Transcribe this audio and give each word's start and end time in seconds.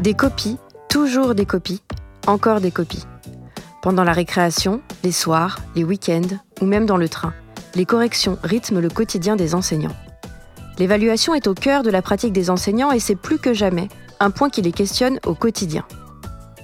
Des 0.00 0.14
copies, 0.14 0.56
toujours 0.88 1.34
des 1.34 1.44
copies, 1.44 1.82
encore 2.26 2.62
des 2.62 2.70
copies. 2.70 3.04
Pendant 3.82 4.02
la 4.02 4.14
récréation, 4.14 4.80
les 5.04 5.12
soirs, 5.12 5.58
les 5.76 5.84
week-ends 5.84 6.38
ou 6.62 6.64
même 6.64 6.86
dans 6.86 6.96
le 6.96 7.10
train, 7.10 7.34
les 7.74 7.84
corrections 7.84 8.38
rythment 8.42 8.80
le 8.80 8.88
quotidien 8.88 9.36
des 9.36 9.54
enseignants. 9.54 9.94
L'évaluation 10.78 11.34
est 11.34 11.46
au 11.46 11.52
cœur 11.52 11.82
de 11.82 11.90
la 11.90 12.00
pratique 12.00 12.32
des 12.32 12.48
enseignants 12.48 12.92
et 12.92 12.98
c'est 12.98 13.14
plus 13.14 13.38
que 13.38 13.52
jamais 13.52 13.88
un 14.20 14.30
point 14.30 14.48
qui 14.48 14.62
les 14.62 14.72
questionne 14.72 15.20
au 15.26 15.34
quotidien. 15.34 15.84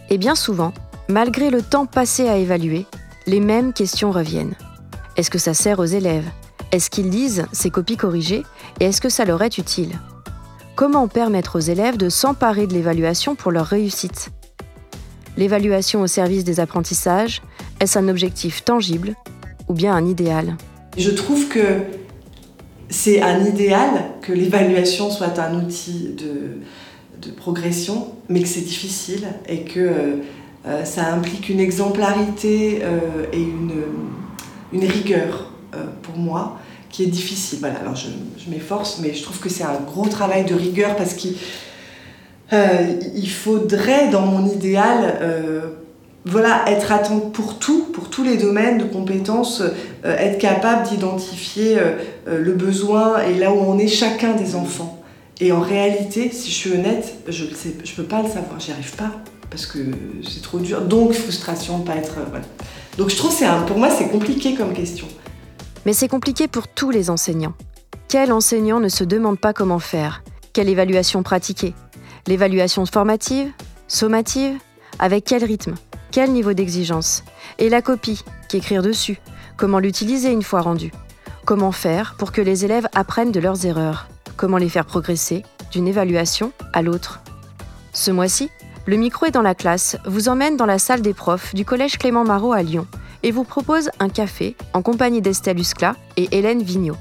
Et 0.09 0.16
bien 0.16 0.34
souvent, 0.34 0.73
malgré 1.10 1.50
le 1.50 1.60
temps 1.60 1.84
passé 1.84 2.30
à 2.30 2.38
évaluer, 2.38 2.87
les 3.26 3.40
mêmes 3.40 3.74
questions 3.74 4.12
reviennent. 4.12 4.54
Est-ce 5.18 5.30
que 5.30 5.38
ça 5.38 5.52
sert 5.52 5.78
aux 5.78 5.84
élèves? 5.84 6.30
Est-ce 6.73 6.88
qu'ils 6.88 7.10
lisent 7.10 7.45
ces 7.52 7.68
copies 7.68 7.98
corrigées? 7.98 8.45
Et 8.80 8.87
est-ce 8.87 9.02
que 9.02 9.10
ça 9.10 9.26
leur 9.26 9.42
est 9.42 9.59
utile? 9.59 9.98
Comment 10.76 11.08
permettre 11.08 11.56
aux 11.56 11.60
élèves 11.60 11.96
de 11.96 12.10
s'emparer 12.10 12.66
de 12.66 12.74
l'évaluation 12.74 13.34
pour 13.34 13.51
leur 13.51 13.64
réussite. 13.64 14.28
L'évaluation 15.38 16.02
au 16.02 16.06
service 16.06 16.45
des 16.45 16.60
apprentissages, 16.60 17.40
est-ce 17.80 17.98
un 17.98 18.09
objectif 18.09 18.62
tangible 18.62 19.14
ou 19.68 19.73
bien 19.73 19.95
un 19.95 20.04
idéal? 20.04 20.54
Je 20.98 21.10
trouve 21.10 21.48
que 21.48 21.80
c'est 22.90 23.23
un 23.23 23.42
idéal 23.42 24.04
que 24.20 24.34
l'évaluation 24.34 25.10
soit 25.10 25.38
un 25.38 25.64
outil 25.64 26.14
de, 26.14 27.30
progression, 27.38 28.12
mais 28.29 28.42
que 28.42 28.46
c'est 28.46 28.60
difficile 28.60 29.26
et 29.48 29.62
que 29.64 30.20
euh, 30.66 30.84
ça 30.84 31.12
implique 31.12 31.48
une 31.48 31.58
exemplarité 31.58 32.80
euh, 32.82 33.24
et 33.32 33.40
une, 33.40 34.84
rigueur 34.86 35.51
euh, 35.74 35.86
pour 36.02 36.18
moi 36.18 36.58
qui 36.96 37.02
est 37.02 37.08
difficile. 37.08 37.58
Voilà, 37.60 37.78
alors 37.80 37.94
je, 37.94 38.08
m'efforce, 38.50 39.00
mais 39.02 39.12
je 39.12 39.22
trouve 39.22 39.38
que 39.38 39.50
c'est 39.50 39.64
un 39.64 39.78
gros 39.86 40.08
travail 40.08 40.46
de 40.46 40.54
rigueur 40.54 40.96
parce 40.96 41.12
qu'il 41.12 41.34
il 42.52 43.28
faudrait, 43.28 44.08
dans 44.08 44.24
mon 44.24 44.48
idéal, 44.48 45.18
voilà, 46.24 46.64
être 46.68 46.92
attentif 46.92 47.32
pour 47.32 47.58
tout, 47.58 47.86
pour 47.92 48.08
tous 48.08 48.22
les 48.24 48.38
domaines 48.38 48.78
de 48.78 48.84
compétences, 48.84 49.62
être 50.04 50.38
capable 50.38 50.88
d'identifier 50.88 51.76
le 52.26 52.52
besoin 52.52 53.20
et 53.24 53.34
là 53.34 53.52
où 53.52 53.58
on 53.58 53.78
est 53.78 53.88
chacun 53.88 54.32
des 54.32 54.54
enfants. 54.54 55.02
Et 55.40 55.52
en 55.52 55.60
réalité, 55.60 56.30
si 56.32 56.50
je 56.50 56.54
suis 56.54 56.72
honnête, 56.72 57.16
je 57.28 57.44
ne 57.44 57.50
je 57.84 57.94
peux 57.94 58.04
pas 58.04 58.22
le 58.22 58.28
savoir, 58.28 58.58
j'y 58.58 58.72
arrive 58.72 58.94
pas 58.96 59.10
parce 59.50 59.66
que 59.66 59.78
c'est 60.26 60.42
trop 60.42 60.60
dur. 60.60 60.80
Donc 60.80 61.12
frustration, 61.12 61.80
pas 61.80 61.96
être. 61.96 62.14
Voilà. 62.30 62.46
Donc 62.96 63.10
je 63.10 63.16
trouve 63.16 63.38
que 63.38 63.66
pour 63.66 63.76
moi 63.76 63.90
c'est 63.90 64.08
compliqué 64.08 64.54
comme 64.54 64.72
question. 64.72 65.06
Mais 65.87 65.92
c'est 65.92 66.09
compliqué 66.09 66.48
pour 66.48 66.66
tous 66.66 66.91
les 66.91 67.10
enseignants. 67.10 67.54
Quel 68.09 68.32
enseignant 68.32 68.81
ne 68.81 68.88
se 68.88 69.04
demande 69.04 69.38
pas 69.38 69.53
comment 69.53 69.78
faire? 69.78 70.25
Quelle 70.53 70.69
évaluation 70.69 71.22
pratiquer? 71.22 71.75
L'évaluation 72.26 72.84
formative? 72.87 73.53
Sommative? 73.87 74.59
Avec 74.98 75.25
quel 75.25 75.44
rythme? 75.44 75.76
Quel 76.10 76.32
niveau 76.32 76.54
d'exigence? 76.54 77.22
Et 77.60 77.69
la 77.69 77.82
copie? 77.82 78.24
Qu'écrire 78.48 78.82
dessus? 78.82 79.19
Comment 79.56 79.78
l'utiliser 79.78 80.32
une 80.32 80.42
fois 80.42 80.60
rendue 80.60 80.91
Comment 81.44 81.70
faire 81.70 82.16
pour 82.18 82.32
que 82.32 82.41
les 82.41 82.64
élèves 82.64 82.88
apprennent 82.92 83.30
de 83.30 83.38
leurs 83.38 83.64
erreurs? 83.64 84.08
Comment 84.36 84.58
les 84.58 84.68
faire 84.68 84.86
progresser 84.86 85.44
d'une 85.70 85.86
évaluation 85.86 86.50
à 86.72 86.82
l'autre? 86.82 87.20
Ce 87.92 88.10
mois-ci, 88.10 88.50
le 88.86 88.97
micro 88.97 89.26
est 89.26 89.30
dans 89.30 89.41
la 89.41 89.54
classe, 89.54 89.98
vous 90.04 90.28
emmène 90.28 90.56
dans 90.56 90.66
la 90.66 90.80
salle 90.80 91.00
des 91.00 91.14
profs 91.14 91.54
du 91.54 91.64
collège 91.64 91.97
Clément 91.97 92.24
Marot 92.24 92.53
à 92.53 92.64
Lyon 92.64 92.88
et 93.26 93.32
vous 93.32 93.42
propose 93.42 93.91
un 93.98 94.09
café 94.09 94.54
en 94.72 94.82
compagnie 94.82 95.20
d'Estelle 95.20 95.59
Uscla 95.59 95.97
et 96.16 96.28
Hélène 96.31 96.62
Vigneault, 96.62 96.97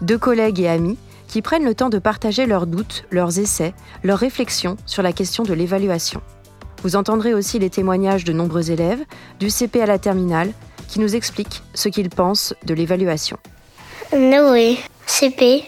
deux 0.00 0.18
collègues 0.18 0.58
et 0.58 0.68
amis 0.68 0.98
qui 1.28 1.40
prennent 1.40 1.64
le 1.64 1.74
temps 1.74 1.88
de 1.88 2.00
partager 2.00 2.46
leurs 2.46 2.66
doutes, 2.66 3.04
leurs 3.12 3.38
essais, 3.38 3.74
leurs 4.02 4.18
réflexions 4.18 4.76
sur 4.86 5.04
la 5.04 5.12
question 5.12 5.44
de 5.44 5.54
l'évaluation. 5.54 6.20
Vous 6.82 6.96
entendrez 6.96 7.32
aussi 7.32 7.60
les 7.60 7.70
témoignages 7.70 8.24
de 8.24 8.32
nombreux 8.32 8.72
élèves, 8.72 9.04
du 9.38 9.50
CP 9.50 9.80
à 9.80 9.86
la 9.86 10.00
terminale, 10.00 10.52
qui 10.88 10.98
nous 10.98 11.14
expliquent 11.14 11.62
ce 11.74 11.88
qu'ils 11.88 12.10
pensent 12.10 12.54
de 12.64 12.74
l'évaluation. 12.74 13.36
Noé, 14.12 14.78
CP. 15.06 15.62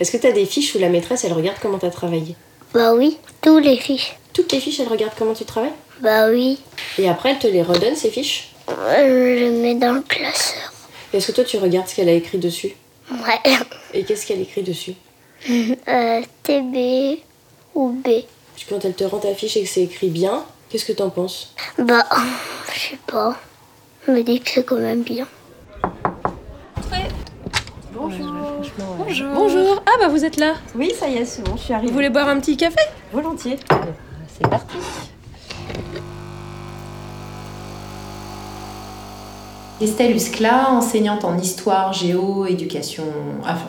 Est-ce 0.00 0.10
que 0.10 0.16
tu 0.16 0.26
as 0.26 0.32
des 0.32 0.46
fiches 0.46 0.74
où 0.74 0.78
la 0.80 0.88
maîtresse, 0.88 1.24
elle 1.24 1.32
regarde 1.32 1.58
comment 1.62 1.78
tu 1.78 1.86
as 1.86 1.90
travaillé? 1.90 2.34
Bah 2.72 2.94
oui, 2.94 3.18
tous 3.40 3.60
les 3.60 3.76
fiches. 3.76 4.16
Toutes 4.32 4.50
les 4.50 4.58
fiches, 4.58 4.80
elle 4.80 4.88
regarde 4.88 5.12
comment 5.16 5.34
tu 5.34 5.44
travailles? 5.44 5.74
Bah 6.00 6.28
oui. 6.28 6.58
Et 6.98 7.08
après, 7.08 7.30
elle 7.30 7.38
te 7.38 7.46
les 7.46 7.62
redonne, 7.62 7.94
ces 7.94 8.10
fiches? 8.10 8.53
Je 8.68 9.34
les 9.38 9.50
mets 9.50 9.74
dans 9.74 9.92
le 9.92 10.00
classeur. 10.00 10.72
Est-ce 11.12 11.28
que 11.28 11.32
toi, 11.32 11.44
tu 11.44 11.58
regardes 11.58 11.88
ce 11.88 11.96
qu'elle 11.96 12.08
a 12.08 12.12
écrit 12.12 12.38
dessus 12.38 12.74
Ouais. 13.10 13.56
Et 13.92 14.04
qu'est-ce 14.04 14.26
qu'elle 14.26 14.40
écrit 14.40 14.62
dessus 14.62 14.94
euh, 15.50 16.22
TB 16.42 17.20
ou 17.74 17.90
B. 17.90 18.08
Quand 18.68 18.82
elle 18.84 18.94
te 18.94 19.04
rend 19.04 19.18
ta 19.18 19.34
fiche 19.34 19.56
et 19.58 19.62
que 19.62 19.68
c'est 19.68 19.82
écrit 19.82 20.08
bien, 20.08 20.44
qu'est-ce 20.70 20.86
que 20.86 20.92
t'en 20.92 21.10
penses 21.10 21.52
Bah, 21.78 22.06
je 22.72 22.78
sais 22.80 22.98
pas. 23.06 23.36
Je 24.06 24.12
me 24.12 24.22
dis 24.22 24.40
que 24.40 24.50
c'est 24.50 24.64
quand 24.64 24.76
même 24.78 25.02
bien. 25.02 25.26
Bonjour. 27.92 28.32
Bonjour. 28.98 29.28
Bonjour. 29.34 29.82
Ah 29.86 29.92
bah 30.00 30.08
vous 30.08 30.24
êtes 30.24 30.36
là. 30.36 30.54
Oui, 30.74 30.92
ça 30.98 31.08
y 31.08 31.16
est, 31.16 31.24
c'est 31.24 31.42
bon, 31.42 31.56
je 31.56 31.62
suis 31.62 31.72
arrivée. 31.74 31.88
Vous 31.88 31.94
voulez 31.94 32.10
boire 32.10 32.28
un 32.28 32.40
petit 32.40 32.56
café? 32.56 32.80
Volontiers. 33.12 33.58
C'est 34.28 34.48
parti. 34.48 34.76
Estelle 39.80 40.14
Uscla, 40.14 40.70
enseignante 40.70 41.24
en 41.24 41.36
histoire, 41.36 41.92
géo, 41.92 42.46
éducation, 42.46 43.04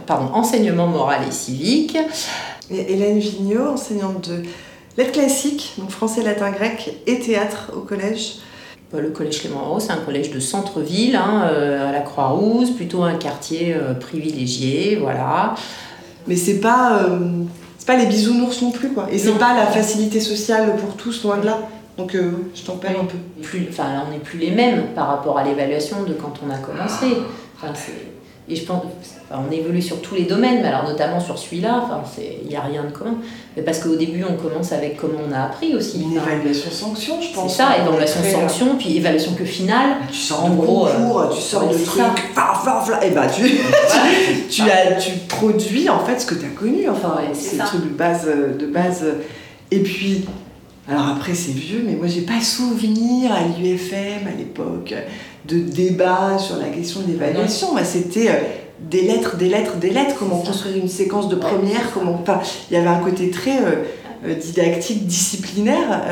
pardon, 0.05 0.31
enseignement 0.33 0.87
moral 0.87 1.21
et 1.27 1.31
civique. 1.31 1.97
Et 2.69 2.93
Hélène 2.93 3.19
Vigneault, 3.19 3.73
enseignante 3.73 4.29
de 4.29 4.43
lettres 4.97 5.13
classiques, 5.13 5.73
donc 5.77 5.89
français, 5.89 6.21
latin, 6.21 6.51
grec 6.51 7.01
et 7.07 7.19
théâtre 7.19 7.71
au 7.75 7.79
collège. 7.79 8.35
Bah, 8.93 9.01
le 9.01 9.09
collège 9.09 9.41
Clément 9.41 9.79
c'est 9.79 9.91
un 9.91 9.97
collège 9.97 10.29
de 10.29 10.39
centre-ville, 10.39 11.15
hein, 11.15 11.49
euh, 11.51 11.89
à 11.89 11.91
la 11.91 12.01
Croix-Rousse, 12.01 12.69
plutôt 12.69 13.01
un 13.01 13.15
quartier 13.15 13.73
euh, 13.73 13.95
privilégié, 13.95 14.97
voilà. 15.01 15.55
Mais 16.27 16.35
c'est 16.35 16.59
pas, 16.59 16.99
euh, 16.99 17.19
c'est 17.79 17.87
pas 17.87 17.97
les 17.97 18.05
bisounours 18.05 18.61
non 18.61 18.69
plus, 18.69 18.89
quoi. 18.89 19.07
Et 19.11 19.17
c'est 19.17 19.31
pas 19.39 19.55
la 19.55 19.65
facilité 19.65 20.19
sociale 20.19 20.75
pour 20.77 20.95
tous, 20.95 21.23
loin 21.23 21.37
de 21.37 21.47
là. 21.47 21.57
Donc 21.97 22.13
je 22.13 22.61
t'en 22.63 22.77
perds 22.77 22.99
un 23.01 23.05
peu. 23.05 23.17
Plus, 23.41 23.67
enfin, 23.69 24.03
on 24.07 24.11
n'est 24.11 24.19
plus 24.19 24.37
les 24.37 24.51
mêmes 24.51 24.87
par 24.95 25.07
rapport 25.07 25.37
à 25.37 25.43
l'évaluation 25.43 26.03
de 26.03 26.13
quand 26.13 26.33
on 26.45 26.49
a 26.51 26.57
commencé. 26.57 27.07
Enfin, 27.57 27.73
et 28.47 28.55
je 28.55 28.63
pense, 28.63 28.83
on 29.31 29.51
évolue 29.51 29.81
sur 29.81 30.01
tous 30.01 30.13
les 30.13 30.25
domaines, 30.25 30.61
mais 30.61 30.67
alors 30.67 30.87
notamment 30.87 31.19
sur 31.19 31.35
celui-là, 31.35 31.81
enfin, 31.83 32.03
il 32.43 32.47
n'y 32.47 32.55
a 32.55 32.61
rien 32.61 32.83
de 32.83 32.91
commun. 32.91 33.15
Mais 33.57 33.63
parce 33.63 33.79
qu'au 33.79 33.95
début, 33.95 34.23
on 34.23 34.35
commence 34.35 34.71
avec 34.71 34.97
comment 34.97 35.17
on 35.27 35.33
a 35.33 35.45
appris 35.45 35.73
aussi. 35.73 36.03
Une 36.03 36.15
évaluation 36.15 36.69
sanction, 36.69 37.19
je 37.19 37.33
pense. 37.33 37.51
C'est 37.51 37.63
ça, 37.63 37.69
évaluation 37.79 38.21
sanction, 38.23 38.75
puis 38.77 38.97
évaluation 38.97 39.33
que 39.33 39.45
finale. 39.45 39.95
Tu 40.11 40.17
sors 40.17 40.45
en 40.45 40.49
gros, 40.49 40.85
concours, 40.85 41.21
euh, 41.21 41.33
tu 41.33 41.41
sors 41.41 41.67
de 41.67 41.73
trucs, 41.73 42.03
et 43.01 43.09
bah 43.09 43.25
tu, 43.35 43.49
tu, 44.47 44.61
as, 44.69 44.93
tu 44.97 45.13
produis 45.27 45.89
en 45.89 46.05
fait 46.05 46.19
ce 46.19 46.27
que 46.27 46.35
tu 46.35 46.45
as 46.45 46.49
connu. 46.49 46.87
Enfin, 46.87 47.15
c'est 47.33 47.57
le 47.57 47.63
truc 47.63 47.83
de 47.83 47.97
base, 47.97 48.27
de 48.27 48.65
base. 48.67 49.05
Et 49.71 49.79
puis, 49.79 50.23
alors 50.87 51.07
après, 51.07 51.33
c'est 51.33 51.51
vieux, 51.51 51.83
mais 51.85 51.95
moi, 51.95 52.05
j'ai 52.05 52.21
pas 52.21 52.41
souvenir 52.41 53.31
à 53.31 53.41
l'UFM 53.41 54.27
à 54.27 54.37
l'époque 54.37 54.93
de 55.45 55.59
débat 55.59 56.37
sur 56.37 56.57
la 56.57 56.67
question 56.67 57.01
de 57.01 57.07
l'évaluation. 57.07 57.71
Moi, 57.71 57.83
c'était 57.83 58.29
euh, 58.29 58.39
des 58.79 59.01
lettres, 59.01 59.35
des 59.35 59.49
lettres, 59.49 59.77
des 59.77 59.89
lettres, 59.89 60.15
comment 60.17 60.39
construire 60.41 60.77
une 60.77 60.87
séquence 60.87 61.27
de 61.27 61.35
première, 61.35 61.91
comment. 61.91 62.19
Enfin, 62.21 62.39
il 62.69 62.75
y 62.75 62.77
avait 62.77 62.87
un 62.87 62.99
côté 62.99 63.31
très 63.31 63.57
euh, 63.63 63.83
euh, 64.27 64.35
didactique, 64.35 65.07
disciplinaire. 65.07 66.03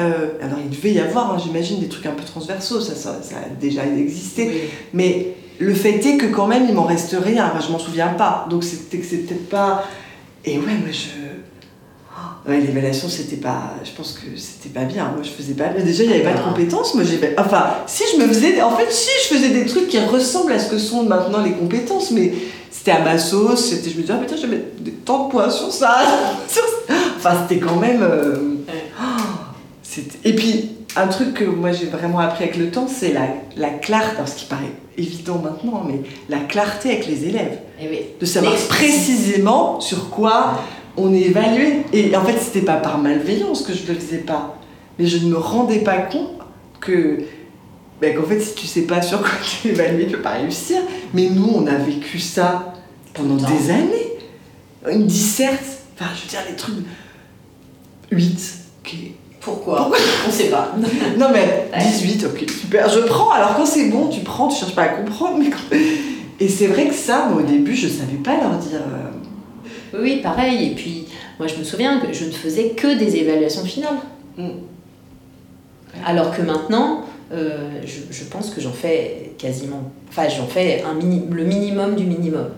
alors, 0.41 0.57
il 0.63 0.75
devait 0.75 0.93
y 0.93 0.99
avoir, 0.99 1.33
hein, 1.33 1.37
j'imagine, 1.43 1.79
des 1.79 1.87
trucs 1.87 2.07
un 2.07 2.13
peu 2.13 2.23
transversaux, 2.23 2.81
ça, 2.81 2.95
ça, 2.95 3.11
a 3.11 3.49
déjà 3.61 3.85
existé. 3.85 4.69
Mais 4.93 5.35
le 5.59 5.73
fait 5.75 6.03
est 6.03 6.17
que, 6.17 6.25
quand 6.25 6.47
même, 6.47 6.65
il 6.67 6.73
m'en 6.73 6.85
reste 6.85 7.15
rien. 7.19 7.53
je 7.63 7.71
m'en 7.71 7.79
souviens 7.79 8.09
pas. 8.09 8.47
Donc, 8.49 8.63
c'était 8.63 8.97
que 8.97 9.05
c'est 9.05 9.17
peut-être 9.17 9.49
pas. 9.49 9.83
Et 10.45 10.57
ouais, 10.57 10.73
moi, 10.81 10.89
je 10.91 11.33
Ouais, 12.47 12.59
l'évaluation, 12.59 13.07
c'était 13.07 13.37
pas. 13.37 13.75
Je 13.85 13.91
pense 13.91 14.13
que 14.13 14.37
c'était 14.37 14.67
pas 14.77 14.83
bien. 14.85 15.05
Moi, 15.15 15.23
je 15.23 15.29
faisais 15.29 15.53
pas. 15.53 15.69
Déjà, 15.69 16.03
il 16.03 16.09
n'y 16.09 16.15
avait 16.15 16.23
pas 16.23 16.33
de 16.33 16.43
compétences. 16.43 16.93
Moi, 16.93 17.03
j'ai. 17.05 17.19
Enfin, 17.37 17.67
si 17.87 18.03
je 18.13 18.21
me 18.21 18.27
faisais. 18.27 18.61
En 18.61 18.75
fait, 18.75 18.91
si 18.91 19.09
je 19.23 19.35
faisais 19.35 19.49
des 19.49 19.65
trucs 19.65 19.87
qui 19.87 19.99
ressemblent 19.99 20.51
à 20.51 20.59
ce 20.59 20.69
que 20.69 20.77
sont 20.77 21.03
maintenant 21.03 21.41
les 21.41 21.53
compétences, 21.53 22.11
mais 22.11 22.33
c'était 22.69 22.91
à 22.91 22.99
ma 23.01 23.17
sauce. 23.17 23.69
C'était. 23.69 23.89
Je 23.89 23.95
me 23.95 24.01
disais, 24.01 24.13
ah, 24.13 24.17
putain, 24.21 24.35
je 24.35 24.41
vais 24.41 24.57
mettre 24.57 24.65
tant 25.05 25.25
de 25.27 25.31
points 25.31 25.49
sur 25.49 25.71
ça. 25.71 25.99
Enfin, 27.17 27.45
c'était 27.47 27.65
quand 27.65 27.77
même. 27.77 28.01
euh, 28.03 28.55
oh, 28.99 29.21
c'était- 29.81 30.17
Et 30.29 30.35
puis, 30.35 30.71
un 30.95 31.07
truc 31.07 31.33
que 31.35 31.45
moi 31.45 31.71
j'ai 31.71 31.85
vraiment 31.87 32.19
appris 32.19 32.43
avec 32.43 32.57
le 32.57 32.69
temps, 32.69 32.87
c'est 32.87 33.13
la, 33.13 33.21
la 33.57 33.69
clarté, 33.69 34.15
alors 34.17 34.27
ce 34.27 34.35
qui 34.35 34.45
paraît 34.45 34.71
évident 34.97 35.39
maintenant, 35.43 35.83
mais 35.87 36.01
la 36.29 36.37
clarté 36.39 36.89
avec 36.89 37.07
les 37.07 37.23
élèves. 37.25 37.57
Eh 37.81 37.87
oui. 37.89 37.99
De 38.19 38.25
savoir 38.27 38.53
précisément 38.69 39.79
sur 39.81 40.09
quoi 40.11 40.59
on 40.97 41.13
est 41.13 41.21
évalué. 41.21 41.83
Et 41.93 42.15
en 42.15 42.23
fait, 42.23 42.37
c'était 42.39 42.65
pas 42.65 42.77
par 42.77 42.97
malveillance 42.97 43.61
que 43.63 43.73
je 43.73 43.85
le 43.91 43.97
faisais 43.99 44.19
pas, 44.19 44.57
mais 44.99 45.05
je 45.05 45.17
ne 45.25 45.29
me 45.31 45.37
rendais 45.37 45.79
pas 45.79 45.97
compte 45.97 46.29
que. 46.79 47.19
ben, 48.01 48.15
qu'en 48.15 48.23
fait, 48.23 48.39
si 48.39 48.53
tu 48.55 48.67
sais 48.67 48.81
pas 48.83 49.01
sur 49.01 49.19
quoi 49.21 49.29
tu 49.61 49.67
es 49.67 49.71
évalué, 49.71 50.05
tu 50.07 50.13
peux 50.17 50.21
pas 50.21 50.31
réussir. 50.33 50.77
Mais 51.13 51.29
nous, 51.29 51.49
on 51.55 51.65
a 51.67 51.75
vécu 51.75 52.19
ça 52.19 52.73
pendant 53.13 53.35
des 53.35 53.69
années. 53.71 54.17
Une 54.91 55.07
disserte, 55.07 55.63
enfin, 55.97 56.11
je 56.15 56.23
veux 56.23 56.27
dire, 56.29 56.39
les 56.49 56.55
trucs. 56.55 56.75
8, 58.11 58.55
ok. 58.85 58.95
Pourquoi? 59.39 59.91
On 60.27 60.31
sait 60.31 60.49
pas. 60.49 60.73
Non 61.17 61.27
mais 61.33 61.69
18, 61.77 62.25
ok, 62.25 62.49
super, 62.49 62.89
je 62.89 62.99
prends. 62.99 63.31
Alors 63.31 63.55
quand 63.55 63.65
c'est 63.65 63.85
bon, 63.89 64.07
tu 64.07 64.21
prends, 64.21 64.47
tu 64.47 64.57
cherches 64.59 64.75
pas 64.75 64.83
à 64.83 64.87
comprendre. 64.89 65.37
Mais 65.39 65.49
quand- 65.49 65.75
Et 66.39 66.47
c'est 66.47 66.67
vrai 66.67 66.87
que 66.87 66.93
ça, 66.93 67.27
moi 67.29 67.41
au 67.41 67.45
début, 67.45 67.75
je 67.75 67.87
savais 67.87 68.17
pas 68.23 68.37
leur 68.37 68.57
dire. 68.57 68.79
euh, 68.81 69.09
Oui, 69.93 70.21
pareil. 70.21 70.71
Et 70.71 70.75
puis, 70.75 71.05
moi, 71.39 71.47
je 71.47 71.55
me 71.57 71.63
souviens 71.63 71.99
que 71.99 72.11
je 72.13 72.25
ne 72.25 72.31
faisais 72.31 72.69
que 72.69 72.97
des 72.97 73.15
évaluations 73.17 73.63
finales. 73.65 73.97
Mm. 74.37 74.49
Alors 76.05 76.35
que 76.35 76.41
maintenant, 76.41 77.05
euh, 77.31 77.81
je, 77.85 78.01
je 78.11 78.23
pense 78.25 78.49
que 78.49 78.59
j'en 78.61 78.71
fais 78.71 79.31
quasiment. 79.37 79.91
Enfin, 80.09 80.27
j'en 80.29 80.47
fais 80.47 80.81
un 80.83 80.93
mini- 80.95 81.27
le 81.29 81.43
minimum 81.43 81.95
du 81.95 82.05
minimum. 82.05 82.49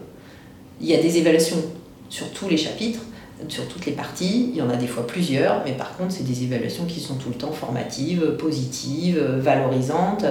Il 0.81 0.87
y 0.87 0.93
a 0.93 1.01
des 1.01 1.17
évaluations 1.17 1.61
sur 2.09 2.29
tous 2.31 2.47
les 2.47 2.57
chapitres, 2.57 3.01
sur 3.47 3.67
toutes 3.67 3.85
les 3.85 3.91
parties. 3.91 4.49
Il 4.53 4.57
y 4.57 4.61
en 4.61 4.69
a 4.69 4.75
des 4.75 4.87
fois 4.87 5.05
plusieurs, 5.05 5.61
mais 5.65 5.73
par 5.73 5.95
contre, 5.97 6.11
c'est 6.11 6.23
des 6.23 6.43
évaluations 6.43 6.85
qui 6.85 6.99
sont 6.99 7.15
tout 7.15 7.29
le 7.29 7.35
temps 7.35 7.51
formatives, 7.51 8.35
positives, 8.37 9.19
valorisantes. 9.19 10.25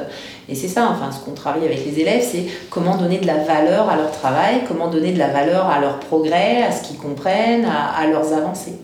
Et 0.49 0.55
c'est 0.55 0.69
ça, 0.69 0.89
enfin, 0.91 1.11
ce 1.13 1.25
qu'on 1.25 1.35
travaille 1.35 1.65
avec 1.65 1.85
les 1.85 2.01
élèves, 2.01 2.23
c'est 2.23 2.47
comment 2.71 2.97
donner 2.97 3.19
de 3.19 3.27
la 3.27 3.45
valeur 3.45 3.89
à 3.89 3.97
leur 3.97 4.11
travail, 4.11 4.63
comment 4.67 4.89
donner 4.89 5.13
de 5.13 5.19
la 5.19 5.29
valeur 5.29 5.67
à 5.67 5.81
leur 5.81 6.01
progrès, 6.01 6.63
à 6.63 6.73
ce 6.73 6.83
qu'ils 6.87 6.99
comprennent, 6.99 7.65
à, 7.65 7.91
à 7.97 8.07
leurs 8.07 8.33
avancées. 8.33 8.79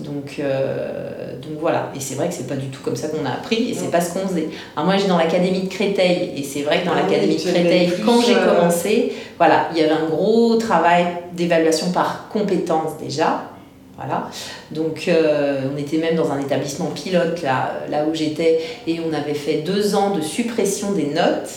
Donc, 0.00 0.36
euh, 0.40 1.36
donc 1.40 1.60
voilà, 1.60 1.92
et 1.94 2.00
c'est 2.00 2.16
vrai 2.16 2.28
que 2.28 2.34
c'est 2.34 2.48
pas 2.48 2.56
du 2.56 2.66
tout 2.66 2.82
comme 2.82 2.96
ça 2.96 3.06
qu'on 3.08 3.24
a 3.24 3.30
appris, 3.30 3.70
et 3.70 3.74
c'est 3.74 3.92
pas 3.92 4.00
ce 4.00 4.12
qu'on 4.12 4.26
faisait. 4.26 4.48
Alors 4.74 4.86
moi, 4.86 4.96
j'ai 4.96 5.06
dans 5.06 5.18
l'académie 5.18 5.62
de 5.62 5.68
Créteil, 5.68 6.32
et 6.36 6.42
c'est 6.42 6.62
vrai 6.62 6.80
que 6.80 6.86
dans 6.86 6.94
Ah 6.94 7.02
l'académie 7.02 7.36
de 7.36 7.40
Créteil, 7.40 7.92
quand 8.04 8.20
j'ai 8.20 8.34
euh, 8.34 8.56
commencé, 8.56 9.12
voilà, 9.38 9.68
il 9.72 9.80
y 9.80 9.84
avait 9.84 9.92
un 9.92 10.06
gros 10.06 10.56
travail 10.56 11.06
d'évaluation 11.32 11.92
par 11.92 12.28
compétence 12.28 12.98
déjà. 13.00 13.44
Voilà. 13.96 14.28
Donc, 14.72 15.04
euh, 15.06 15.60
on 15.72 15.78
était 15.78 15.98
même 15.98 16.16
dans 16.16 16.32
un 16.32 16.40
établissement 16.40 16.86
pilote 16.86 17.40
là, 17.42 17.74
là 17.88 18.04
où 18.10 18.14
j'étais, 18.16 18.60
et 18.88 18.98
on 18.98 19.12
avait 19.12 19.34
fait 19.34 19.58
deux 19.58 19.94
ans 19.94 20.10
de 20.10 20.20
suppression 20.20 20.90
des 20.90 21.06
notes. 21.06 21.50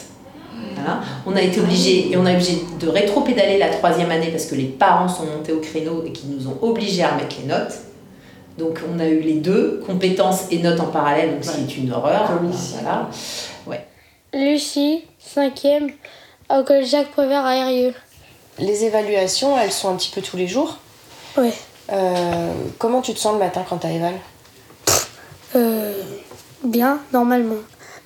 Voilà. 0.75 1.01
On 1.25 1.35
a 1.35 1.41
été 1.41 1.59
obligé 1.59 2.11
et 2.11 2.17
on 2.17 2.25
a 2.27 2.33
obligé 2.33 2.59
de 2.79 2.87
rétro-pédaler 2.87 3.57
la 3.57 3.69
troisième 3.69 4.11
année 4.11 4.29
parce 4.29 4.45
que 4.45 4.53
les 4.53 4.65
parents 4.65 5.07
sont 5.07 5.25
montés 5.25 5.53
au 5.53 5.59
créneau 5.59 6.03
et 6.05 6.11
qui 6.11 6.27
nous 6.27 6.47
ont 6.47 6.57
obligés 6.61 7.01
à 7.01 7.09
remettre 7.09 7.35
les 7.41 7.47
notes. 7.47 7.73
Donc 8.57 8.79
on 8.91 8.99
a 8.99 9.05
eu 9.05 9.19
les 9.19 9.35
deux, 9.35 9.83
compétences 9.85 10.45
et 10.51 10.59
notes 10.59 10.79
en 10.79 10.87
parallèle, 10.87 11.35
donc 11.35 11.45
ce 11.45 11.51
qui 11.51 11.61
est 11.61 11.77
une 11.77 11.91
horreur. 11.91 12.27
Comme 12.27 12.49
ici. 12.49 12.75
Voilà. 12.81 13.09
Ouais. 13.67 13.85
Lucie, 14.33 15.05
5e, 15.35 15.91
au 16.49 16.63
collège 16.63 16.89
Jacques 16.89 17.11
Prévert 17.11 17.45
à. 17.45 17.55
Les 18.59 18.83
évaluations, 18.85 19.57
elles 19.59 19.71
sont 19.71 19.89
un 19.89 19.95
petit 19.95 20.09
peu 20.09 20.21
tous 20.21 20.37
les 20.37 20.47
jours. 20.47 20.77
Ouais. 21.37 21.53
Euh, 21.91 22.51
comment 22.79 23.01
tu 23.01 23.13
te 23.13 23.19
sens 23.19 23.33
le 23.33 23.39
matin 23.39 23.63
quand 23.67 23.77
t'as 23.77 23.91
éval 23.91 24.15
Euh, 25.55 25.93
bien, 26.63 26.99
normalement. 27.13 27.55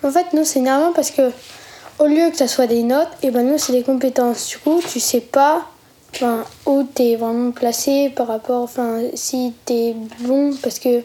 En 0.03 0.11
fait, 0.11 0.33
nous, 0.33 0.43
c'est 0.43 0.59
énervant 0.59 0.91
parce 0.93 1.11
que 1.11 1.31
au 1.99 2.05
lieu 2.07 2.29
que 2.29 2.37
ça 2.37 2.47
soit 2.47 2.67
des 2.67 2.83
notes, 2.83 3.09
et 3.23 3.31
ben 3.31 3.47
nous, 3.47 3.57
c'est 3.57 3.71
des 3.71 3.83
compétences. 3.83 4.47
Du 4.49 4.57
coup, 4.57 4.81
tu 4.85 4.99
sais 4.99 5.21
pas 5.21 5.70
enfin, 6.13 6.45
où 6.65 6.83
t'es 6.83 7.15
vraiment 7.15 7.51
placé 7.51 8.09
par 8.09 8.27
rapport, 8.27 8.61
enfin, 8.61 9.01
si 9.13 9.53
t'es 9.65 9.95
bon, 10.19 10.53
parce 10.61 10.79
que 10.79 11.01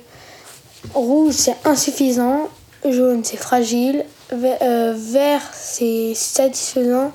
rouge, 0.95 1.35
c'est 1.35 1.57
insuffisant, 1.65 2.49
jaune, 2.89 3.25
c'est 3.25 3.37
fragile, 3.37 4.05
euh, 4.33 4.95
vert, 4.97 5.43
c'est 5.53 6.15
satisfaisant, 6.15 7.13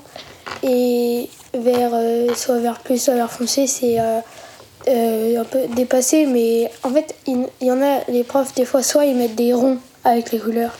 et 0.62 1.28
vert, 1.54 1.90
euh, 1.94 2.34
soit 2.34 2.58
vert 2.58 2.80
plus, 2.80 2.98
soit 2.98 3.14
vert 3.14 3.30
foncé, 3.30 3.66
c'est 3.66 3.98
euh, 4.00 5.40
un 5.40 5.44
peu 5.44 5.66
dépassé, 5.74 6.26
mais 6.26 6.70
en 6.82 6.90
fait, 6.90 7.14
il, 7.26 7.46
il 7.60 7.66
y 7.66 7.72
en 7.72 7.82
a, 7.82 8.00
les 8.08 8.24
profs, 8.24 8.54
des 8.54 8.64
fois, 8.64 8.82
soit 8.82 9.04
ils 9.04 9.16
mettent 9.16 9.36
des 9.36 9.52
ronds 9.52 9.78
avec 10.04 10.32
les 10.32 10.38
couleurs, 10.38 10.76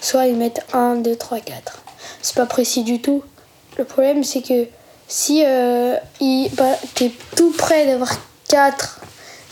soit 0.00 0.26
ils 0.26 0.36
mettent 0.36 0.64
1, 0.72 0.96
2, 0.96 1.16
3, 1.16 1.40
4. 1.40 1.82
C'est 2.22 2.36
pas 2.36 2.46
précis 2.46 2.82
du 2.82 3.00
tout. 3.00 3.22
Le 3.76 3.84
problème, 3.84 4.24
c'est 4.24 4.40
que 4.40 4.66
si 5.08 5.42
euh, 5.46 5.96
bah, 6.56 6.76
t'es 6.94 7.12
tout 7.36 7.52
près 7.56 7.86
d'avoir 7.86 8.10
4, 8.48 9.00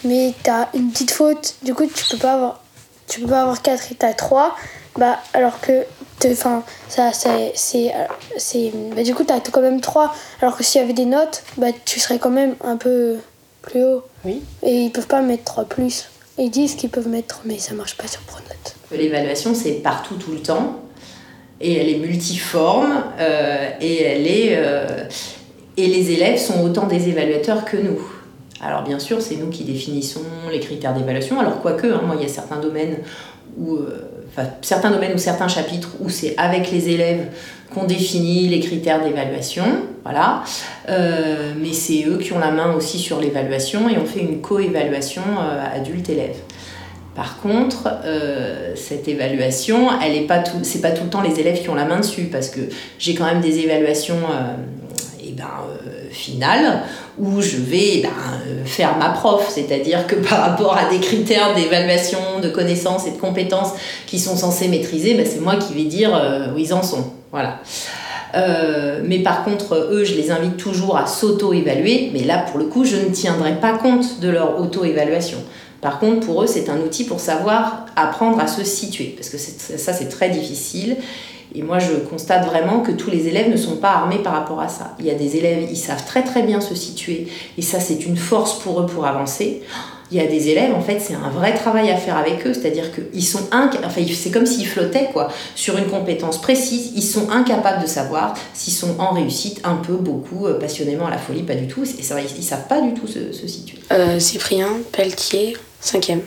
mais 0.05 0.33
t'as 0.43 0.69
une 0.75 0.91
petite 0.91 1.11
faute, 1.11 1.55
du 1.63 1.75
coup, 1.75 1.87
tu 1.87 2.05
peux 2.11 2.19
pas 2.19 2.35
avoir, 2.35 2.63
tu 3.09 3.21
peux 3.21 3.29
pas 3.29 3.43
avoir 3.43 3.63
4 3.63 3.93
et 3.93 3.95
t'as 3.95 4.13
3, 4.13 4.57
bah, 4.99 5.19
alors 5.33 5.61
que, 5.61 5.85
enfin, 6.27 6.63
ça, 6.89 7.13
c'est, 7.13 7.53
c'est, 7.55 7.89
euh, 7.95 8.05
c'est, 8.37 8.73
bah, 8.95 9.03
du 9.03 9.15
coup, 9.15 9.25
t'as 9.25 9.41
quand 9.41 9.61
même 9.61 9.81
3, 9.81 10.15
alors 10.41 10.57
que 10.57 10.65
s'il 10.65 10.81
y 10.81 10.85
avait 10.85 10.93
des 10.93 11.07
notes, 11.07 11.43
bah, 11.57 11.69
tu 11.85 12.01
serais 12.01 12.19
quand 12.19 12.31
même 12.31 12.57
un 12.65 12.77
peu 12.77 13.17
plus 13.63 13.83
haut. 13.85 14.03
Oui. 14.25 14.43
Et 14.63 14.83
ils 14.85 14.91
peuvent 14.93 15.07
pas 15.07 15.21
mettre 15.21 15.45
3 15.45 15.65
plus. 15.65 16.09
Ils 16.39 16.51
disent 16.51 16.75
qu'ils 16.75 16.91
peuvent 16.91 17.09
mettre 17.09 17.29
3, 17.29 17.43
mais 17.47 17.59
ça 17.59 17.75
marche 17.75 17.97
pas 17.97 18.09
sur 18.09 18.21
Pronote. 18.23 18.75
L'évaluation, 18.91 19.55
c'est 19.55 19.73
partout, 19.75 20.17
tout 20.17 20.33
le 20.33 20.41
temps. 20.41 20.81
Et 21.61 21.77
elle 21.79 21.89
est 21.89 21.99
multiforme. 21.99 23.05
euh, 23.21 23.71
et, 23.81 24.03
elle 24.03 24.27
est, 24.27 24.57
euh, 24.57 25.05
et 25.77 25.87
les 25.87 26.11
élèves 26.13 26.39
sont 26.39 26.63
autant 26.63 26.87
des 26.87 27.09
évaluateurs 27.09 27.65
que 27.65 27.77
nous. 27.77 28.01
Alors 28.61 28.83
bien 28.83 28.99
sûr, 28.99 29.21
c'est 29.21 29.37
nous 29.37 29.49
qui 29.49 29.65
définissons 29.65 30.25
les 30.51 30.61
critères 30.61 30.95
d'évaluation. 30.95 31.41
Alors 31.41 31.61
quoique, 31.61 31.87
hein, 31.87 32.03
moi, 32.07 32.17
il 32.19 32.23
y 32.23 32.27
a 32.27 32.33
certains 32.33 32.61
domaines 32.61 32.99
où... 33.59 33.77
euh, 33.77 34.09
certains 34.63 34.91
domaines 34.91 35.15
ou 35.15 35.19
certains 35.19 35.49
chapitres 35.49 35.91
où 36.01 36.09
c'est 36.09 36.35
avec 36.39 36.71
les 36.71 36.89
élèves 36.89 37.27
qu'on 37.75 37.85
définit 37.85 38.49
les 38.49 38.61
critères 38.61 39.03
d'évaluation, 39.05 39.65
voilà. 40.05 40.43
Euh, 40.89 41.53
mais 41.61 41.73
c'est 41.73 42.05
eux 42.07 42.19
qui 42.19 42.33
ont 42.33 42.39
la 42.39 42.51
main 42.51 42.75
aussi 42.75 42.99
sur 42.99 43.21
l'évaluation 43.21 43.89
et 43.91 43.99
on 43.99 44.07
fait 44.07 44.21
une 44.21 44.41
co-évaluation 44.41 45.23
euh, 45.23 45.77
adulte-élève. 45.77 46.37
Par 47.15 47.43
contre, 47.43 47.91
cette 48.75 49.07
évaluation, 49.07 49.91
elle 50.03 50.17
est 50.17 50.27
pas 50.27 50.39
tout, 50.39 50.61
c'est 50.63 50.81
pas 50.81 50.93
tout 50.93 51.05
le 51.05 51.11
temps 51.11 51.21
les 51.21 51.39
élèves 51.39 51.61
qui 51.61 51.69
ont 51.69 51.75
la 51.75 51.85
main 51.85 52.01
dessus, 52.01 52.31
parce 52.33 52.49
que 52.49 52.61
j'ai 52.99 53.15
quand 53.15 53.27
même 53.27 53.43
des 53.43 53.59
évaluations 53.59 54.17
eh 55.39 56.13
finales 56.13 56.83
où 57.19 57.41
je 57.41 57.57
vais 57.57 58.01
ben, 58.03 58.09
euh, 58.47 58.65
faire 58.65 58.97
ma 58.99 59.11
prof, 59.11 59.49
c'est-à-dire 59.49 60.07
que 60.07 60.17
par 60.17 60.41
rapport 60.41 60.77
à 60.77 60.91
des 60.91 61.01
critères 61.01 61.55
d'évaluation, 61.55 62.41
de 62.43 62.49
connaissances 62.49 63.07
et 63.07 63.13
de 63.13 63.17
compétences 63.17 63.73
qui 64.07 64.19
sont 64.19 64.37
censés 64.37 64.69
maîtriser, 64.69 65.15
ben, 65.15 65.27
c'est 65.27 65.41
moi 65.41 65.57
qui 65.57 65.75
vais 65.75 65.85
dire 65.85 66.15
euh, 66.15 66.55
où 66.55 66.59
ils 66.59 66.73
en 66.75 66.83
sont. 66.83 67.13
Voilà. 67.31 67.61
Mais 69.05 69.19
par 69.19 69.45
contre, 69.45 69.75
eux, 69.75 70.05
je 70.05 70.15
les 70.15 70.31
invite 70.31 70.57
toujours 70.57 70.97
à 70.97 71.07
s'auto-évaluer, 71.07 72.11
mais 72.15 72.25
là, 72.25 72.39
pour 72.39 72.59
le 72.59 72.65
coup, 72.65 72.85
je 72.85 72.97
ne 72.97 73.11
tiendrai 73.11 73.57
pas 73.61 73.77
compte 73.77 74.21
de 74.21 74.29
leur 74.31 74.59
auto-évaluation. 74.59 75.37
Par 75.83 75.99
contre, 75.99 76.25
pour 76.25 76.45
eux, 76.45 76.47
c'est 76.47 76.71
un 76.71 76.79
outil 76.79 77.05
pour 77.05 77.21
savoir 77.21 77.87
apprendre 77.97 78.41
à 78.41 78.47
se 78.47 78.65
situer, 78.65 79.15
parce 79.17 79.29
que 79.29 79.37
ça, 79.37 79.93
c'est 79.93 80.09
très 80.09 80.31
difficile. 80.31 80.97
Et 81.55 81.63
moi, 81.63 81.79
je 81.79 81.93
constate 82.09 82.47
vraiment 82.47 82.81
que 82.81 82.93
tous 82.93 83.11
les 83.11 83.29
élèves 83.29 83.51
ne 83.51 83.57
sont 83.57 83.77
pas 83.77 83.91
armés 83.91 84.19
par 84.19 84.33
rapport 84.33 84.61
à 84.61 84.69
ça. 84.69 84.95
Il 84.99 85.07
y 85.07 85.11
a 85.11 85.15
des 85.15 85.37
élèves, 85.37 85.67
ils 85.71 85.77
savent 85.77 86.05
très 86.07 86.23
très 86.23 86.43
bien 86.43 86.61
se 86.61 86.75
situer, 86.75 87.29
et 87.59 87.63
ça, 87.63 87.79
c'est 87.81 88.07
une 88.07 88.17
force 88.17 88.59
pour 88.61 88.81
eux 88.81 88.87
pour 88.87 89.07
avancer. 89.07 89.63
Il 90.11 90.19
y 90.19 90.21
a 90.21 90.27
des 90.27 90.49
élèves, 90.51 90.75
en 90.75 90.83
fait, 90.83 90.99
c'est 91.01 91.15
un 91.15 91.31
vrai 91.31 91.55
travail 91.55 91.91
à 91.91 91.97
faire 91.97 92.19
avec 92.19 92.47
eux, 92.47 92.53
c'est-à-dire 92.53 92.91
qu'ils 92.95 93.25
sont 93.25 93.45
inca- 93.51 93.79
enfin, 93.85 94.03
c'est 94.15 94.31
comme 94.31 94.45
s'ils 94.45 94.67
flottaient 94.67 95.09
quoi, 95.11 95.29
sur 95.55 95.79
une 95.79 95.87
compétence 95.87 96.39
précise. 96.39 96.93
Ils 96.95 97.03
sont 97.03 97.31
incapables 97.31 97.83
de 97.83 97.87
savoir 97.89 98.35
s'ils 98.53 98.75
sont 98.75 99.01
en 99.01 99.13
réussite, 99.13 99.61
un 99.65 99.77
peu, 99.77 99.95
beaucoup, 99.95 100.47
euh, 100.47 100.59
passionnément 100.59 101.07
à 101.07 101.11
la 101.11 101.17
folie, 101.17 101.43
pas 101.45 101.55
du 101.55 101.67
tout. 101.67 101.85
Et 101.85 102.03
ça, 102.03 102.17
ils, 102.21 102.43
savent 102.45 102.67
pas 102.69 102.83
du 102.83 102.93
tout 102.93 103.07
se, 103.07 103.33
se 103.33 103.47
situer. 103.47 103.79
Euh, 103.91 104.19
Cyprien, 104.19 104.69
Pelletier, 104.93 105.57
5e. 105.83 106.19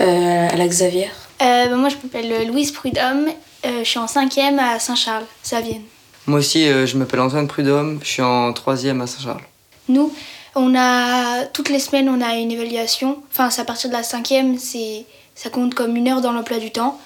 Euh, 0.00 0.48
à 0.50 0.56
la 0.56 0.66
Xavier? 0.66 1.08
Euh, 1.42 1.66
bah, 1.68 1.76
moi, 1.76 1.90
je 1.90 1.96
m'appelle 2.02 2.46
Louise 2.48 2.72
Prudhomme. 2.72 3.26
Euh, 3.66 3.80
je 3.84 3.88
suis 3.88 3.98
en 3.98 4.06
cinquième 4.06 4.58
à 4.58 4.78
Saint-Charles, 4.78 5.24
ça 5.42 5.60
Vienne. 5.60 5.82
Moi 6.26 6.38
aussi, 6.38 6.66
euh, 6.66 6.86
je 6.86 6.96
m'appelle 6.96 7.20
Antoine 7.20 7.46
Prudhomme, 7.48 7.98
je 8.02 8.08
suis 8.08 8.22
en 8.22 8.52
troisième 8.52 9.00
à 9.00 9.06
Saint-Charles. 9.06 9.42
Nous, 9.88 10.12
on 10.54 10.74
a 10.76 11.44
toutes 11.46 11.68
les 11.68 11.78
semaines, 11.78 12.08
on 12.08 12.20
a 12.20 12.34
une 12.36 12.50
évaluation. 12.50 13.22
Enfin, 13.30 13.50
c'est 13.50 13.60
à 13.60 13.64
partir 13.64 13.90
de 13.90 13.94
la 13.94 14.02
cinquième, 14.02 14.58
c'est 14.58 15.04
ça 15.34 15.50
compte 15.50 15.74
comme 15.74 15.96
une 15.96 16.08
heure 16.08 16.20
dans 16.20 16.32
l'emploi 16.32 16.58
du 16.58 16.70
temps. 16.70 16.98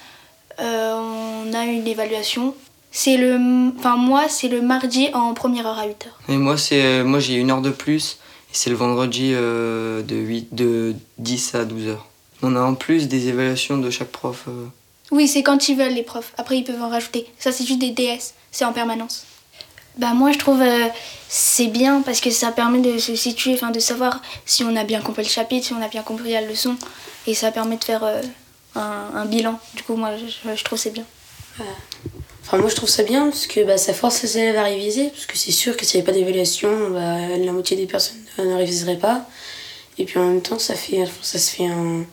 Euh, 0.59 0.93
on 1.45 1.53
a 1.53 1.65
une 1.65 1.87
évaluation. 1.87 2.55
C'est 2.91 3.17
le, 3.17 3.37
enfin 3.77 3.95
moi, 3.95 4.25
c'est 4.29 4.47
le 4.49 4.61
mardi 4.61 5.09
en 5.13 5.33
première 5.33 5.65
heure 5.67 5.79
à 5.79 5.85
8 5.85 6.07
heures. 6.07 6.19
Et 6.29 6.37
moi, 6.37 6.57
c'est, 6.57 7.03
moi 7.03 7.19
j'ai 7.19 7.35
une 7.35 7.49
heure 7.51 7.61
de 7.61 7.69
plus, 7.69 8.17
et 8.49 8.53
c'est 8.53 8.69
le 8.69 8.75
vendredi 8.75 9.31
euh, 9.33 10.01
de, 10.01 10.15
8, 10.15 10.53
de 10.53 10.95
10 11.17 11.55
à 11.55 11.65
12 11.65 11.87
heures. 11.87 12.07
on 12.43 12.55
a 12.55 12.61
en 12.61 12.73
plus 12.75 13.07
des 13.07 13.29
évaluations 13.29 13.77
de 13.77 13.89
chaque 13.89 14.09
prof. 14.09 14.45
euh. 14.47 14.65
Oui, 15.11 15.27
c'est 15.27 15.43
quand 15.43 15.69
ils 15.69 15.77
veulent 15.77 15.93
les 15.93 16.03
profs. 16.03 16.33
Après, 16.37 16.57
ils 16.57 16.63
peuvent 16.63 16.81
en 16.81 16.89
rajouter. 16.89 17.27
Ça, 17.37 17.51
c'est 17.51 17.65
juste 17.65 17.79
des 17.79 17.91
DS. 17.91 18.33
C'est 18.51 18.65
en 18.65 18.73
permanence. 18.73 19.25
Bah 19.97 20.13
moi, 20.13 20.31
je 20.31 20.37
trouve 20.37 20.61
euh, 20.61 20.87
c'est 21.27 21.67
bien 21.67 22.01
parce 22.01 22.21
que 22.21 22.31
ça 22.31 22.51
permet 22.51 22.79
de 22.79 22.97
se 22.97 23.13
situer, 23.15 23.53
enfin 23.53 23.71
de 23.71 23.79
savoir 23.79 24.21
si 24.45 24.63
on 24.63 24.75
a 24.77 24.85
bien 24.85 25.01
compris 25.01 25.23
le 25.23 25.29
chapitre, 25.29 25.67
si 25.67 25.73
on 25.73 25.81
a 25.81 25.89
bien 25.89 26.01
compris 26.01 26.31
la 26.31 26.41
leçon, 26.41 26.77
et 27.27 27.33
ça 27.33 27.51
permet 27.51 27.75
de 27.75 27.83
faire 27.83 28.03
euh, 28.05 28.21
un, 28.75 29.25
bilan. 29.25 29.59
Du 29.75 29.83
coup, 29.83 29.95
moi, 29.95 30.11
je, 30.15 30.55
je 30.55 30.63
trouve 30.63 30.79
c'est 30.79 30.91
bien. 30.91 31.03
Enfin, 32.43 32.57
moi, 32.57 32.69
je 32.69 32.75
trouve 32.75 32.89
ça 32.89 33.03
bien 33.03 33.25
parce 33.29 33.47
que 33.47 33.63
bah, 33.63 33.77
ça 33.77 33.93
force 33.93 34.23
les 34.23 34.37
élèves 34.37 34.57
à 34.57 34.63
réviser. 34.63 35.09
Parce 35.09 35.25
que 35.25 35.37
c'est 35.37 35.51
sûr 35.51 35.75
que 35.75 35.85
s'il 35.85 35.99
n'y 35.99 36.03
avait 36.03 36.13
pas 36.13 36.17
d'évaluation, 36.17 36.89
bah, 36.89 37.37
la 37.37 37.51
moitié 37.51 37.75
des 37.75 37.85
personnes 37.85 38.17
ne 38.37 38.55
réviseraient 38.55 38.97
pas. 38.97 39.25
Et 39.97 40.05
puis 40.05 40.19
en 40.19 40.25
même 40.25 40.41
temps, 40.41 40.59
ça, 40.59 40.75
fait, 40.75 41.03
ça 41.21 41.37
se 41.37 41.51
fait 41.51 41.67
un, 41.67 42.05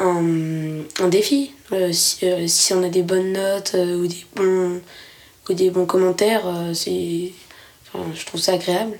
un, 0.00 1.04
un 1.04 1.08
défi. 1.08 1.52
Euh, 1.72 1.92
si, 1.92 2.26
euh, 2.26 2.46
si 2.48 2.72
on 2.74 2.82
a 2.82 2.88
des 2.88 3.02
bonnes 3.02 3.32
notes 3.32 3.72
euh, 3.74 4.02
ou, 4.02 4.06
des 4.06 4.24
bons, 4.34 4.80
ou 5.48 5.52
des 5.52 5.70
bons 5.70 5.86
commentaires, 5.86 6.42
c'est, 6.74 7.32
enfin, 7.86 8.04
je 8.14 8.24
trouve 8.26 8.40
ça 8.40 8.54
agréable. 8.54 8.98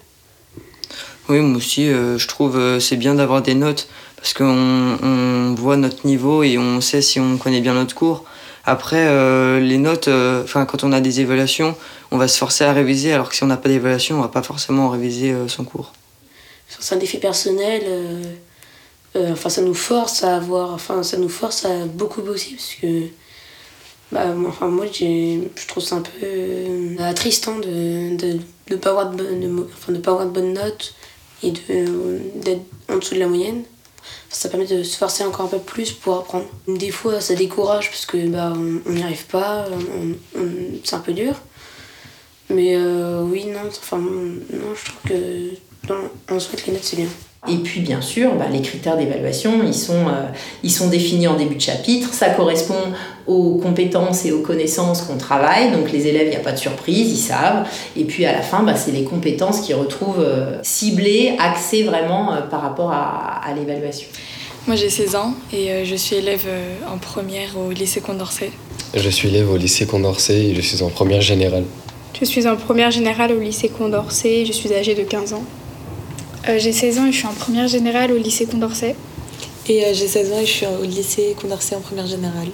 Oui, 1.28 1.40
moi 1.40 1.58
aussi, 1.58 1.86
je 1.86 2.26
trouve 2.26 2.80
c'est 2.80 2.96
bien 2.96 3.14
d'avoir 3.14 3.40
des 3.40 3.54
notes 3.54 3.88
parce 4.16 4.34
qu'on 4.34 4.98
on 5.00 5.54
voit 5.54 5.76
notre 5.76 6.06
niveau 6.06 6.42
et 6.42 6.58
on 6.58 6.80
sait 6.80 7.02
si 7.02 7.20
on 7.20 7.38
connaît 7.38 7.60
bien 7.60 7.74
notre 7.74 7.94
cours. 7.94 8.24
Après, 8.64 9.06
euh, 9.08 9.58
les 9.58 9.78
notes, 9.78 10.08
euh, 10.08 10.44
quand 10.46 10.84
on 10.84 10.92
a 10.92 11.00
des 11.00 11.20
évaluations, 11.20 11.76
on 12.10 12.18
va 12.18 12.28
se 12.28 12.36
forcer 12.36 12.64
à 12.64 12.72
réviser, 12.72 13.12
alors 13.12 13.28
que 13.28 13.34
si 13.34 13.42
on 13.42 13.46
n'a 13.46 13.56
pas 13.56 13.68
d'évaluation, 13.68 14.18
on 14.18 14.20
va 14.20 14.28
pas 14.28 14.42
forcément 14.42 14.90
réviser 14.90 15.32
euh, 15.32 15.48
son 15.48 15.64
cours. 15.64 15.92
C'est 16.68 16.94
un 16.94 16.98
défi 16.98 17.18
personnel. 17.18 17.82
Euh, 19.16 19.18
euh, 19.18 19.32
enfin, 19.32 19.48
ça 19.48 19.62
nous 19.62 19.74
force 19.74 20.22
à 20.24 20.36
avoir, 20.36 20.72
enfin, 20.72 21.02
ça 21.02 21.16
nous 21.16 21.28
force 21.28 21.64
à 21.64 21.86
beaucoup 21.86 22.22
bosser 22.22 22.52
parce 22.52 22.74
que, 22.74 23.06
bah, 24.12 24.26
enfin, 24.46 24.68
moi, 24.68 24.86
je 24.86 25.66
trouve 25.66 25.82
ça 25.82 25.96
un 25.96 26.02
peu 26.02 26.10
euh, 26.22 26.96
attristant 27.00 27.58
de 27.58 28.16
de 28.16 28.38
de 28.68 28.76
pas 28.76 28.90
avoir 28.90 29.10
de 29.10 29.24
de 29.24 29.66
enfin, 29.74 29.92
de 29.92 29.98
pas 29.98 30.12
avoir 30.12 30.26
de 30.26 30.32
bonnes 30.32 30.52
notes 30.54 30.94
et 31.42 31.52
de 31.52 32.20
d'être 32.36 32.62
en 32.88 32.96
dessous 32.98 33.14
de 33.14 33.20
la 33.20 33.28
moyenne. 33.28 33.64
Ça 34.30 34.48
permet 34.48 34.66
de 34.66 34.82
se 34.82 34.96
forcer 34.96 35.24
encore 35.24 35.46
un 35.46 35.48
peu 35.48 35.58
plus 35.58 35.92
pour 35.92 36.16
apprendre. 36.16 36.46
Des 36.68 36.90
fois, 36.90 37.20
ça 37.20 37.34
décourage 37.34 37.90
parce 37.90 38.06
que 38.06 38.28
bah, 38.28 38.52
on 38.54 38.90
n'y 38.92 39.02
arrive 39.02 39.26
pas, 39.26 39.66
c'est 40.84 40.94
un 40.94 41.00
peu 41.00 41.12
dur. 41.12 41.34
Mais 42.50 42.74
euh, 42.76 43.22
oui, 43.22 43.46
non, 43.46 43.60
enfin, 43.68 43.98
non, 43.98 44.74
je 44.74 44.84
trouve 44.84 45.02
que 45.08 45.50
non, 45.88 46.10
en 46.28 46.40
souhaite 46.40 46.66
les 46.66 46.72
notes, 46.72 46.84
c'est 46.84 46.96
bien. 46.96 47.08
Et 47.48 47.56
puis 47.56 47.80
bien 47.80 48.02
sûr, 48.02 48.34
bah, 48.34 48.46
les 48.52 48.60
critères 48.60 48.98
d'évaluation, 48.98 49.62
ils 49.64 49.74
sont, 49.74 50.08
euh, 50.08 50.26
ils 50.62 50.70
sont 50.70 50.88
définis 50.88 51.26
en 51.26 51.36
début 51.36 51.54
de 51.54 51.60
chapitre. 51.60 52.12
Ça 52.12 52.28
correspond 52.30 52.92
aux 53.26 53.54
compétences 53.56 54.26
et 54.26 54.32
aux 54.32 54.42
connaissances 54.42 55.02
qu'on 55.02 55.16
travaille. 55.16 55.72
Donc 55.72 55.90
les 55.90 56.06
élèves, 56.06 56.26
il 56.26 56.30
n'y 56.30 56.36
a 56.36 56.40
pas 56.40 56.52
de 56.52 56.58
surprise, 56.58 57.10
ils 57.10 57.16
savent. 57.16 57.66
Et 57.96 58.04
puis 58.04 58.26
à 58.26 58.32
la 58.32 58.42
fin, 58.42 58.62
bah, 58.62 58.76
c'est 58.76 58.92
les 58.92 59.04
compétences 59.04 59.60
qu'ils 59.60 59.76
retrouvent 59.76 60.20
euh, 60.20 60.58
ciblées, 60.62 61.34
axées 61.38 61.82
vraiment 61.82 62.34
euh, 62.34 62.40
par 62.42 62.60
rapport 62.60 62.92
à, 62.92 63.40
à 63.42 63.54
l'évaluation. 63.54 64.08
Moi 64.66 64.76
j'ai 64.76 64.90
16 64.90 65.16
ans 65.16 65.34
et 65.52 65.70
euh, 65.70 65.84
je 65.84 65.96
suis 65.96 66.16
élève 66.16 66.44
euh, 66.46 66.74
en 66.92 66.98
première 66.98 67.56
au 67.56 67.70
lycée 67.70 68.00
Condorcet. 68.00 68.50
Je 68.94 69.08
suis 69.08 69.28
élève 69.28 69.50
au 69.50 69.56
lycée 69.56 69.86
Condorcet 69.86 70.36
et 70.36 70.54
je 70.54 70.60
suis 70.60 70.82
en 70.82 70.90
première 70.90 71.22
générale. 71.22 71.64
Je 72.18 72.26
suis 72.26 72.46
en 72.46 72.56
première 72.56 72.90
générale 72.90 73.32
au 73.32 73.40
lycée 73.40 73.70
Condorcet, 73.70 74.44
je 74.44 74.52
suis 74.52 74.72
âgée 74.74 74.94
de 74.94 75.02
15 75.02 75.32
ans. 75.32 75.44
Euh, 76.48 76.58
j'ai 76.58 76.72
16 76.72 76.98
ans 76.98 77.06
et 77.06 77.12
je 77.12 77.18
suis 77.18 77.26
en 77.26 77.32
première 77.34 77.68
générale 77.68 78.12
au 78.12 78.16
lycée 78.16 78.46
Condorcet. 78.46 78.96
Et 79.68 79.84
euh, 79.84 79.88
j'ai 79.92 80.08
16 80.08 80.32
ans 80.32 80.38
et 80.40 80.46
je 80.46 80.50
suis 80.50 80.66
au 80.66 80.84
lycée 80.84 81.36
Condorcet 81.40 81.76
en 81.76 81.80
première 81.80 82.06
générale. 82.06 82.48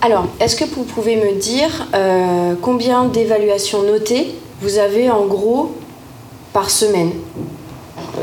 Alors, 0.00 0.26
est-ce 0.40 0.54
que 0.56 0.64
vous 0.64 0.84
pouvez 0.84 1.16
me 1.16 1.38
dire 1.40 1.88
euh, 1.94 2.54
combien 2.62 3.06
d'évaluations 3.06 3.82
notées 3.82 4.28
vous 4.60 4.78
avez 4.78 5.10
en 5.10 5.26
gros 5.26 5.74
par 6.52 6.70
semaine? 6.70 7.12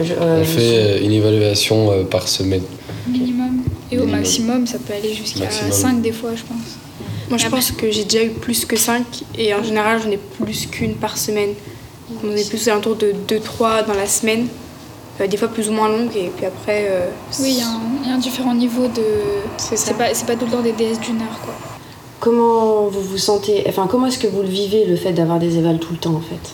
Je- 0.01 0.13
euh, 0.13 0.41
On 0.41 0.45
fait 0.45 1.03
une 1.03 1.11
évaluation 1.11 1.91
euh, 1.91 2.03
par 2.03 2.27
semaine. 2.27 2.63
Minimum. 3.07 3.63
Et 3.91 3.97
au 3.97 4.01
Minimum. 4.01 4.19
maximum, 4.19 4.67
ça 4.67 4.77
peut 4.79 4.93
aller 4.93 5.13
jusqu'à 5.13 5.41
Maximum. 5.41 5.71
5 5.71 6.01
des 6.01 6.11
fois, 6.13 6.31
je 6.35 6.43
pense. 6.43 6.77
Moi, 7.29 7.37
je 7.37 7.47
pense 7.47 7.71
que 7.71 7.91
j'ai 7.91 8.03
déjà 8.05 8.23
eu 8.23 8.29
plus 8.29 8.65
que 8.65 8.75
5 8.77 9.03
et 9.37 9.53
en 9.53 9.63
général, 9.63 10.01
j'en 10.03 10.11
ai 10.11 10.17
plus 10.17 10.65
qu'une 10.67 10.95
par 10.95 11.17
semaine. 11.17 11.49
On 12.23 12.35
est 12.35 12.47
plus 12.47 12.67
alentour 12.69 12.95
de 12.95 13.13
2-3 13.27 13.85
dans 13.87 13.93
la 13.93 14.05
semaine, 14.07 14.47
des 15.19 15.37
fois 15.37 15.47
plus 15.47 15.69
ou 15.69 15.73
moins 15.73 15.89
longues, 15.89 16.15
et 16.15 16.31
puis 16.35 16.45
après. 16.45 16.87
euh, 16.89 17.07
Oui, 17.39 17.51
il 17.51 17.57
y, 17.59 17.61
a 17.61 17.67
un- 17.67 17.81
il 18.03 18.09
y 18.09 18.11
a 18.11 18.15
un 18.15 18.19
différent 18.19 18.53
niveau 18.55 18.87
de. 18.87 19.03
C'est 19.57 19.75
ça. 19.77 19.87
C'est 19.87 19.93
pas, 19.97 20.13
c'est 20.13 20.25
pas 20.25 20.35
tout 20.35 20.45
le 20.45 20.51
temps 20.51 20.61
des 20.61 20.71
DS 20.73 20.99
d'une 20.99 21.21
heure, 21.21 21.39
quoi. 21.43 21.53
Comment 22.19 22.87
vous 22.87 23.01
vous 23.01 23.17
sentez 23.17 23.63
Enfin, 23.67 23.87
comment 23.89 24.07
est-ce 24.07 24.17
que 24.19 24.27
vous 24.27 24.41
le 24.41 24.47
vivez 24.47 24.85
le 24.85 24.95
fait 24.95 25.11
d'avoir 25.13 25.39
des 25.39 25.57
évals 25.57 25.79
tout 25.79 25.91
le 25.91 25.99
temps 25.99 26.15
en 26.15 26.21
fait? 26.21 26.51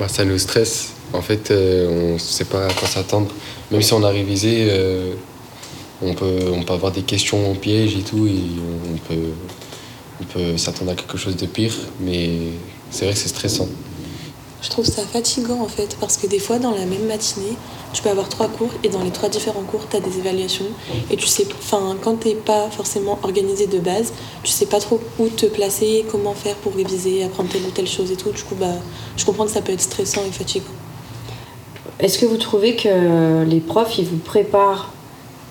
Bah, 0.00 0.08
ça 0.08 0.24
nous 0.24 0.38
stresse. 0.38 0.92
En 1.12 1.20
fait, 1.22 1.50
euh, 1.50 2.10
on 2.10 2.12
ne 2.14 2.18
sait 2.18 2.44
pas 2.44 2.66
à 2.66 2.72
quoi 2.72 2.86
s'attendre. 2.88 3.28
Même 3.70 3.82
si 3.82 3.92
on 3.92 4.02
a 4.02 4.08
révisé, 4.08 4.66
euh, 4.70 5.12
on, 6.02 6.14
peut, 6.14 6.40
on 6.54 6.62
peut 6.62 6.72
avoir 6.72 6.92
des 6.92 7.02
questions 7.02 7.54
pièges 7.54 7.96
et 7.96 8.02
tout, 8.02 8.26
et 8.26 8.30
on, 8.58 8.94
on 8.94 9.14
peut, 9.14 9.28
on 10.20 10.24
peut 10.24 10.56
s'attendre 10.58 10.90
à 10.92 10.94
quelque 10.94 11.16
chose 11.18 11.36
de 11.36 11.46
pire, 11.46 11.72
mais 12.00 12.30
c'est 12.90 13.04
vrai 13.04 13.14
que 13.14 13.20
c'est 13.20 13.28
stressant. 13.28 13.68
Je 14.60 14.70
trouve 14.70 14.84
ça 14.84 15.02
fatigant 15.02 15.60
en 15.60 15.68
fait, 15.68 15.96
parce 16.00 16.16
que 16.16 16.26
des 16.26 16.40
fois 16.40 16.58
dans 16.58 16.72
la 16.72 16.84
même 16.84 17.06
matinée, 17.06 17.56
tu 17.92 18.02
peux 18.02 18.10
avoir 18.10 18.28
trois 18.28 18.48
cours 18.48 18.70
et 18.82 18.88
dans 18.88 19.02
les 19.02 19.10
trois 19.10 19.28
différents 19.28 19.62
cours, 19.62 19.88
tu 19.88 19.96
as 19.96 20.00
des 20.00 20.18
évaluations. 20.18 20.66
Et 21.10 21.16
tu 21.16 21.26
sais, 21.26 21.46
enfin, 21.58 21.96
quand 22.02 22.16
t'es 22.16 22.34
pas 22.34 22.68
forcément 22.70 23.18
organisé 23.22 23.66
de 23.66 23.78
base, 23.78 24.12
tu 24.42 24.50
sais 24.50 24.66
pas 24.66 24.80
trop 24.80 25.00
où 25.18 25.28
te 25.28 25.46
placer, 25.46 26.04
comment 26.10 26.34
faire 26.34 26.56
pour 26.56 26.74
réviser, 26.74 27.22
apprendre 27.22 27.48
telle 27.50 27.62
ou 27.62 27.70
telle 27.70 27.86
chose 27.86 28.10
et 28.10 28.16
tout. 28.16 28.30
Du 28.30 28.42
coup, 28.42 28.56
bah, 28.56 28.66
je 29.16 29.24
comprends 29.24 29.44
que 29.44 29.52
ça 29.52 29.62
peut 29.62 29.72
être 29.72 29.80
stressant 29.80 30.22
et 30.28 30.32
fatigant. 30.32 30.66
Est-ce 32.00 32.18
que 32.18 32.26
vous 32.26 32.36
trouvez 32.36 32.74
que 32.76 33.44
les 33.44 33.60
profs 33.60 33.98
ils 33.98 34.06
vous 34.06 34.18
préparent 34.18 34.92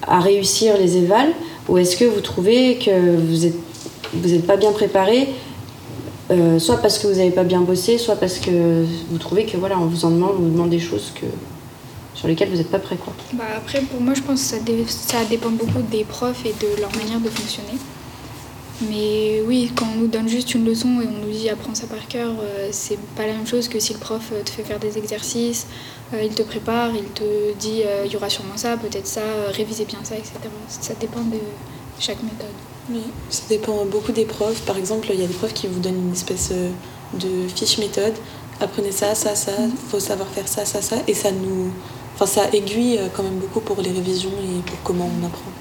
à 0.05 0.19
réussir 0.19 0.77
les 0.77 0.97
évals 0.97 1.33
ou 1.67 1.77
est-ce 1.77 1.97
que 1.97 2.05
vous 2.05 2.21
trouvez 2.21 2.77
que 2.77 3.15
vous 3.17 3.45
êtes 3.45 3.55
vous 4.13 4.33
êtes 4.33 4.45
pas 4.45 4.57
bien 4.57 4.71
préparé 4.71 5.29
euh, 6.31 6.59
soit 6.59 6.77
parce 6.77 6.99
que 6.99 7.07
vous 7.07 7.15
n'avez 7.15 7.31
pas 7.31 7.43
bien 7.43 7.61
bossé, 7.61 7.97
soit 7.97 8.15
parce 8.15 8.39
que 8.39 8.85
vous 9.09 9.17
trouvez 9.17 9.45
que 9.45 9.57
voilà, 9.57 9.79
on 9.79 9.85
vous 9.85 10.05
en 10.05 10.11
demande, 10.11 10.35
on 10.37 10.43
vous 10.43 10.51
demande 10.51 10.69
des 10.69 10.79
choses 10.79 11.11
que, 11.15 11.25
sur 12.13 12.27
lesquelles 12.27 12.49
vous 12.49 12.57
n'êtes 12.57 12.71
pas 12.71 12.79
prêt 12.79 12.97
quoi. 12.97 13.13
Bah 13.33 13.43
après, 13.55 13.81
pour 13.81 14.01
moi, 14.01 14.13
je 14.13 14.21
pense 14.21 14.41
que 14.51 14.57
ça, 14.57 14.57
ça 14.89 15.25
dépend 15.29 15.49
beaucoup 15.49 15.81
des 15.91 16.03
profs 16.03 16.45
et 16.45 16.53
de 16.53 16.81
leur 16.81 16.95
manière 16.95 17.19
de 17.19 17.29
fonctionner. 17.29 17.77
Mais 18.81 19.41
oui, 19.45 19.71
quand 19.75 19.87
on 19.95 20.01
nous 20.01 20.07
donne 20.07 20.27
juste 20.27 20.53
une 20.53 20.63
leçon 20.63 21.01
et 21.01 21.07
on 21.07 21.25
nous 21.25 21.31
dit 21.31 21.49
apprends 21.49 21.73
ça 21.73 21.87
par 21.87 22.07
cœur, 22.07 22.29
euh, 22.39 22.69
c'est 22.71 22.99
pas 23.15 23.25
la 23.25 23.33
même 23.33 23.47
chose 23.47 23.67
que 23.67 23.79
si 23.79 23.93
le 23.93 23.99
prof 23.99 24.29
euh, 24.31 24.43
te 24.43 24.51
fait 24.51 24.63
faire 24.63 24.77
des 24.77 24.99
exercices, 24.99 25.65
euh, 26.13 26.21
il 26.23 26.35
te 26.35 26.43
prépare, 26.43 26.91
il 26.93 27.05
te 27.05 27.53
dit 27.57 27.81
il 28.05 28.11
y 28.11 28.15
aura 28.15 28.29
sûrement 28.29 28.55
ça, 28.55 28.77
peut-être 28.77 29.07
ça, 29.07 29.21
révisez 29.51 29.85
bien 29.85 29.99
ça, 30.03 30.15
etc. 30.15 30.33
Ça 30.67 30.93
dépend 30.99 31.21
de 31.21 31.39
chaque 31.99 32.21
méthode. 32.21 32.53
Oui, 32.89 33.01
ça 33.29 33.43
dépend 33.49 33.85
beaucoup 33.85 34.11
des 34.11 34.25
profs. 34.25 34.61
Par 34.61 34.77
exemple, 34.77 35.07
il 35.13 35.19
y 35.19 35.23
a 35.23 35.27
des 35.27 35.33
profs 35.33 35.53
qui 35.53 35.67
vous 35.67 35.79
donnent 35.79 36.07
une 36.07 36.13
espèce 36.13 36.49
euh, 36.51 36.69
de 37.13 37.47
fiche 37.53 37.77
méthode. 37.79 38.13
Apprenez 38.61 38.91
ça, 38.91 39.13
ça, 39.13 39.35
ça, 39.35 39.51
faut 39.89 39.99
savoir 39.99 40.27
faire 40.29 40.47
ça, 40.47 40.65
ça, 40.65 40.81
ça. 40.81 40.97
Et 41.07 41.13
ça 41.13 41.31
nous. 41.31 41.71
Enfin, 42.15 42.25
ça 42.25 42.49
aiguille 42.53 42.97
euh, 42.97 43.07
quand 43.15 43.23
même 43.23 43.37
beaucoup 43.37 43.59
pour 43.59 43.81
les 43.81 43.91
révisions 43.91 44.31
et 44.31 44.61
pour 44.61 44.81
comment 44.83 45.09
on 45.21 45.25
apprend. 45.25 45.51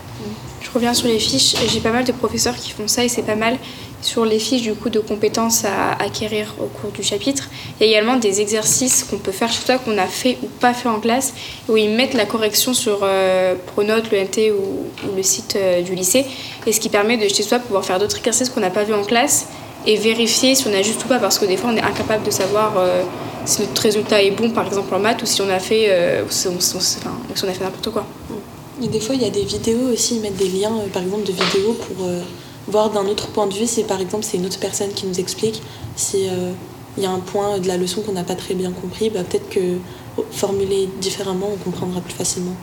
Je 0.60 0.70
reviens 0.70 0.94
sur 0.94 1.08
les 1.08 1.18
fiches. 1.18 1.54
J'ai 1.68 1.80
pas 1.80 1.92
mal 1.92 2.04
de 2.04 2.12
professeurs 2.12 2.56
qui 2.56 2.70
font 2.70 2.88
ça 2.88 3.04
et 3.04 3.08
c'est 3.08 3.22
pas 3.22 3.36
mal. 3.36 3.58
Sur 4.02 4.26
les 4.26 4.38
fiches 4.38 4.62
du 4.62 4.74
coup 4.74 4.90
de 4.90 5.00
compétences 5.00 5.64
à 5.64 5.92
acquérir 5.92 6.54
au 6.60 6.66
cours 6.66 6.90
du 6.92 7.02
chapitre, 7.02 7.48
il 7.80 7.86
y 7.86 7.88
a 7.88 7.92
également 7.92 8.16
des 8.16 8.40
exercices 8.40 9.04
qu'on 9.04 9.16
peut 9.16 9.32
faire 9.32 9.50
chez 9.50 9.64
toi 9.64 9.78
qu'on 9.78 9.96
a 9.96 10.06
fait 10.06 10.36
ou 10.42 10.46
pas 10.46 10.74
fait 10.74 10.88
en 10.88 11.00
classe, 11.00 11.32
où 11.68 11.76
ils 11.76 11.88
mettent 11.88 12.14
la 12.14 12.26
correction 12.26 12.74
sur 12.74 13.00
euh, 13.02 13.54
Pronote, 13.74 14.10
le 14.12 14.22
NT 14.22 14.52
ou, 14.52 14.86
le 15.16 15.22
site 15.22 15.56
euh, 15.56 15.82
du 15.82 15.94
lycée, 15.94 16.26
et 16.66 16.72
ce 16.72 16.78
qui 16.80 16.90
permet 16.90 17.16
de 17.16 17.26
chez 17.26 17.42
soi 17.42 17.58
pouvoir 17.58 17.84
faire 17.84 17.98
d'autres 17.98 18.18
exercices 18.18 18.50
qu'on 18.50 18.60
n'a 18.60 18.70
pas 18.70 18.84
vu 18.84 18.92
en 18.92 19.02
classe 19.02 19.46
et 19.86 19.96
vérifier 19.96 20.54
si 20.54 20.66
on 20.68 20.74
a 20.74 20.82
juste 20.82 21.04
ou 21.04 21.08
pas, 21.08 21.18
parce 21.18 21.38
que 21.38 21.46
des 21.46 21.56
fois 21.56 21.70
on 21.72 21.76
est 21.76 21.82
incapable 21.82 22.24
de 22.24 22.30
savoir 22.30 22.74
euh, 22.76 23.02
si 23.46 23.62
notre 23.62 23.80
résultat 23.80 24.22
est 24.22 24.30
bon, 24.30 24.50
par 24.50 24.66
exemple 24.66 24.94
en 24.94 24.98
maths, 24.98 25.22
ou 25.22 25.26
si 25.26 25.40
on 25.40 25.48
a 25.48 25.58
fait, 25.58 25.90
si 26.28 26.48
on, 26.48 26.60
si 26.60 26.78
si 26.78 26.98
on 27.44 27.48
a 27.48 27.52
fait 27.52 27.64
n'importe 27.64 27.90
quoi. 27.90 28.04
Et 28.82 28.88
des 28.88 29.00
fois, 29.00 29.14
il 29.14 29.22
y 29.22 29.24
a 29.24 29.30
des 29.30 29.44
vidéos 29.44 29.88
aussi, 29.92 30.16
ils 30.16 30.20
mettent 30.20 30.36
des 30.36 30.48
liens, 30.48 30.72
par 30.92 31.02
exemple, 31.02 31.24
de 31.24 31.32
vidéos 31.32 31.72
pour 31.74 32.06
voir 32.68 32.90
d'un 32.90 33.06
autre 33.06 33.28
point 33.28 33.46
de 33.46 33.54
vue 33.54 33.66
si, 33.66 33.84
par 33.84 34.00
exemple, 34.00 34.24
c'est 34.24 34.36
une 34.36 34.46
autre 34.46 34.58
personne 34.58 34.90
qui 34.90 35.06
nous 35.06 35.20
explique. 35.20 35.62
Si 35.96 36.28
euh, 36.28 36.52
il 36.96 37.02
y 37.02 37.06
a 37.06 37.10
un 37.10 37.20
point 37.20 37.58
de 37.58 37.68
la 37.68 37.76
leçon 37.76 38.02
qu'on 38.02 38.12
n'a 38.12 38.24
pas 38.24 38.34
très 38.34 38.54
bien 38.54 38.72
compris, 38.72 39.10
bah, 39.10 39.20
peut-être 39.28 39.48
que 39.48 39.76
oh, 40.16 40.24
formulé 40.30 40.88
différemment, 41.00 41.50
on 41.52 41.56
comprendra 41.56 42.00
plus 42.00 42.14
facilement. 42.14 42.56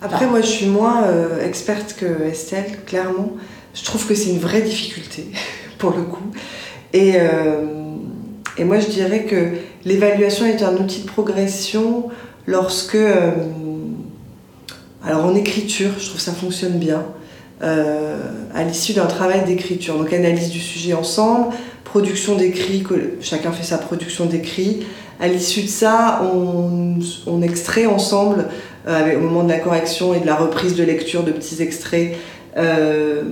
Après, 0.00 0.26
moi, 0.26 0.40
je 0.40 0.46
suis 0.46 0.66
moins 0.66 1.04
euh, 1.04 1.44
experte 1.44 1.94
que 1.98 2.24
Estelle, 2.24 2.80
clairement. 2.84 3.32
Je 3.74 3.84
trouve 3.84 4.06
que 4.06 4.14
c'est 4.14 4.30
une 4.30 4.38
vraie 4.38 4.62
difficulté, 4.62 5.26
pour 5.78 5.90
le 5.90 6.02
coup. 6.02 6.30
Et, 6.92 7.14
euh, 7.16 7.64
et 8.58 8.64
moi, 8.64 8.78
je 8.78 8.86
dirais 8.86 9.24
que 9.24 9.52
l'évaluation 9.84 10.46
est 10.46 10.62
un 10.62 10.76
outil 10.76 11.00
de 11.00 11.06
progression 11.06 12.08
lorsque... 12.46 12.98
alors, 15.04 15.24
en 15.24 15.34
écriture, 15.34 15.90
je 15.98 16.04
trouve 16.04 16.16
que 16.16 16.22
ça 16.22 16.32
fonctionne 16.32 16.78
bien. 16.78 17.04
Euh, 17.62 18.18
à 18.52 18.64
l'issue 18.64 18.94
d'un 18.94 19.06
travail 19.06 19.44
d'écriture. 19.44 19.96
Donc 19.96 20.12
analyse 20.12 20.50
du 20.50 20.58
sujet 20.58 20.92
ensemble, 20.92 21.54
production 21.84 22.34
d'écrit, 22.34 22.82
chacun 23.20 23.52
fait 23.52 23.62
sa 23.62 23.78
production 23.78 24.26
d'écrit. 24.26 24.84
À 25.20 25.28
l'issue 25.28 25.62
de 25.62 25.68
ça, 25.68 26.22
on, 26.34 27.42
extrait 27.42 27.86
ensemble, 27.86 28.48
euh, 28.88 29.16
au 29.16 29.20
moment 29.20 29.44
de 29.44 29.48
la 29.50 29.60
correction 29.60 30.14
et 30.14 30.20
de 30.20 30.26
la 30.26 30.34
reprise 30.34 30.74
de 30.74 30.82
lecture 30.82 31.22
de 31.22 31.30
petits 31.30 31.62
extraits, 31.62 32.16
euh, 32.56 33.22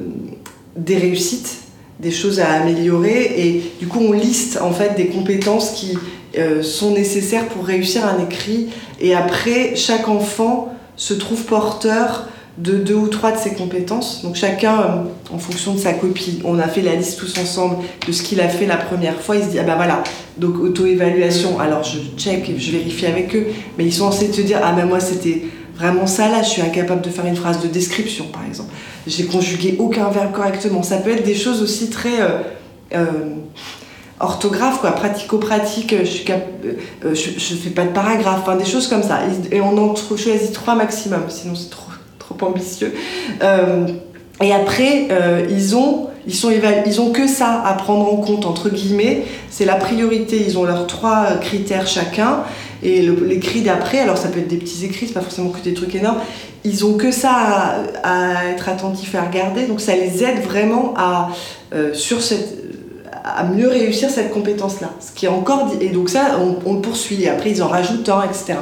des 0.77 0.97
réussites, 0.97 1.57
des 1.99 2.13
choses 2.13 2.39
à 2.39 2.51
améliorer. 2.53 3.33
Et 3.37 3.73
du 3.81 3.89
coup, 3.89 3.99
on 4.01 4.13
liste 4.13 4.61
en 4.63 4.71
fait 4.71 4.95
des 4.97 5.07
compétences 5.07 5.73
qui 5.73 5.99
sont 6.63 6.93
nécessaires 6.93 7.47
pour 7.49 7.67
réussir 7.67 8.07
un 8.07 8.25
écrit. 8.25 8.69
Et 9.01 9.15
après, 9.15 9.75
chaque 9.77 10.09
enfant 10.09 10.75
se 10.97 11.13
trouve 11.13 11.45
porteur 11.45 12.29
de 12.59 12.75
deux 12.75 12.95
ou 12.95 13.09
trois 13.09 13.33
de 13.33 13.39
ses 13.39 13.55
compétences. 13.55 14.23
Donc 14.23 14.37
chacun, 14.37 14.81
euh, 14.81 15.35
en 15.35 15.39
fonction 15.39 15.75
de 15.75 15.79
sa 15.79 15.95
copie, 15.95 16.41
on 16.45 16.59
a 16.59 16.69
fait 16.69 16.83
la 16.83 16.95
liste 16.95 17.19
tous 17.19 17.39
ensemble 17.39 17.77
de 18.07 18.13
ce 18.13 18.23
qu'il 18.23 18.41
a 18.41 18.49
fait 18.49 18.67
la 18.67 18.77
première 18.77 19.21
fois. 19.21 19.37
Il 19.37 19.45
se 19.45 19.49
dit, 19.49 19.59
ah 19.59 19.63
bah 19.63 19.77
voilà, 19.77 20.03
donc 20.37 20.59
auto-évaluation. 20.59 21.59
Alors 21.59 21.83
je 21.83 21.99
check, 22.17 22.53
je 22.57 22.71
vérifie 22.71 23.07
avec 23.07 23.35
eux, 23.35 23.47
mais 23.79 23.85
ils 23.85 23.93
sont 23.93 24.11
censés 24.11 24.31
te 24.31 24.41
dire, 24.43 24.61
ah 24.63 24.73
ben 24.73 24.85
moi 24.85 25.01
c'était 25.01 25.45
vraiment 25.75 26.07
ça 26.07 26.29
là, 26.29 26.43
je 26.43 26.49
suis 26.49 26.63
incapable 26.63 27.01
de 27.01 27.09
faire 27.09 27.27
une 27.27 27.37
phrase 27.37 27.63
de 27.63 27.69
description 27.69 28.27
par 28.27 28.45
exemple. 28.47 28.71
J'ai 29.07 29.25
conjugué 29.25 29.77
aucun 29.79 30.11
verbe 30.11 30.33
correctement. 30.33 30.83
Ça 30.83 30.99
peut 30.99 31.11
être 31.11 31.25
des 31.25 31.35
choses 31.35 31.63
aussi 31.63 31.91
très... 31.91 32.21
Euh, 32.21 32.39
euh, 32.95 33.07
orthographe, 34.21 34.81
quoi, 34.81 34.93
pratico-pratique, 34.93 35.97
je, 35.99 36.05
suis 36.05 36.25
je, 37.03 37.31
je, 37.39 37.55
fais 37.57 37.71
pas 37.71 37.85
de 37.85 37.91
paragraphe, 37.91 38.47
des 38.57 38.65
choses 38.65 38.87
comme 38.87 39.03
ça. 39.03 39.19
Et 39.51 39.61
on 39.61 39.77
en 39.77 39.97
choisit 39.97 40.53
trois 40.53 40.77
maximum, 40.77 41.23
sinon 41.29 41.57
c'est 41.57 41.71
trop 41.71 41.92
ambitieux. 42.41 42.95
Euh, 43.43 43.87
et 44.43 44.53
après, 44.53 45.09
euh, 45.11 45.47
ils 45.51 45.77
ont 45.77 46.09
ils, 46.27 46.35
sont 46.35 46.51
ils 46.87 47.01
ont 47.01 47.11
que 47.11 47.27
ça 47.27 47.63
à 47.65 47.75
prendre 47.75 48.13
en 48.13 48.17
compte, 48.17 48.47
entre 48.47 48.71
guillemets. 48.71 49.25
C'est 49.51 49.65
la 49.65 49.75
priorité. 49.75 50.43
Ils 50.45 50.57
ont 50.57 50.65
leurs 50.65 50.87
trois 50.87 51.27
critères 51.41 51.87
chacun. 51.87 52.45
Et 52.83 53.03
les 53.03 53.39
cris 53.39 53.63
d'après, 53.63 54.01
alors 54.01 54.19
ça 54.19 54.29
peut 54.29 54.41
être 54.41 54.49
des 54.49 54.57
petits 54.57 54.85
écrits, 54.85 55.07
c'est 55.07 55.15
pas 55.15 55.21
forcément 55.21 55.51
que 55.51 55.61
des 55.61 55.73
trucs 55.73 55.95
énormes. 55.95 56.19
Ils 56.65 56.85
ont 56.85 56.95
que 56.95 57.13
ça 57.13 57.77
à, 58.03 58.49
être 58.51 58.69
attentifs 58.69 59.15
à 59.15 59.23
regarder. 59.23 59.67
Donc 59.67 59.81
ça 59.81 59.95
les 59.95 60.25
aide 60.25 60.43
vraiment 60.43 60.93
à, 60.97 61.31
euh, 61.75 61.95
sur 61.95 62.21
cette, 62.21 62.59
à 63.25 63.45
mieux 63.45 63.69
réussir 63.69 64.11
cette 64.11 64.33
compétence-là. 64.33 64.91
Ce 65.01 65.13
qui 65.13 65.27
est 65.27 65.31
encore 65.31 65.71
et 65.81 65.91
donc 65.91 66.09
ça, 66.09 66.41
on, 66.41 66.57
on, 66.69 66.75
le 66.75 66.81
poursuit. 66.81 67.23
Et 67.23 67.29
après, 67.29 67.51
ils 67.51 67.63
en 67.63 67.69
rajoutent 67.69 68.09
un, 68.09 68.25
etc. 68.25 68.55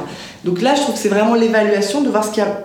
Donc 0.45 0.61
là, 0.61 0.75
je 0.75 0.81
trouve 0.81 0.93
que 0.93 1.01
c'est 1.01 1.09
vraiment 1.09 1.33
l'évaluation 1.33 2.01
de 2.01 2.09
voir 2.09 2.23
ce 2.23 2.29
qu'il 2.29 2.43
y 2.43 2.45
a 2.45 2.60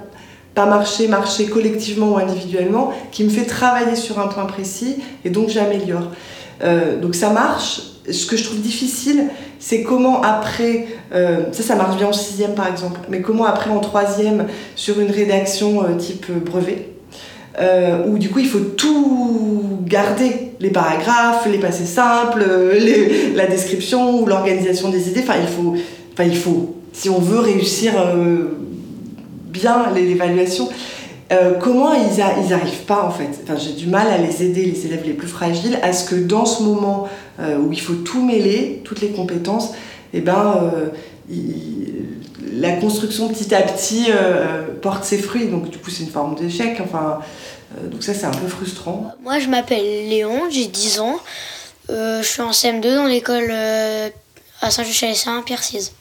pas 0.56 0.64
marcher, 0.64 1.06
marcher 1.06 1.44
collectivement 1.44 2.14
ou 2.14 2.16
individuellement, 2.16 2.90
qui 3.12 3.24
me 3.24 3.28
fait 3.28 3.44
travailler 3.44 3.94
sur 3.94 4.18
un 4.18 4.26
point 4.26 4.46
précis 4.46 4.96
et 5.24 5.30
donc 5.30 5.50
j'améliore. 5.50 6.10
Euh, 6.64 6.98
donc 6.98 7.14
ça 7.14 7.28
marche. 7.28 7.82
Ce 8.10 8.24
que 8.24 8.36
je 8.38 8.44
trouve 8.44 8.60
difficile, 8.60 9.24
c'est 9.58 9.82
comment 9.82 10.22
après, 10.22 10.86
euh, 11.12 11.52
ça 11.52 11.62
ça 11.62 11.76
marche 11.76 11.98
bien 11.98 12.06
en 12.06 12.12
sixième 12.14 12.54
par 12.54 12.68
exemple, 12.68 13.00
mais 13.10 13.20
comment 13.20 13.44
après 13.44 13.68
en 13.68 13.80
troisième 13.80 14.46
sur 14.76 14.98
une 14.98 15.10
rédaction 15.10 15.84
euh, 15.84 15.94
type 15.96 16.26
brevet, 16.32 16.88
où 18.06 18.16
du 18.16 18.30
coup 18.30 18.38
il 18.38 18.48
faut 18.48 18.60
tout 18.60 19.62
garder, 19.84 20.52
les 20.58 20.70
paragraphes, 20.70 21.46
les 21.50 21.58
passés 21.58 21.84
simples, 21.84 22.46
la 23.34 23.46
description 23.46 24.22
ou 24.22 24.26
l'organisation 24.26 24.88
des 24.88 25.10
idées. 25.10 25.20
Enfin 25.22 25.38
il 25.38 25.48
faut, 25.48 25.74
enfin 26.14 26.24
il 26.24 26.36
faut, 26.36 26.76
si 26.94 27.10
on 27.10 27.18
veut 27.18 27.40
réussir 27.40 27.92
bien 29.58 29.90
l'évaluation. 29.94 30.68
Euh, 31.32 31.54
comment 31.54 31.92
ils, 31.92 32.18
n'arrivent 32.50 32.84
pas 32.86 33.02
en 33.02 33.10
fait? 33.10 33.28
Enfin, 33.42 33.56
J'ai 33.56 33.72
du 33.72 33.86
mal 33.86 34.06
à 34.06 34.18
les 34.18 34.44
aider, 34.44 34.64
les 34.64 34.86
élèves 34.86 35.02
les 35.04 35.12
plus 35.12 35.26
fragiles, 35.26 35.78
à 35.82 35.92
ce 35.92 36.08
que 36.08 36.14
dans 36.14 36.46
ce 36.46 36.62
moment 36.62 37.08
euh, 37.40 37.58
où 37.58 37.72
il 37.72 37.80
faut 37.80 37.94
tout 37.94 38.24
mêler, 38.24 38.80
toutes 38.84 39.00
les 39.00 39.10
compétences, 39.10 39.70
et 40.12 40.18
eh 40.18 40.20
ben, 40.20 40.70
euh, 40.72 40.88
la 42.52 42.72
construction 42.72 43.28
petit 43.28 43.52
à 43.54 43.62
petit 43.62 44.06
porte 44.80 45.04
ses 45.04 45.18
fruits. 45.18 45.48
Donc 45.48 45.68
du 45.68 45.78
coup 45.78 45.90
c'est 45.90 46.04
une 46.04 46.10
forme 46.10 46.36
d'échec. 46.36 46.80
Enfin, 46.80 47.18
donc 47.90 48.04
ça 48.04 48.14
c'est 48.14 48.26
un 48.26 48.30
peu 48.30 48.46
frustrant. 48.46 49.12
Moi 49.24 49.40
je 49.40 49.48
m'appelle 49.48 50.08
Léon, 50.08 50.42
j'ai 50.48 50.66
10 50.66 51.00
ans. 51.00 51.18
je 51.88 52.22
suis 52.22 52.40
en 52.40 52.52
CM2 52.52 52.94
dans 52.94 53.06
l'école 53.06 53.50
à 54.60 54.70
Saint-Just-Saint, 54.70 55.42
Pierre 55.42 55.64
6. 55.64 55.92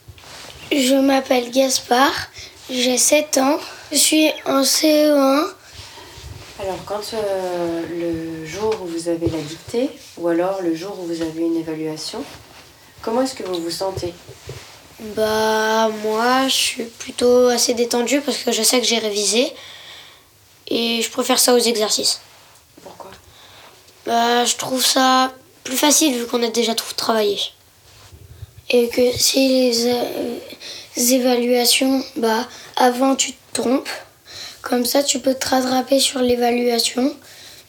Je 0.72 0.96
m'appelle 0.96 1.50
Gaspard, 1.52 2.30
j'ai 2.70 2.98
7 2.98 3.38
ans. 3.38 3.60
Je 3.92 3.98
suis 3.98 4.32
en 4.46 4.62
CE1. 4.62 5.46
Alors, 6.60 6.78
quand 6.86 7.02
euh, 7.14 7.84
le 7.90 8.46
jour 8.46 8.76
où 8.82 8.86
vous 8.86 9.10
avez 9.10 9.28
la 9.28 9.40
dictée, 9.40 9.90
ou 10.18 10.28
alors 10.28 10.62
le 10.62 10.74
jour 10.74 10.98
où 11.00 11.06
vous 11.06 11.22
avez 11.22 11.42
une 11.42 11.58
évaluation, 11.58 12.24
comment 13.02 13.22
est-ce 13.22 13.36
que 13.36 13.44
vous 13.44 13.62
vous 13.62 13.72
sentez? 13.72 14.14
Bah, 15.16 15.90
moi, 16.04 16.48
je 16.48 16.54
suis 16.54 16.84
plutôt 16.84 17.50
assez 17.50 17.74
détendue 17.74 18.22
parce 18.22 18.38
que 18.38 18.52
je 18.52 18.64
sais 18.64 18.80
que 18.80 18.88
j'ai 18.88 19.00
révisé. 19.00 19.52
Et 20.68 21.02
je 21.02 21.12
préfère 21.12 21.38
ça 21.38 21.54
aux 21.54 21.60
exercices. 21.60 22.22
Pourquoi? 22.82 23.12
Bah, 24.06 24.46
je 24.46 24.56
trouve 24.56 24.84
ça 24.84 25.32
plus 25.64 25.78
facile 25.78 26.18
vu 26.18 26.26
qu'on 26.26 26.42
a 26.42 26.48
déjà 26.48 26.74
tout 26.74 26.86
travaillé. 26.96 27.38
Et 28.70 28.90
que 28.90 29.12
si 29.12 29.48
les, 29.50 29.88
euh, 29.88 30.38
évaluations, 30.98 32.04
bah, 32.16 32.48
avant 32.76 33.16
tu 33.16 33.34
te 33.34 33.62
trompes. 33.62 33.90
Comme 34.62 34.86
ça, 34.86 35.04
tu 35.04 35.20
peux 35.20 35.36
te 35.36 35.48
rattraper 35.50 36.00
sur 36.00 36.22
l'évaluation 36.22 37.16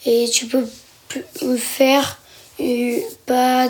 et 0.07 0.29
tu 0.33 0.47
peux 0.47 0.67
faire 1.57 2.19
euh, 2.61 2.99
pas 3.27 3.69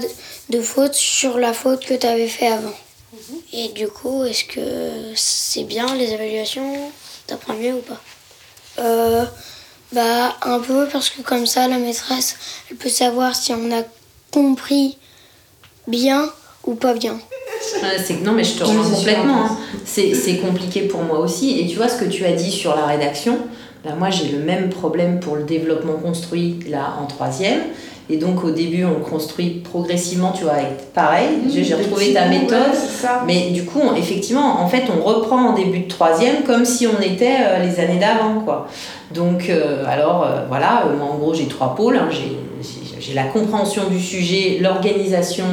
de 0.49 0.61
faute 0.61 0.95
sur 0.95 1.39
la 1.39 1.53
faute 1.53 1.85
que 1.85 1.95
tu 1.95 2.07
avais 2.07 2.29
fait 2.29 2.49
avant. 2.49 2.75
Mhm. 3.13 3.39
Et 3.53 3.69
du 3.69 3.89
coup, 3.89 4.25
est-ce 4.25 4.45
que 4.45 5.13
c'est 5.17 5.65
bien 5.65 5.95
les 5.97 6.13
évaluations? 6.13 6.91
T'apprends 7.27 7.55
mieux 7.55 7.75
ou 7.75 7.83
pas? 7.83 8.01
Euh, 8.79 9.25
Bah, 9.93 10.37
un 10.43 10.59
peu 10.59 10.89
parce 10.93 11.11
que 11.11 11.23
comme 11.23 11.47
ça, 11.47 11.69
la 11.69 11.79
maîtresse, 11.79 12.37
elle 12.71 12.77
peut 12.77 12.89
savoir 12.89 13.35
si 13.37 13.53
on 13.53 13.71
a 13.73 13.83
compris 14.33 14.99
bien 15.87 16.31
ou 16.65 16.75
pas 16.75 16.93
bien 16.93 17.19
non, 18.25 18.33
mais 18.33 18.45
je 18.45 18.59
te 18.59 18.65
rejoins 18.65 18.89
complètement. 18.89 19.45
Hein. 19.45 19.59
C'est 19.85 20.37
compliqué 20.39 20.83
pour 20.83 21.03
moi 21.03 21.19
aussi. 21.19 21.61
Et 21.61 21.67
tu 21.67 21.77
vois 21.77 21.89
ce 21.89 21.99
que 21.99 22.09
tu 22.09 22.25
as 22.25 22.33
dit 22.33 22.51
sur 22.51 22.75
la 22.75 22.87
rédaction? 22.87 23.39
Ben, 23.85 23.95
Moi, 23.97 24.11
j'ai 24.11 24.29
le 24.29 24.39
même 24.39 24.69
problème 24.69 25.21
pour 25.21 25.37
le 25.37 25.45
développement 25.45 25.95
construit 25.95 26.59
là 26.69 26.97
en 27.01 27.07
troisième. 27.07 27.61
Et 28.09 28.19
donc 28.19 28.45
au 28.45 28.53
début, 28.53 28.85
on 28.85 29.01
construit 29.01 29.63
progressivement, 29.65 30.31
tu 30.31 30.45
vois, 30.45 30.55
pareil. 30.95 31.29
Mmh, 31.45 31.51
j'ai 31.51 31.75
retrouvé 31.75 32.13
ta 32.13 32.29
méthode. 32.29 32.73
mais 33.27 33.51
du 33.51 33.65
coup, 33.65 33.81
effectivement, 33.97 34.61
en 34.61 34.69
fait, 34.69 34.85
on 34.97 35.03
reprend 35.03 35.49
en 35.49 35.53
début 35.55 35.81
de 35.81 35.89
troisième 35.89 36.45
comme 36.45 36.65
si 36.65 36.87
on 36.87 37.01
était 37.01 37.39
euh, 37.41 37.65
les 37.65 37.81
années 37.81 37.99
d'avant, 37.99 38.43
quoi. 38.45 38.69
Donc, 39.13 39.51
euh, 39.51 39.85
alors, 39.89 40.25
euh, 40.25 40.47
voilà, 40.49 40.85
moi, 40.97 41.09
en 41.11 41.17
gros, 41.17 41.35
j'ai 41.35 41.47
trois 41.47 41.75
pôles. 41.75 41.97
Hein. 41.97 42.09
J'ai 43.01 43.15
la 43.15 43.25
compréhension 43.25 43.89
du 43.89 44.01
sujet, 44.01 44.59
l'organisation 44.61 45.45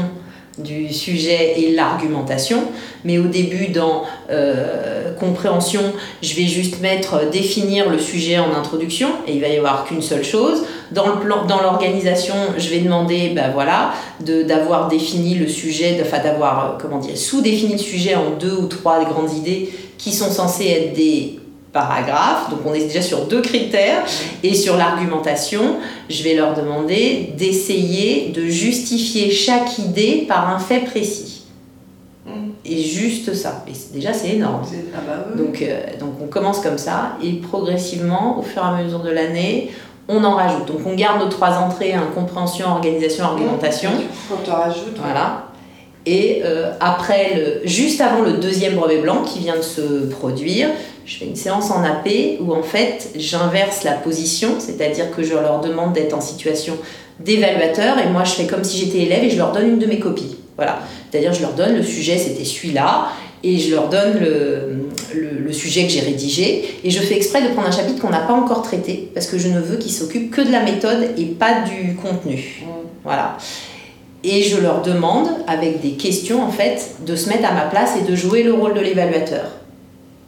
du 0.58 0.94
sujet 0.94 1.60
et 1.60 1.72
l'argumentation. 1.72 2.64
Mais 3.06 3.18
au 3.18 3.26
début, 3.26 3.68
dans 3.68 4.04
euh, 4.30 5.14
compréhension, 5.14 5.82
je 6.22 6.36
vais 6.36 6.46
juste 6.46 6.82
mettre 6.82 7.16
euh, 7.16 7.30
définir 7.30 7.90
le 7.90 8.00
sujet 8.00 8.38
en 8.38 8.54
introduction 8.54 9.10
et 9.28 9.34
il 9.34 9.42
va 9.42 9.48
y 9.48 9.58
avoir 9.58 9.86
qu'une 9.86 10.02
seule 10.02 10.24
chose. 10.24 10.64
Dans 10.92 11.08
le 11.08 11.20
plan, 11.20 11.46
dans 11.46 11.62
l'organisation, 11.62 12.36
je 12.58 12.70
vais 12.70 12.80
demander, 12.80 13.30
ben 13.30 13.52
voilà, 13.52 13.94
d'avoir 14.20 14.88
défini 14.88 15.36
le 15.36 15.48
sujet, 15.48 16.00
enfin 16.02 16.22
d'avoir, 16.22 16.66
euh, 16.66 16.78
comment 16.80 17.00
dire, 17.00 17.18
sous-défini 17.18 17.74
le 17.74 17.80
sujet 17.80 18.16
en 18.16 18.32
deux 18.40 18.54
ou 18.54 18.68
trois 18.68 19.04
grandes 19.04 19.34
idées 19.34 19.72
qui 19.98 20.12
sont 20.12 20.30
censées 20.30 20.68
être 20.68 20.94
des 20.94 21.40
paragraphe. 21.74 22.50
Donc 22.52 22.60
on 22.66 22.74
est 22.74 22.86
déjà 22.86 23.02
sur 23.02 23.26
deux 23.26 23.42
critères. 23.42 24.06
Et 24.44 24.54
sur 24.54 24.78
l'argumentation, 24.78 25.78
je 26.10 26.24
vais 26.24 26.36
leur 26.36 26.54
demander 26.54 27.34
d'essayer 27.36 28.30
de 28.30 28.46
justifier 28.46 29.32
chaque 29.32 29.80
idée 29.80 30.26
par 30.28 30.50
un 30.50 30.60
fait 30.60 30.82
précis. 30.82 31.44
Mm. 32.26 32.52
Et 32.64 32.82
juste 32.84 33.34
ça. 33.34 33.66
Et 33.68 33.74
déjà, 33.94 34.14
c'est 34.14 34.30
énorme. 34.30 34.62
Ah 34.96 35.00
bah 35.06 35.26
donc, 35.36 35.62
euh, 35.62 35.82
donc 36.00 36.14
on 36.22 36.28
commence 36.28 36.62
comme 36.62 36.78
ça 36.78 37.18
et 37.22 37.34
progressivement, 37.34 38.40
au 38.40 38.44
fur 38.44 38.62
et 38.64 38.80
à 38.80 38.84
mesure 38.84 39.00
de 39.00 39.10
l'année, 39.10 39.72
on 40.08 40.24
en 40.24 40.36
rajoute. 40.36 40.68
Donc 40.68 40.82
on 40.86 40.96
garde 40.96 41.20
nos 41.22 41.30
trois 41.30 41.58
entrées, 41.58 41.94
hein, 41.94 42.08
compréhension, 42.14 42.68
organisation, 42.68 43.26
argumentation. 43.26 43.92
On 44.32 44.52
rajoute. 44.52 44.98
Voilà. 44.98 45.48
Et 46.06 46.42
euh, 46.44 46.72
après, 46.80 47.34
le, 47.36 47.68
juste 47.68 48.02
avant 48.02 48.22
le 48.22 48.34
deuxième 48.34 48.76
brevet 48.76 48.98
blanc 48.98 49.24
qui 49.24 49.40
vient 49.40 49.56
de 49.56 49.62
se 49.62 50.06
produire, 50.08 50.70
je 51.06 51.18
fais 51.18 51.26
une 51.26 51.36
séance 51.36 51.72
en 51.72 51.84
AP 51.84 52.40
où 52.40 52.54
en 52.54 52.64
fait 52.64 53.10
j'inverse 53.16 53.84
la 53.84 53.94
position, 53.94 54.56
c'est-à-dire 54.60 55.12
que 55.12 55.24
je 55.24 55.34
leur 55.34 55.62
demande 55.62 55.94
d'être 55.94 56.14
en 56.14 56.22
situation 56.22 56.78
d'évaluateur 57.20 57.98
et 58.00 58.10
moi 58.10 58.24
je 58.24 58.32
fais 58.32 58.46
comme 58.46 58.64
si 58.64 58.78
j'étais 58.78 59.00
élève 59.00 59.24
et 59.24 59.30
je 59.30 59.38
leur 59.38 59.52
donne 59.52 59.68
une 59.68 59.80
de 59.80 59.86
mes 59.86 60.00
copies. 60.00 60.38
Voilà. 60.56 60.80
C'est-à-dire 61.10 61.34
je 61.34 61.42
leur 61.42 61.54
donne 61.54 61.76
le 61.76 61.84
sujet, 61.84 62.18
c'était 62.18 62.46
celui-là. 62.46 63.10
et 63.44 63.58
je 63.60 63.72
leur 63.76 63.90
donne 63.90 64.20
le, 64.20 64.90
le, 65.14 65.52
sujet 65.54 65.84
que 65.84 65.90
j'ai 65.90 66.00
rédigé 66.00 66.80
et 66.84 66.90
je 66.90 67.00
fais 67.00 67.16
exprès 67.16 67.42
de 67.42 67.50
prendre 67.50 67.68
un 67.68 67.72
chapitre 67.72 68.02
qu'on 68.02 68.10
n'a 68.10 68.22
pas 68.22 68.34
encore 68.34 68.62
traité 68.62 69.10
parce 69.14 69.28
que 69.28 69.38
je 69.38 69.50
ne 69.50 69.60
veux 69.60 69.78
qu'ils 69.78 69.92
s'occupent 69.92 70.32
que 70.32 70.42
de 70.42 70.52
la 70.52 70.64
méthode 70.64 71.10
et 71.18 71.26
pas 71.26 71.62
du 71.62 71.96
contenu. 71.96 72.64
Voilà. 73.04 73.38
Et 74.24 74.42
je 74.42 74.58
leur 74.58 74.82
demande, 74.82 75.28
avec 75.48 75.82
des 75.82 75.92
questions 75.92 76.42
en 76.42 76.50
fait, 76.50 76.96
de 77.06 77.16
se 77.16 77.30
mettre 77.30 77.46
à 77.46 77.54
ma 77.54 77.64
place 77.64 77.96
et 78.00 78.10
de 78.10 78.16
jouer 78.16 78.44
le 78.44 78.54
rôle 78.54 78.74
de 78.74 78.80
l'évaluateur. 78.80 79.46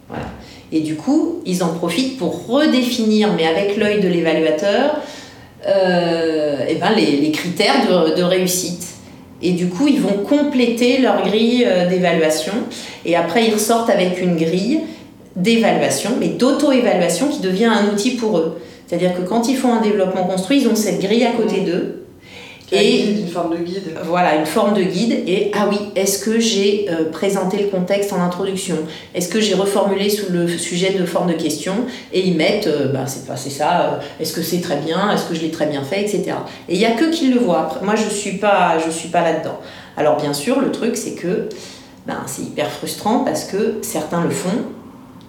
Voilà. 0.09 0.25
Et 0.71 0.81
du 0.81 0.95
coup, 0.95 1.41
ils 1.45 1.63
en 1.63 1.69
profitent 1.69 2.17
pour 2.17 2.47
redéfinir, 2.47 3.29
mais 3.37 3.47
avec 3.47 3.77
l'œil 3.77 4.01
de 4.01 4.07
l'évaluateur, 4.07 4.97
euh, 5.67 6.65
eh 6.67 6.75
ben 6.75 6.91
les, 6.95 7.17
les, 7.17 7.31
critères 7.31 7.87
de, 7.87 8.15
de 8.15 8.23
réussite. 8.23 8.85
Et 9.41 9.51
du 9.51 9.67
coup, 9.67 9.87
ils 9.87 10.01
vont 10.01 10.23
compléter 10.27 10.99
leur 10.99 11.23
grille 11.23 11.65
euh, 11.65 11.87
d'évaluation. 11.87 12.53
Et 13.05 13.15
après, 13.15 13.45
ils 13.45 13.53
ressortent 13.53 13.89
avec 13.89 14.21
une 14.21 14.35
grille 14.35 14.81
d'évaluation, 15.35 16.11
mais 16.19 16.29
d'auto-évaluation 16.29 17.29
qui 17.29 17.39
devient 17.39 17.65
un 17.65 17.91
outil 17.93 18.11
pour 18.11 18.37
eux. 18.37 18.59
C'est-à-dire 18.87 19.15
que 19.15 19.21
quand 19.21 19.47
ils 19.47 19.57
font 19.57 19.73
un 19.73 19.81
développement 19.81 20.25
construit, 20.25 20.61
ils 20.61 20.67
ont 20.67 20.75
cette 20.75 21.01
grille 21.01 21.25
à 21.25 21.31
côté 21.31 21.61
d'eux 21.61 22.04
et 22.71 23.11
une 23.11 23.27
forme 23.27 23.57
de 23.57 23.63
guide. 23.63 23.95
Voilà, 24.05 24.35
une 24.35 24.45
forme 24.45 24.73
de 24.73 24.81
guide. 24.81 25.23
Et 25.27 25.51
ah 25.53 25.67
oui, 25.69 25.77
est-ce 25.95 26.23
que 26.23 26.39
j'ai 26.39 26.87
euh, 26.89 27.11
présenté 27.11 27.57
le 27.57 27.67
contexte 27.67 28.11
en 28.11 28.21
introduction? 28.21 28.77
Est-ce 29.13 29.29
que 29.29 29.39
j'ai 29.39 29.53
reformulé 29.53 30.09
sous 30.09 30.31
le 30.31 30.47
sujet 30.47 30.91
de 30.91 31.05
forme 31.05 31.27
de 31.27 31.37
question? 31.37 31.73
Et 32.11 32.25
ils 32.25 32.35
mettent, 32.35 32.67
euh, 32.67 32.91
bah, 32.91 33.05
c'est 33.05 33.27
pas 33.27 33.37
c'est 33.37 33.51
ça. 33.51 33.81
Euh, 33.81 33.99
est-ce 34.19 34.33
que 34.33 34.41
c'est 34.41 34.61
très 34.61 34.77
bien? 34.77 35.11
Est-ce 35.11 35.25
que 35.25 35.35
je 35.35 35.41
l'ai 35.41 35.51
très 35.51 35.67
bien 35.67 35.83
fait, 35.83 36.01
etc. 36.01 36.33
Et 36.67 36.75
il 36.75 36.79
y 36.79 36.85
a 36.85 36.91
que 36.91 37.11
qui 37.11 37.27
le 37.27 37.39
voient. 37.39 37.69
moi, 37.83 37.95
je 37.95 38.09
suis 38.09 38.37
pas, 38.37 38.77
je 38.83 38.89
suis 38.89 39.09
pas 39.09 39.21
là-dedans. 39.21 39.59
Alors 39.97 40.17
bien 40.17 40.33
sûr, 40.33 40.59
le 40.59 40.71
truc, 40.71 40.97
c'est 40.97 41.13
que 41.13 41.49
ben, 42.07 42.23
c'est 42.25 42.43
hyper 42.43 42.69
frustrant 42.69 43.19
parce 43.19 43.45
que 43.45 43.77
certains 43.81 44.23
le 44.23 44.29
font, 44.29 44.49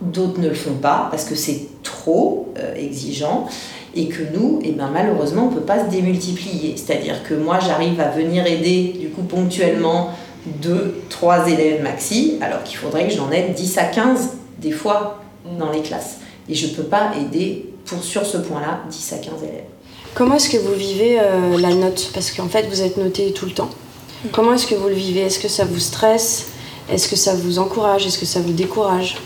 d'autres 0.01 0.40
ne 0.40 0.49
le 0.49 0.55
font 0.55 0.75
pas 0.75 1.09
parce 1.11 1.25
que 1.25 1.35
c'est 1.35 1.68
trop 1.83 2.53
exigeant 2.77 3.46
et 3.96 4.09
que 4.09 4.22
nous, 4.35 4.61
eh 4.62 4.72
ben, 4.72 4.90
malheureusement, 4.92 5.46
on 5.46 5.50
ne 5.50 5.54
peut 5.54 5.64
pas 5.64 5.85
se 5.85 5.90
démultiplier. 5.90 6.76
C'est-à-dire 6.76 7.22
que 7.24 7.35
moi, 7.35 7.59
j'arrive 7.59 7.98
à 8.00 8.11
venir 8.11 8.46
aider, 8.46 8.94
du 9.00 9.09
coup, 9.09 9.22
ponctuellement, 9.22 10.11
deux, 10.62 11.02
trois 11.09 11.48
élèves 11.48 11.82
maxi, 11.82 12.37
alors 12.40 12.62
qu'il 12.62 12.76
faudrait 12.76 13.09
que 13.09 13.14
j'en 13.14 13.30
aide 13.32 13.54
10 13.54 13.78
à 13.78 13.85
15 13.85 14.35
des 14.59 14.70
fois 14.70 15.22
dans 15.59 15.70
les 15.70 15.80
classes. 15.80 16.18
Et 16.48 16.54
je 16.54 16.68
ne 16.68 16.72
peux 16.74 16.85
pas 16.85 17.12
aider, 17.20 17.66
pour, 17.87 18.04
sur 18.04 18.24
ce 18.26 18.37
point-là, 18.37 18.82
10 18.90 19.12
à 19.14 19.16
15 19.16 19.32
élèves. 19.42 19.64
Comment 20.14 20.37
est-ce 20.37 20.50
que 20.50 20.59
vous 20.59 20.74
vivez 20.74 21.18
euh, 21.18 21.59
la 21.59 21.74
note? 21.74 22.11
Parce 22.14 22.30
qu'en 22.30 22.48
fait, 22.48 22.66
vous 22.68 22.82
êtes 22.82 22.96
noté 22.96 23.32
tout 23.32 23.46
le 23.46 23.52
temps. 23.52 23.70
Comment 24.32 24.54
est-ce 24.54 24.66
que 24.66 24.74
vous 24.74 24.88
le 24.88 24.94
vivez? 24.94 25.20
Est-ce 25.20 25.38
que 25.38 25.48
ça 25.48 25.64
vous 25.64 25.78
stresse? 25.78 26.46
Est-ce 26.90 27.09
que 27.09 27.16
ça 27.16 27.35
vous 27.35 27.59
encourage? 27.59 28.06
Est-ce 28.06 28.18
que 28.18 28.26
ça 28.26 28.40
vous 28.40 28.52
décourage? 28.52 29.16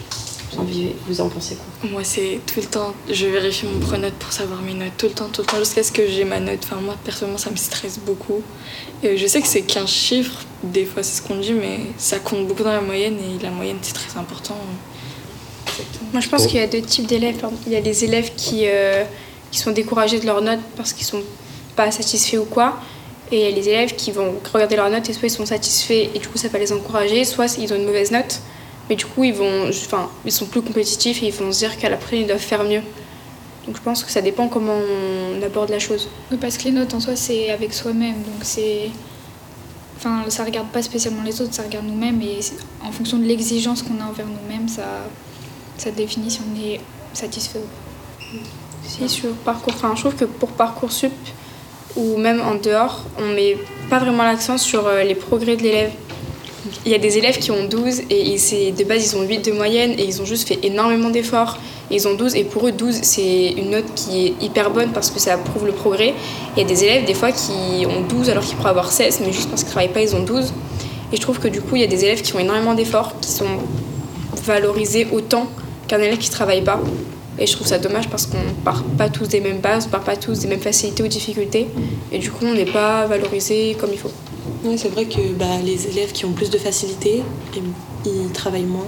Vous 0.61 0.67
en 0.67 0.73
vivez, 0.73 0.97
vous 1.07 1.21
en 1.21 1.29
pensez 1.29 1.57
quoi 1.57 1.91
Moi, 1.91 2.05
c'est 2.05 2.41
tout 2.47 2.61
le 2.61 2.67
temps, 2.67 2.95
je 3.11 3.27
vérifie 3.27 3.67
mon 3.67 3.81
pronote 3.81 4.13
pour 4.15 4.33
savoir 4.33 4.61
mes 4.63 4.75
notes, 4.75 4.93
tout 4.99 5.07
le 5.07 5.13
temps, 5.13 5.29
tout 5.33 5.43
le 5.43 5.47
temps, 5.47 5.59
jusqu'à 5.59 5.83
ce 5.83 5.93
que 5.93 6.07
j'ai 6.07 6.25
ma 6.25 6.41
note. 6.41 6.61
Enfin, 6.65 6.77
moi, 6.77 6.97
personnellement, 7.05 7.39
ça 7.39 7.51
me 7.51 7.57
stresse 7.57 7.99
beaucoup. 7.99 8.43
Et 9.03 9.17
je 9.17 9.27
sais 9.27 9.41
que 9.41 9.49
c'est 9.49 9.63
qu'un 9.63 9.87
chiffre, 9.87 10.45
des 10.63 10.85
fois, 10.85 11.03
c'est 11.03 11.23
ce 11.23 11.27
qu'on 11.27 11.37
dit, 11.37 11.53
mais 11.53 11.81
ça 11.97 12.19
compte 12.19 12.47
beaucoup 12.47 12.63
dans 12.63 12.73
la 12.73 12.81
moyenne, 12.81 13.17
et 13.17 13.43
la 13.43 13.51
moyenne, 13.51 13.79
c'est 13.83 13.95
très 13.95 14.19
important. 14.19 14.57
Moi, 16.13 16.21
je 16.21 16.29
pense 16.29 16.47
qu'il 16.47 16.59
y 16.59 16.63
a 16.63 16.67
deux 16.67 16.83
types 16.83 17.07
d'élèves. 17.07 17.37
Il 17.67 17.73
y 17.73 17.77
a 17.77 17.81
des 17.81 18.05
élèves 18.05 18.33
qui, 18.37 18.65
euh, 18.67 19.05
qui 19.51 19.59
sont 19.59 19.71
découragés 19.71 20.21
de 20.21 20.27
leurs 20.27 20.43
notes 20.43 20.61
parce 20.77 20.93
qu'ils 20.93 21.07
sont 21.07 21.23
pas 21.77 21.91
satisfaits 21.91 22.37
ou 22.37 22.45
quoi. 22.45 22.79
Et 23.33 23.41
il 23.41 23.45
y 23.49 23.53
a 23.53 23.55
les 23.55 23.69
élèves 23.69 23.95
qui 23.95 24.11
vont 24.11 24.35
regarder 24.53 24.77
leurs 24.77 24.91
notes 24.91 25.09
et 25.09 25.13
soit 25.13 25.29
ils 25.29 25.31
sont 25.31 25.47
satisfaits 25.47 26.11
et 26.15 26.19
du 26.19 26.27
coup 26.27 26.37
ça 26.37 26.49
va 26.49 26.59
les 26.59 26.73
encourager, 26.73 27.25
soit 27.25 27.57
ils 27.59 27.73
ont 27.73 27.77
une 27.77 27.85
mauvaise 27.85 28.11
note 28.11 28.41
mais 28.91 28.97
du 28.97 29.07
coup, 29.07 29.23
ils, 29.23 29.33
vont, 29.33 29.69
enfin, 29.69 30.11
ils 30.25 30.33
sont 30.33 30.47
plus 30.47 30.63
compétitifs 30.63 31.23
et 31.23 31.29
ils 31.29 31.33
vont 31.33 31.53
se 31.53 31.61
dire 31.61 31.79
qu'à 31.79 31.89
la 31.89 31.97
prochaine, 31.97 32.23
ils 32.23 32.27
doivent 32.27 32.41
faire 32.41 32.65
mieux. 32.65 32.83
Donc 33.65 33.77
je 33.77 33.83
pense 33.83 34.03
que 34.03 34.11
ça 34.11 34.21
dépend 34.21 34.49
comment 34.49 34.75
on 34.75 35.41
aborde 35.43 35.71
la 35.71 35.79
chose. 35.79 36.09
Oui, 36.33 36.39
parce 36.41 36.59
que 36.59 36.65
les 36.65 36.73
notes 36.73 36.93
en 36.93 36.99
soi, 36.99 37.15
c'est 37.15 37.51
avec 37.51 37.73
soi-même. 37.73 38.17
Donc 38.17 38.43
c'est. 38.43 38.91
Enfin, 39.97 40.25
ça 40.29 40.45
regarde 40.45 40.69
pas 40.71 40.83
spécialement 40.83 41.23
les 41.23 41.41
autres, 41.41 41.55
ça 41.55 41.63
regarde 41.63 41.87
nous-mêmes. 41.87 42.21
Et 42.21 42.41
en 42.83 42.91
fonction 42.91 43.19
de 43.19 43.25
l'exigence 43.25 43.83
qu'on 43.83 44.01
a 44.01 44.09
envers 44.09 44.27
nous-mêmes, 44.27 44.69
ça, 44.69 45.07
ça 45.79 45.93
définit 45.93 46.29
si 46.29 46.41
on 46.41 46.61
est 46.61 46.81
satisfait 47.13 47.61
ou 47.61 47.63
pas. 47.63 48.39
Si, 48.83 49.09
sur 49.09 49.31
parcours. 49.35 49.73
Enfin, 49.77 49.93
je 49.95 50.01
trouve 50.01 50.17
que 50.17 50.25
pour 50.25 50.49
Parcoursup, 50.49 51.13
ou 51.95 52.17
même 52.17 52.41
en 52.41 52.57
dehors, 52.57 53.05
on 53.21 53.27
met 53.35 53.57
pas 53.89 54.01
vraiment 54.01 54.25
l'accent 54.25 54.59
sur 54.59 54.89
euh, 54.89 55.05
les 55.05 55.15
progrès 55.15 55.57
de 55.57 55.63
l'élève 55.63 55.93
il 56.85 56.93
y 56.93 56.95
a 56.95 56.99
des 56.99 57.19
élèves 57.19 57.39
qui 57.39 57.51
ont 57.51 57.65
12 57.65 58.03
et 58.11 58.73
de 58.73 58.85
base 58.85 59.13
ils 59.13 59.17
ont 59.17 59.23
8 59.23 59.45
de 59.47 59.53
moyenne 59.53 59.93
et 59.99 60.05
ils 60.05 60.21
ont 60.21 60.25
juste 60.25 60.47
fait 60.49 60.59
énormément 60.63 61.11
d'efforts. 61.11 61.59
Ils 61.91 62.07
ont 62.07 62.15
12 62.15 62.37
et 62.37 62.45
pour 62.45 62.67
eux 62.67 62.73
12 62.73 63.01
c'est 63.03 63.53
une 63.57 63.71
note 63.71 63.95
qui 63.95 64.27
est 64.27 64.35
hyper 64.43 64.71
bonne 64.71 64.91
parce 64.93 65.11
que 65.11 65.19
ça 65.19 65.37
prouve 65.39 65.67
le 65.67 65.73
progrès. 65.73 66.15
Il 66.57 66.63
y 66.63 66.65
a 66.65 66.69
des 66.69 66.85
élèves 66.85 67.05
des 67.05 67.15
fois 67.15 67.33
qui 67.33 67.87
ont 67.87 68.03
12 68.09 68.31
alors 68.31 68.45
qu'ils 68.45 68.57
pourraient 68.57 68.71
avoir 68.71 68.93
16 68.93 69.21
mais 69.25 69.33
juste 69.33 69.49
parce 69.49 69.63
qu'ils 69.63 69.73
travaillent 69.73 69.93
pas 69.93 70.03
ils 70.03 70.15
ont 70.15 70.23
12. 70.23 70.53
Et 71.13 71.17
je 71.17 71.21
trouve 71.21 71.39
que 71.39 71.49
du 71.49 71.61
coup 71.61 71.77
il 71.77 71.81
y 71.81 71.85
a 71.85 71.89
des 71.89 72.05
élèves 72.05 72.23
qui 72.23 72.35
ont 72.37 72.39
énormément 72.39 72.75
d'efforts, 72.75 73.19
qui 73.21 73.31
sont 73.31 73.47
valorisés 74.45 75.09
autant 75.13 75.49
qu'un 75.89 75.99
élève 75.99 76.19
qui 76.19 76.31
travaille 76.31 76.63
pas. 76.63 76.81
Et 77.39 77.47
je 77.47 77.53
trouve 77.53 77.67
ça 77.67 77.79
dommage 77.79 78.09
parce 78.09 78.27
qu'on 78.27 78.37
part 78.65 78.85
pas 78.99 79.09
tous 79.09 79.27
des 79.29 79.41
mêmes 79.41 79.61
bases, 79.61 79.87
on 79.87 79.91
part 79.91 80.05
pas 80.05 80.17
tous 80.17 80.41
des 80.41 80.49
mêmes 80.49 80.61
facilités 80.61 81.03
ou 81.03 81.09
difficultés. 81.09 81.69
Et 82.13 82.19
du 82.19 82.31
coup 82.31 82.45
on 82.45 82.55
n'est 82.55 82.67
pas 82.67 83.07
valorisé 83.07 83.77
comme 83.81 83.91
il 83.93 83.99
faut. 83.99 84.11
Oui, 84.63 84.77
c'est 84.77 84.89
vrai 84.89 85.07
que 85.07 85.33
bah, 85.33 85.47
les 85.65 85.87
élèves 85.87 86.13
qui 86.13 86.27
ont 86.27 86.33
plus 86.33 86.51
de 86.51 86.59
facilité, 86.59 87.23
ils 88.05 88.33
travaillent 88.33 88.65
moins 88.65 88.87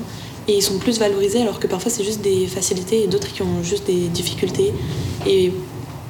et 0.49 0.57
ils 0.57 0.63
sont 0.63 0.79
plus 0.79 0.99
valorisés 0.99 1.41
alors 1.41 1.61
que 1.61 1.67
parfois 1.67 1.91
c'est 1.91 2.05
juste 2.05 2.21
des 2.21 2.47
facilités 2.47 3.05
et 3.05 3.07
d'autres 3.07 3.33
qui 3.33 3.43
ont 3.43 3.63
juste 3.63 3.87
des 3.87 4.09
difficultés. 4.09 4.73
Et 5.27 5.53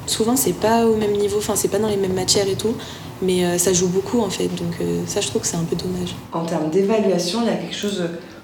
souvent 0.05 0.35
c'est 0.35 0.53
pas 0.53 0.85
au 0.85 0.95
même 0.95 1.13
niveau, 1.13 1.37
enfin 1.37 1.55
c'est 1.55 1.69
pas 1.69 1.79
dans 1.79 1.87
les 1.87 1.97
mêmes 1.97 2.13
matières 2.13 2.47
et 2.47 2.55
tout, 2.55 2.73
mais 3.21 3.45
euh, 3.45 3.57
ça 3.57 3.71
joue 3.71 3.87
beaucoup 3.87 4.19
en 4.19 4.29
fait. 4.29 4.47
Donc 4.47 4.75
euh, 4.81 5.03
ça 5.05 5.21
je 5.21 5.27
trouve 5.27 5.43
que 5.43 5.47
c'est 5.47 5.57
un 5.57 5.63
peu 5.63 5.75
dommage. 5.75 6.15
En 6.33 6.45
termes 6.45 6.69
d'évaluation, 6.69 7.41
il 7.41 7.47
y 7.47 7.51
a 7.51 7.55
quelque 7.55 7.75
chose 7.75 8.03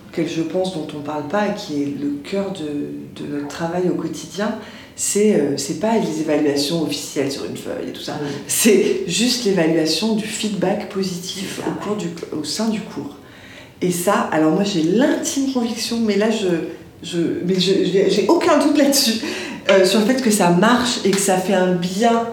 auquel 0.10 0.28
je 0.30 0.42
pense 0.44 0.74
dont 0.74 0.88
on 0.98 1.02
parle 1.02 1.28
pas 1.28 1.48
et 1.48 1.56
qui 1.56 1.84
est 1.84 1.96
le 2.00 2.12
cœur 2.24 2.54
de, 2.54 3.22
de 3.22 3.36
notre 3.36 3.48
travail 3.48 3.90
au 3.90 3.96
quotidien, 3.96 4.56
c'est 5.02 5.40
euh, 5.40 5.80
pas 5.80 5.98
les 5.98 6.20
évaluations 6.20 6.84
officielles 6.84 7.32
sur 7.32 7.46
une 7.46 7.56
feuille 7.56 7.88
et 7.88 7.94
tout 7.94 8.02
ça. 8.02 8.20
C'est 8.48 9.04
juste 9.08 9.46
l'évaluation 9.46 10.16
du 10.16 10.26
feedback 10.26 10.90
positif 10.90 11.62
au, 11.66 11.72
cours 11.82 11.96
du, 11.96 12.08
au 12.38 12.44
sein 12.44 12.68
du 12.68 12.82
cours. 12.82 13.16
Et 13.82 13.92
ça, 13.92 14.28
alors 14.34 14.52
moi 14.52 14.66
j'ai 14.66 14.82
l'intime 14.82 15.54
conviction, 15.54 16.02
mais 16.02 16.18
là 16.18 16.30
je, 16.30 16.48
je 17.02 17.18
mais 17.46 17.58
j'ai 17.58 18.26
aucun 18.28 18.58
doute 18.60 18.78
là-dessus, 18.78 19.22
euh, 19.70 19.86
sur 19.86 20.02
le 20.02 20.06
fait 20.06 20.22
que 20.22 20.32
ça 20.32 20.50
marche 20.50 21.00
et 21.06 21.12
que 21.12 21.22
ça 21.22 21.38
fait 21.38 21.54
un 21.54 21.76
bien 21.76 22.28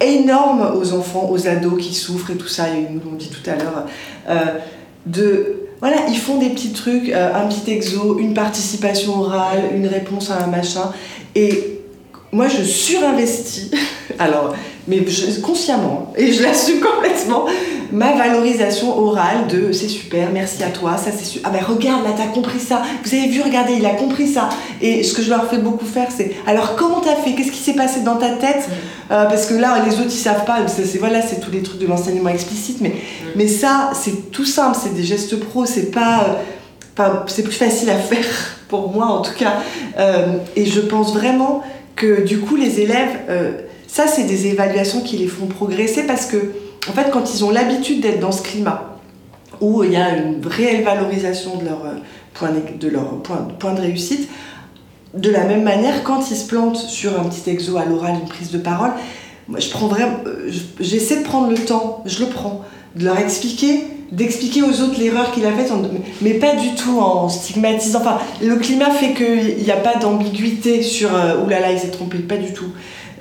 énorme 0.00 0.76
aux 0.76 0.94
enfants, 0.94 1.30
aux 1.30 1.46
ados 1.46 1.80
qui 1.80 1.94
souffrent 1.94 2.32
et 2.32 2.36
tout 2.36 2.48
ça, 2.48 2.70
et 2.70 2.88
nous 2.90 3.08
l'ont 3.08 3.16
dit 3.16 3.30
tout 3.30 3.48
à 3.48 3.54
l'heure, 3.54 3.86
euh, 4.28 4.58
de 5.06 5.65
voilà, 5.86 6.02
ils 6.08 6.18
font 6.18 6.38
des 6.38 6.48
petits 6.48 6.72
trucs, 6.72 7.12
un 7.12 7.46
petit 7.46 7.70
exo, 7.70 8.18
une 8.18 8.34
participation 8.34 9.20
orale, 9.20 9.70
une 9.72 9.86
réponse 9.86 10.32
à 10.32 10.42
un 10.42 10.48
machin, 10.48 10.90
et 11.36 11.78
moi, 12.32 12.48
je 12.48 12.64
surinvestis, 12.64 13.70
alors, 14.18 14.56
mais 14.88 15.04
consciemment, 15.44 16.12
et 16.16 16.32
je 16.32 16.42
l'assume 16.42 16.80
complètement, 16.94 17.46
ma 17.92 18.12
valorisation 18.16 18.98
orale 18.98 19.46
de 19.48 19.72
c'est 19.72 19.88
super, 19.88 20.30
merci 20.32 20.62
à 20.62 20.68
toi, 20.68 20.96
ça 20.96 21.10
c'est 21.16 21.24
super. 21.24 21.50
Ah 21.50 21.56
ben 21.56 21.64
regarde, 21.64 22.04
là 22.04 22.10
t'as 22.16 22.26
compris 22.26 22.60
ça, 22.60 22.82
vous 23.04 23.14
avez 23.14 23.28
vu, 23.28 23.42
regardez, 23.42 23.74
il 23.74 23.86
a 23.86 23.94
compris 23.94 24.28
ça. 24.28 24.48
Et 24.80 25.02
ce 25.02 25.14
que 25.14 25.22
je 25.22 25.30
leur 25.30 25.48
fais 25.48 25.58
beaucoup 25.58 25.86
faire, 25.86 26.08
c'est 26.14 26.32
alors 26.46 26.76
comment 26.76 27.00
t'as 27.00 27.16
fait, 27.16 27.32
qu'est-ce 27.32 27.52
qui 27.52 27.62
s'est 27.62 27.74
passé 27.74 28.00
dans 28.00 28.16
ta 28.16 28.30
tête? 28.30 28.68
Mm. 28.68 29.12
euh, 29.12 29.24
Parce 29.26 29.46
que 29.46 29.54
là, 29.54 29.82
les 29.86 29.94
autres 29.94 30.10
ils 30.10 30.18
savent 30.18 30.44
pas, 30.44 30.58
c'est 30.68 30.98
voilà, 30.98 31.22
c'est 31.22 31.40
tous 31.40 31.50
les 31.50 31.62
trucs 31.62 31.80
de 31.80 31.86
l'enseignement 31.86 32.30
explicite, 32.30 32.80
mais, 32.80 32.90
mm. 32.90 33.28
mais 33.36 33.48
ça, 33.48 33.90
c'est 33.94 34.30
tout 34.30 34.44
simple, 34.44 34.76
c'est 34.80 34.94
des 34.94 35.04
gestes 35.04 35.38
pro, 35.38 35.66
c'est 35.66 35.90
pas. 35.90 36.26
Euh, 36.26 36.36
c'est 37.26 37.42
plus 37.42 37.52
facile 37.52 37.90
à 37.90 37.96
faire 37.96 38.24
pour 38.68 38.92
moi 38.92 39.06
en 39.06 39.22
tout 39.22 39.34
cas. 39.34 39.54
Euh, 39.98 40.38
et 40.54 40.66
je 40.66 40.80
pense 40.80 41.12
vraiment 41.14 41.62
que 41.94 42.22
du 42.22 42.38
coup 42.38 42.56
les 42.56 42.80
élèves, 42.80 43.18
euh, 43.28 43.52
ça 43.86 44.06
c'est 44.06 44.24
des 44.24 44.46
évaluations 44.46 45.00
qui 45.00 45.16
les 45.16 45.28
font 45.28 45.46
progresser 45.46 46.04
parce 46.04 46.26
que 46.26 46.36
en 46.88 46.92
fait 46.92 47.10
quand 47.10 47.34
ils 47.34 47.44
ont 47.44 47.50
l'habitude 47.50 48.00
d'être 48.00 48.20
dans 48.20 48.32
ce 48.32 48.42
climat 48.42 48.98
où 49.60 49.82
il 49.84 49.92
y 49.92 49.96
a 49.96 50.16
une 50.16 50.44
réelle 50.46 50.84
valorisation 50.84 51.56
de 51.56 51.64
leur 51.64 51.84
euh, 51.86 51.94
point 52.34 53.72
de, 53.72 53.80
réussite, 53.80 54.28
de 55.14 55.30
la 55.30 55.44
même 55.44 55.62
manière 55.62 56.02
quand 56.02 56.30
ils 56.30 56.36
se 56.36 56.46
plantent 56.46 56.76
sur 56.76 57.18
un 57.18 57.24
petit 57.24 57.48
exo 57.48 57.76
à 57.78 57.86
l'oral, 57.86 58.16
une 58.20 58.28
prise 58.28 58.50
de 58.50 58.58
parole, 58.58 58.90
moi 59.48 59.60
je 59.60 59.70
vraiment, 59.70 60.18
j'essaie 60.80 61.18
de 61.18 61.24
prendre 61.24 61.50
le 61.50 61.56
temps, 61.56 62.02
je 62.04 62.24
le 62.24 62.26
prends, 62.30 62.64
de 62.96 63.04
leur 63.04 63.18
expliquer 63.18 63.84
d'expliquer 64.12 64.62
aux 64.62 64.80
autres 64.82 64.98
l'erreur 64.98 65.32
qu'il 65.32 65.44
a 65.46 65.52
faite, 65.52 65.72
mais 66.22 66.34
pas 66.34 66.54
du 66.54 66.74
tout 66.74 66.98
en 67.00 67.28
stigmatisant. 67.28 68.00
Enfin, 68.00 68.18
le 68.40 68.56
climat 68.56 68.90
fait 68.90 69.14
qu'il 69.14 69.62
n'y 69.62 69.70
a 69.70 69.76
pas 69.76 69.96
d'ambiguïté 69.96 70.82
sur 70.82 71.14
euh, 71.14 71.42
oulala, 71.44 71.72
il 71.72 71.78
s'est 71.78 71.90
trompé, 71.90 72.18
pas 72.18 72.36
du 72.36 72.52
tout. 72.52 72.70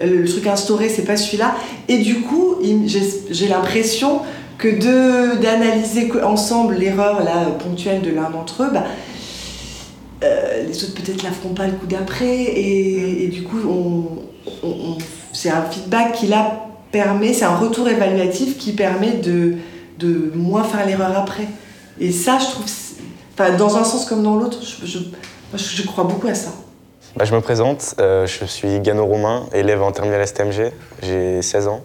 Le 0.02 0.26
truc 0.26 0.48
instauré, 0.48 0.90
c'est 0.90 1.06
pas 1.06 1.18
celui-là. 1.18 1.56
Et 1.88 2.00
du 2.00 2.22
coup, 2.22 2.56
j'ai 3.30 3.48
l'impression 3.48 4.22
que 4.58 5.42
d'analyser 5.42 6.12
ensemble 6.24 6.76
l'erreur 6.76 7.22
ponctuelle 7.58 8.02
de 8.02 8.12
l'un 8.12 8.30
d'entre 8.30 8.64
eux, 8.64 8.70
bah, 8.74 8.84
euh, 10.24 10.64
les 10.68 10.84
autres 10.84 10.96
peut-être 10.96 11.24
la 11.24 11.32
feront 11.32 11.54
pas 11.54 11.68
le 11.68 11.74
coup 11.74 11.88
d'après 11.88 12.44
et, 12.44 13.28
du 13.28 13.44
coup 13.44 13.60
c'est 15.34 15.50
un 15.50 15.64
feedback 15.64 16.14
qui 16.14 16.28
là 16.28 16.68
permet, 16.92 17.34
c'est 17.34 17.46
un 17.46 17.56
retour 17.56 17.90
évaluatif 17.90 18.58
qui 18.58 18.72
permet 18.72 19.14
de, 19.18 19.56
de 20.00 20.32
moins 20.34 20.64
faire 20.64 20.86
l'erreur 20.86 21.18
après. 21.18 21.48
Et 22.00 22.12
ça, 22.12 22.38
je 22.40 22.46
trouve, 22.46 22.66
enfin, 23.34 23.56
dans 23.58 23.76
un 23.76 23.84
sens 23.84 24.06
comme 24.06 24.24
dans 24.24 24.36
l'autre, 24.38 24.60
je, 24.64 25.00
je, 25.58 25.82
crois 25.86 26.06
beaucoup 26.06 26.28
à 26.28 26.36
ça. 26.36 26.54
Bah, 27.16 27.24
je 27.26 27.34
me 27.34 27.42
présente, 27.42 27.96
euh, 28.00 28.28
je 28.28 28.46
suis 28.46 28.80
Gano 28.82 29.06
Romain, 29.06 29.46
élève 29.54 29.82
en 29.82 29.92
terminale 29.92 30.28
STMG, 30.28 30.72
j'ai 31.02 31.42
16 31.42 31.68
ans 31.68 31.82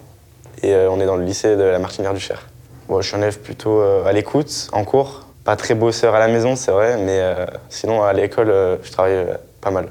et 0.62 0.74
euh, 0.74 0.90
on 0.90 1.00
est 1.00 1.06
dans 1.06 1.16
le 1.16 1.24
lycée 1.24 1.56
de 1.56 1.62
la 1.62 1.78
Martinière 1.78 2.14
du 2.14 2.20
Cher. 2.20 2.48
je 2.88 3.06
suis 3.06 3.16
un 3.16 3.20
élève 3.20 3.38
plutôt 3.38 3.80
à 3.80 4.12
l'écoute, 4.12 4.68
en 4.72 4.84
cours, 4.84 5.26
pas 5.44 5.56
très 5.56 5.74
bosseur 5.74 6.14
à 6.14 6.18
la 6.18 6.28
maison, 6.28 6.56
c'est 6.56 6.70
vrai, 6.70 6.96
mais 6.98 7.18
euh, 7.20 7.46
sinon 7.68 8.02
à 8.02 8.12
l'école, 8.12 8.50
euh, 8.50 8.76
je 8.82 8.92
travaille 8.92 9.14
euh, 9.14 9.34
pas 9.60 9.70
mal. 9.70 9.88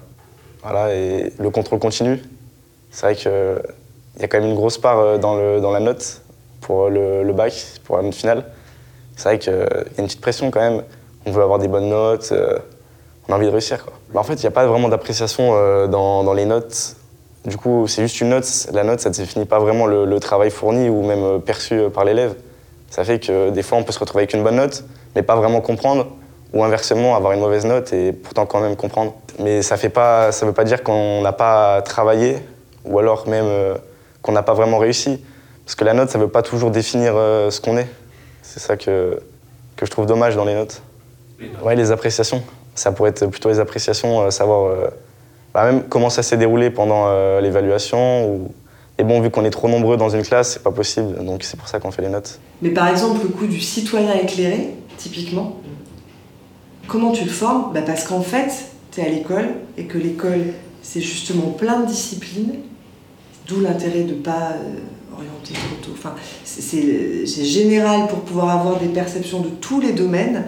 Voilà, 0.63 0.93
et 0.93 1.34
le 1.39 1.49
contrôle 1.49 1.80
continu, 1.80 2.21
c'est 2.91 3.06
vrai 3.06 3.15
qu'il 3.15 3.32
y 4.19 4.23
a 4.23 4.28
quand 4.28 4.39
même 4.39 4.49
une 4.49 4.56
grosse 4.56 4.78
part 4.78 5.19
dans, 5.19 5.36
le, 5.36 5.60
dans 5.62 5.71
la 5.71 5.80
note 5.80 6.21
pour 6.62 6.89
le, 6.89 7.32
bac, 7.34 7.54
pour 7.86 7.97
la 7.97 8.04
note 8.04 8.13
finale. 8.13 8.43
C'est 9.15 9.23
vrai 9.23 9.39
qu'il 9.39 9.54
y 9.54 9.56
a 9.56 9.84
une 9.97 10.06
petite 10.06 10.21
pression 10.21 10.52
quand 10.52 10.60
même. 10.60 10.84
On 11.25 11.32
veut 11.32 11.43
avoir 11.43 11.60
des 11.60 11.67
bonnes 11.67 11.89
notes, 11.89 12.34
on 13.29 13.33
a 13.33 13.35
envie 13.35 13.45
de 13.45 13.51
réussir. 13.51 13.85
Quoi. 13.85 13.93
Bah, 14.13 14.19
en 14.19 14.23
fait, 14.23 14.33
il 14.33 14.41
n'y 14.41 14.47
a 14.47 14.51
pas 14.51 14.65
vraiment 14.65 14.89
d'appréciation 14.89 15.87
dans, 15.87 16.23
dans, 16.23 16.33
les 16.33 16.45
notes. 16.45 16.95
Du 17.45 17.55
coup, 17.55 17.87
c'est 17.87 18.01
juste 18.01 18.19
une 18.19 18.29
note. 18.29 18.67
La 18.73 18.83
note, 18.83 18.99
ça 18.99 19.09
ne 19.09 19.13
définit 19.13 19.45
pas 19.45 19.59
vraiment 19.59 19.85
le, 19.85 20.05
le 20.05 20.19
travail 20.19 20.49
fourni 20.49 20.89
ou 20.89 21.03
même 21.03 21.39
perçu 21.41 21.79
par 21.93 22.03
l'élève. 22.03 22.35
Ça 22.89 23.03
fait 23.03 23.19
que 23.19 23.49
des 23.51 23.63
fois, 23.63 23.77
on 23.77 23.83
peut 23.83 23.91
se 23.91 23.99
retrouver 23.99 24.23
avec 24.23 24.33
une 24.33 24.43
bonne 24.43 24.55
note, 24.55 24.83
mais 25.15 25.21
pas 25.21 25.35
vraiment 25.35 25.61
comprendre, 25.61 26.07
ou 26.53 26.63
inversement, 26.63 27.15
avoir 27.15 27.33
une 27.33 27.39
mauvaise 27.39 27.65
note 27.65 27.93
et 27.93 28.11
pourtant 28.11 28.45
quand 28.45 28.59
même 28.59 28.75
comprendre. 28.75 29.13
Mais 29.39 29.61
ça 29.61 29.77
ne 29.81 29.87
pas, 29.89 30.31
ça 30.31 30.45
veut 30.45 30.53
pas 30.53 30.63
dire 30.63 30.83
qu'on 30.83 31.21
n'a 31.21 31.31
pas 31.31 31.81
travaillé, 31.83 32.39
ou 32.85 32.97
alors 32.99 33.27
même 33.27 33.45
euh, 33.45 33.75
qu'on 34.21 34.31
n'a 34.31 34.43
pas 34.43 34.53
vraiment 34.53 34.79
réussi. 34.79 35.23
Parce 35.65 35.75
que 35.75 35.85
la 35.85 35.93
note, 35.93 36.09
ça 36.09 36.17
ne 36.17 36.23
veut 36.23 36.29
pas 36.29 36.41
toujours 36.41 36.71
définir 36.71 37.13
euh, 37.15 37.51
ce 37.51 37.61
qu'on 37.61 37.77
est. 37.77 37.87
C'est 38.41 38.59
ça 38.59 38.75
que, 38.75 39.19
que 39.75 39.85
je 39.85 39.91
trouve 39.91 40.07
dommage 40.07 40.35
dans 40.35 40.45
les 40.45 40.55
notes. 40.55 40.81
Ouais, 41.61 41.75
les 41.75 41.91
appréciations. 41.91 42.43
Ça 42.79 42.91
pourrait 42.91 43.09
être 43.09 43.27
plutôt 43.27 43.49
les 43.49 43.59
appréciations, 43.59 44.21
euh, 44.21 44.29
savoir 44.31 44.73
bah, 45.53 45.71
même 45.71 45.83
comment 45.89 46.09
ça 46.09 46.23
s'est 46.23 46.37
déroulé 46.37 46.69
pendant 46.69 47.09
l'évaluation, 47.39 48.29
ou 48.29 48.51
et 48.99 49.03
bon, 49.05 49.21
vu 49.21 49.29
qu'on 49.29 49.45
est 49.45 49.49
trop 49.49 49.69
nombreux 49.69 49.95
dans 49.95 50.09
une 50.09 50.23
classe, 50.23 50.53
c'est 50.53 50.63
pas 50.63 50.71
possible, 50.71 51.23
donc 51.23 51.43
c'est 51.43 51.57
pour 51.57 51.69
ça 51.69 51.79
qu'on 51.79 51.89
fait 51.89 52.01
les 52.01 52.09
notes. 52.09 52.37
Mais 52.61 52.71
par 52.71 52.89
exemple, 52.89 53.21
le 53.23 53.29
coup 53.29 53.47
du 53.47 53.61
citoyen 53.61 54.13
éclairé, 54.13 54.75
typiquement, 54.97 55.55
comment 56.85 57.13
tu 57.13 57.23
le 57.23 57.29
formes? 57.29 57.71
Bah 57.73 57.81
Parce 57.81 58.03
qu'en 58.03 58.21
fait, 58.21 58.51
tu 58.91 58.99
es 58.99 59.05
à 59.05 59.09
l'école 59.09 59.47
et 59.77 59.85
que 59.85 59.97
l'école, 59.97 60.47
c'est 60.81 60.99
justement 60.99 61.51
plein 61.51 61.79
de 61.79 61.85
disciplines, 61.85 62.55
d'où 63.47 63.61
l'intérêt 63.61 64.03
de 64.03 64.15
pas 64.15 64.51
euh, 64.51 65.15
orienter 65.15 65.53
trop 65.53 65.77
tôt. 65.81 65.91
Enfin, 65.93 66.15
c'est 66.43 67.45
général 67.45 68.07
pour 68.07 68.19
pouvoir 68.19 68.49
avoir 68.49 68.79
des 68.81 68.89
perceptions 68.89 69.39
de 69.39 69.49
tous 69.61 69.79
les 69.79 69.93
domaines, 69.93 70.43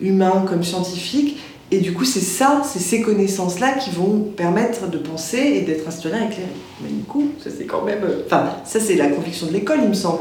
humains 0.00 0.44
comme 0.48 0.62
scientifiques. 0.62 1.40
Et 1.72 1.78
du 1.78 1.92
coup, 1.92 2.04
c'est 2.04 2.20
ça, 2.20 2.62
c'est 2.64 2.78
ces 2.78 3.00
connaissances-là 3.00 3.72
qui 3.72 3.90
vont 3.90 4.20
permettre 4.36 4.88
de 4.88 4.98
penser 4.98 5.38
et 5.38 5.60
d'être 5.62 5.86
un 5.88 5.90
citoyen 5.90 6.18
éclairé. 6.18 6.48
Mais 6.80 6.90
du 6.90 7.02
coup, 7.02 7.30
ça 7.42 7.50
c'est 7.56 7.64
quand 7.64 7.82
même. 7.82 8.04
Euh, 8.04 8.22
enfin, 8.26 8.50
ça 8.64 8.78
c'est 8.78 8.94
la 8.94 9.08
conviction 9.08 9.48
de 9.48 9.52
l'école, 9.52 9.80
il 9.82 9.88
me 9.88 9.94
semble. 9.94 10.20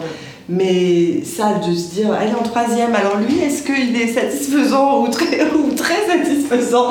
Mais 0.49 1.23
ça, 1.23 1.59
de 1.67 1.73
se 1.73 1.95
dire, 1.95 2.15
elle 2.19 2.29
est 2.29 2.35
en 2.35 2.43
troisième, 2.43 2.93
alors 2.93 3.17
lui, 3.17 3.39
est-ce 3.39 3.63
qu'il 3.63 3.99
est 3.99 4.13
satisfaisant 4.13 5.03
ou 5.03 5.07
très, 5.07 5.43
ou 5.55 5.71
très 5.75 6.07
satisfaisant? 6.07 6.89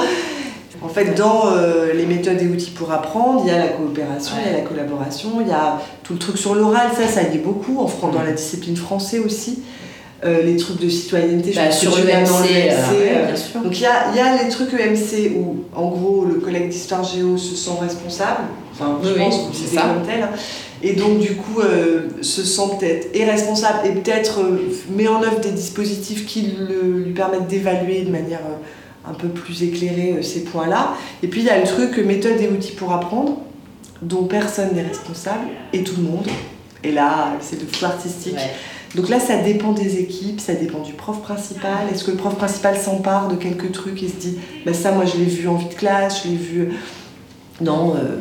En 0.82 0.88
fait, 0.88 1.14
dans 1.16 1.46
euh, 1.46 1.92
les 1.92 2.04
méthodes 2.04 2.40
et 2.42 2.46
outils 2.46 2.70
pour 2.70 2.92
apprendre, 2.92 3.42
il 3.44 3.48
y 3.48 3.54
a 3.54 3.58
la 3.58 3.68
coopération, 3.68 4.34
il 4.44 4.52
y 4.52 4.54
a 4.54 4.58
la 4.58 4.64
collaboration, 4.64 5.40
il 5.40 5.48
y 5.48 5.52
a 5.52 5.80
tout 6.02 6.12
le 6.12 6.18
truc 6.18 6.36
sur 6.36 6.54
l'oral, 6.54 6.88
ça, 6.94 7.08
ça 7.08 7.22
y 7.22 7.36
est 7.36 7.38
beaucoup, 7.38 7.78
en, 7.78 8.08
dans 8.08 8.22
la 8.22 8.32
discipline 8.32 8.76
français 8.76 9.18
aussi. 9.18 9.62
Euh, 10.24 10.42
les 10.42 10.56
trucs 10.56 10.80
de 10.80 10.88
citoyenneté, 10.88 11.52
bah, 11.54 11.70
sur 11.70 11.94
le 11.96 12.04
MC, 12.04 12.48
euh, 12.50 13.34
Donc 13.62 13.78
il 13.78 13.82
y 13.82 13.86
a, 13.86 14.14
y 14.14 14.20
a, 14.20 14.42
les 14.42 14.48
trucs 14.48 14.72
EMC 14.72 15.36
où, 15.36 15.64
en 15.74 15.88
gros, 15.88 16.24
le 16.24 16.36
collègue 16.36 16.70
d'histoire 16.70 17.04
géo 17.04 17.36
se 17.36 17.54
sent 17.54 17.78
responsable. 17.78 18.44
Enfin, 18.72 18.98
je 19.04 19.12
pense 19.12 19.36
que 19.36 19.54
c'est 19.54 19.76
comme 19.76 20.06
tel. 20.06 20.22
Hein. 20.22 20.30
Et 20.82 20.94
donc, 20.94 21.18
du 21.18 21.34
coup, 21.34 21.60
euh, 21.60 22.08
se 22.22 22.42
sent 22.42 22.62
peut-être 22.78 23.08
et 23.12 23.24
responsable 23.24 23.86
et 23.86 23.90
peut-être 23.90 24.40
met 24.88 25.08
en 25.08 25.22
œuvre 25.22 25.40
des 25.40 25.50
dispositifs 25.50 26.24
qui 26.24 26.54
lui 27.04 27.12
permettent 27.12 27.48
d'évaluer 27.48 28.02
de 28.02 28.10
manière 28.10 28.40
un 29.06 29.14
peu 29.14 29.28
plus 29.28 29.62
éclairée 29.62 30.22
ces 30.22 30.44
points-là. 30.44 30.94
Et 31.22 31.26
puis, 31.26 31.40
il 31.40 31.46
y 31.46 31.50
a 31.50 31.58
le 31.58 31.66
truc 31.66 31.98
méthode 31.98 32.40
et 32.40 32.48
outils 32.48 32.72
pour 32.72 32.92
apprendre, 32.92 33.42
dont 34.00 34.24
personne 34.24 34.74
n'est 34.74 34.86
responsable 34.86 35.48
et 35.74 35.82
tout 35.82 35.96
le 35.98 36.04
monde. 36.04 36.26
Et 36.82 36.92
là, 36.92 37.32
c'est 37.40 37.60
le 37.60 37.66
flou 37.66 37.86
artistique. 37.86 38.38
Donc 38.94 39.08
là, 39.08 39.18
ça 39.18 39.38
dépend 39.38 39.72
des 39.72 39.98
équipes, 39.98 40.40
ça 40.40 40.54
dépend 40.54 40.78
du 40.78 40.92
prof 40.92 41.20
principal. 41.20 41.88
Est-ce 41.92 42.04
que 42.04 42.12
le 42.12 42.16
prof 42.16 42.36
principal 42.36 42.76
s'empare 42.78 43.28
de 43.28 43.34
quelques 43.34 43.72
trucs 43.72 44.02
et 44.02 44.08
se 44.08 44.14
dit, 44.14 44.38
bah 44.64 44.72
ça, 44.72 44.92
moi, 44.92 45.04
je 45.04 45.18
l'ai 45.18 45.24
vu 45.24 45.48
en 45.48 45.56
vie 45.56 45.68
de 45.68 45.74
classe, 45.74 46.22
je 46.24 46.28
l'ai 46.28 46.36
vu. 46.36 46.68
Non, 47.60 47.94
euh, 47.96 48.18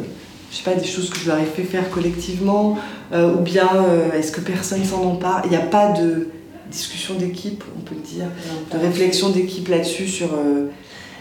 je 0.51 0.57
sais 0.57 0.63
pas, 0.63 0.75
des 0.75 0.85
choses 0.85 1.09
que 1.09 1.19
je 1.19 1.27
leur 1.27 1.39
ai 1.39 1.45
fait 1.45 1.63
faire 1.63 1.89
collectivement, 1.89 2.77
euh, 3.11 3.35
ou 3.35 3.39
bien 3.41 3.69
euh, 3.75 4.11
est-ce 4.13 4.31
que 4.31 4.41
personne 4.41 4.83
s'en 4.83 5.03
empare? 5.03 5.41
Il 5.45 5.51
n'y 5.51 5.57
a 5.57 5.61
pas 5.61 5.91
de 5.91 6.29
discussion 6.71 7.15
d'équipe, 7.15 7.63
on 7.77 7.81
peut 7.81 7.95
le 7.95 8.01
dire, 8.01 8.25
de 8.71 8.77
réflexion 8.77 9.29
d'équipe 9.29 9.67
là-dessus 9.67 10.07
sur. 10.07 10.29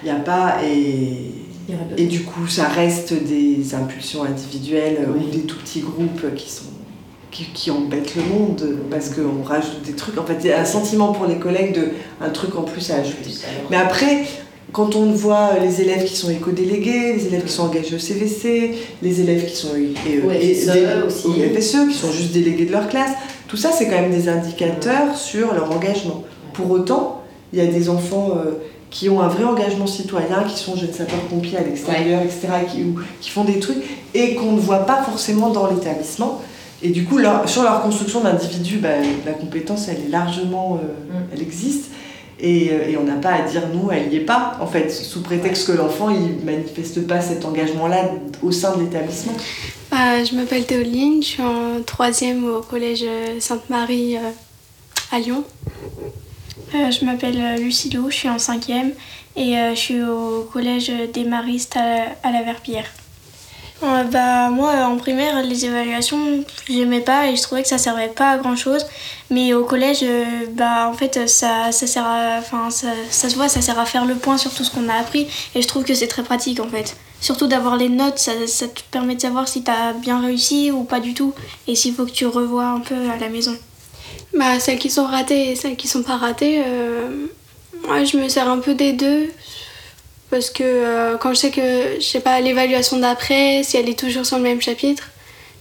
Il 0.03 0.07
n'y 0.07 0.11
a 0.11 0.21
pas. 0.21 0.57
Et, 0.65 1.33
et 1.97 2.07
du 2.07 2.23
coup, 2.23 2.47
ça 2.49 2.69
reste 2.69 3.13
des 3.13 3.75
impulsions 3.75 4.25
individuelles 4.25 5.09
ou 5.09 5.31
des 5.31 5.43
tout 5.43 5.59
petits 5.59 5.81
groupes 5.81 6.35
qui 6.35 6.51
sont 6.51 6.65
qui, 7.33 7.47
qui 7.47 7.71
embête 7.71 8.15
le 8.15 8.23
monde 8.23 8.79
parce 8.91 9.09
qu'on 9.09 9.43
rajoute 9.43 9.83
des 9.85 9.95
trucs. 9.95 10.19
En 10.19 10.25
fait, 10.25 10.37
il 10.45 10.51
y 10.51 10.53
a 10.53 10.61
un 10.61 10.65
sentiment 10.65 11.13
pour 11.13 11.27
les 11.27 11.37
collègues 11.37 11.75
de 11.75 11.89
un 12.21 12.29
truc 12.29 12.55
en 12.57 12.63
plus 12.63 12.91
à 12.91 12.97
ajouter. 12.97 13.31
Mais 13.71 13.79
après, 13.79 14.27
quand 14.73 14.95
on 14.95 15.13
voit 15.13 15.59
les 15.61 15.81
élèves 15.81 16.05
qui 16.05 16.15
sont 16.15 16.31
éco-délégués, 16.31 17.15
les 17.15 17.27
élèves 17.27 17.45
qui 17.45 17.53
sont 17.53 17.65
engagés 17.65 17.97
au 17.97 17.99
CVC, 17.99 18.75
les 19.03 19.21
élèves 19.21 19.47
qui 19.47 19.57
sont 19.57 19.75
et, 19.75 20.55
FSE 20.55 21.05
aussi. 21.07 21.29
FSE, 21.29 21.89
qui 21.89 21.95
sont 21.95 22.13
juste 22.13 22.33
délégués 22.33 22.67
de 22.67 22.73
leur 22.73 22.89
classe, 22.89 23.13
tout 23.49 23.57
ça, 23.57 23.71
c'est 23.73 23.87
quand 23.87 24.01
même 24.01 24.13
des 24.13 24.29
indicateurs 24.29 25.17
sur 25.17 25.53
leur 25.55 25.71
engagement. 25.73 26.25
Pour 26.53 26.71
autant, 26.71 27.23
il 27.53 27.59
y 27.59 27.63
a 27.63 27.67
des 27.67 27.89
enfants 27.91 28.31
euh, 28.37 28.53
qui 28.91 29.09
ont 29.11 29.21
un 29.21 29.29
vrai 29.29 29.45
engagement 29.45 29.87
citoyen, 29.87 30.45
qui 30.45 30.59
sont 30.59 30.77
jeunes 30.77 30.93
sapeurs-pompiers 30.93 31.59
à 31.59 31.63
l'extérieur, 31.63 32.23
etc., 32.23 32.49
qui, 32.71 32.85
qui 33.21 33.31
font 33.31 33.45
des 33.45 33.59
trucs 33.59 33.83
et 34.15 34.35
qu'on 34.35 34.53
ne 34.53 34.61
voit 34.61 34.87
pas 34.87 35.03
forcément 35.03 35.51
dans 35.51 35.67
l'établissement. 35.67 36.41
Et 36.83 36.91
du 36.91 37.05
coup, 37.05 37.19
sur 37.47 37.63
leur 37.63 37.83
construction 37.83 38.21
d'individu, 38.21 38.79
bah, 38.79 38.89
la 39.25 39.33
compétence, 39.33 39.89
elle 39.89 40.05
est 40.05 40.09
largement, 40.09 40.81
euh, 40.83 41.19
mm. 41.19 41.27
elle 41.33 41.43
existe. 41.43 41.91
Euh, 42.43 42.89
et, 42.89 42.97
on 42.97 43.05
n'a 43.05 43.15
pas 43.15 43.35
à 43.35 43.43
dire 43.43 43.63
nous, 43.73 43.91
elle 43.93 44.09
n'y 44.09 44.17
est 44.17 44.21
pas, 44.21 44.59
en 44.61 44.67
fait, 44.67 44.91
sous 44.91 45.23
prétexte 45.23 45.69
que 45.69 45.73
l'enfant, 45.73 46.11
il 46.11 46.45
manifeste 46.45 47.07
pas 47.07 47.21
cet 47.21 47.45
engagement-là 47.45 48.11
au 48.43 48.51
sein 48.51 48.77
de 48.77 48.83
l'établissement. 48.83 49.35
Bah, 49.93 50.25
je 50.25 50.35
m'appelle 50.35 50.67
Théoline, 50.67 51.23
je 51.23 51.29
suis 51.29 51.43
en 51.43 51.83
troisième 51.87 52.45
au 52.45 52.63
collège 52.63 53.05
Sainte-Marie 53.39 54.17
euh, 54.17 54.31
à 55.13 55.21
Lyon. 55.21 55.45
je 56.73 57.05
m'appelle 57.05 57.63
Lucilo, 57.63 58.11
je 58.11 58.15
suis 58.15 58.29
en 58.29 58.39
cinquième 58.39 58.91
et 59.37 59.55
je 59.75 59.79
suis 59.79 60.03
au 60.03 60.49
collège 60.53 60.91
des 61.13 61.25
Maristes 61.25 61.77
à 61.77 62.33
la 62.33 62.43
Verpillière 62.43 62.87
bah, 64.11 64.49
moi, 64.51 64.73
en 64.87 64.97
primaire, 64.97 65.43
les 65.43 65.65
évaluations, 65.65 66.45
j'aimais 66.69 67.01
pas 67.01 67.29
et 67.29 67.37
je 67.37 67.43
trouvais 67.43 67.63
que 67.63 67.69
ça 67.69 67.79
servait 67.79 68.09
pas 68.09 68.31
à 68.31 68.39
grand 68.39 68.57
chose. 68.57 68.87
Mais 69.31 69.55
au 69.55 69.65
collège, 69.65 70.01
euh, 70.03 70.25
bah, 70.53 70.89
en 70.89 70.93
fait, 70.93 71.29
ça, 71.29 71.73
ça 71.73 71.87
sert 71.87 72.07
à, 72.07 72.41
ça, 72.71 72.89
ça, 73.11 73.29
se 73.29 73.35
voit, 73.35 73.49
ça 73.49 73.61
sert 73.61 73.79
à 73.79 73.87
faire 73.87 74.05
le 74.05 74.15
point 74.15 74.39
sur 74.39 74.53
tout 74.53 74.63
ce 74.63 74.71
qu'on 74.71 74.89
a 74.89 74.95
appris 74.95 75.27
et 75.55 75.63
je 75.63 75.67
trouve 75.67 75.85
que 75.85 75.95
c'est 75.95 76.07
très 76.07 76.23
pratique 76.23 76.61
en 76.61 76.69
fait. 76.69 76.97
Surtout 77.21 77.47
d'avoir 77.47 77.77
les 77.77 77.89
notes, 77.89 78.19
ça, 78.19 78.33
ça, 78.47 78.69
te 78.69 78.81
permet 78.91 79.15
de 79.15 79.21
savoir 79.21 79.49
si 79.49 79.65
tu 79.65 79.71
as 79.71 79.93
bien 79.95 80.21
réussi 80.21 80.71
ou 80.71 80.85
pas 80.85 81.01
du 81.01 81.15
tout 81.15 81.35
et 81.67 81.75
s'il 81.75 81.95
faut 81.95 82.05
que 82.05 82.11
tu 82.11 82.27
revois 82.27 82.67
un 82.67 82.81
peu 82.81 83.11
à 83.11 83.17
la 83.17 83.29
maison. 83.29 83.57
Bah, 84.39 84.61
celles 84.61 84.79
qui 84.79 84.91
sont 84.91 85.07
ratées 85.07 85.51
et 85.51 85.57
celles 85.57 85.77
qui 85.77 85.89
sont 85.89 86.03
pas 86.03 86.17
ratées, 86.17 86.63
euh, 86.67 87.27
moi 87.87 88.05
je 88.05 88.17
me 88.17 88.29
sers 88.29 88.49
un 88.49 88.59
peu 88.59 88.75
des 88.75 88.93
deux 88.93 89.31
parce 90.33 90.49
que 90.49 90.63
euh, 90.65 91.19
quand 91.19 91.35
je 91.35 91.41
sais 91.41 91.51
que, 91.51 92.01
je 92.01 92.05
sais 92.05 92.21
pas, 92.21 92.41
l'évaluation 92.41 92.97
d'après, 92.99 93.63
si 93.63 93.77
elle 93.77 93.91
est 93.91 93.99
toujours 93.99 94.25
sur 94.25 94.39
le 94.39 94.43
même 94.43 94.63
chapitre. 94.63 95.11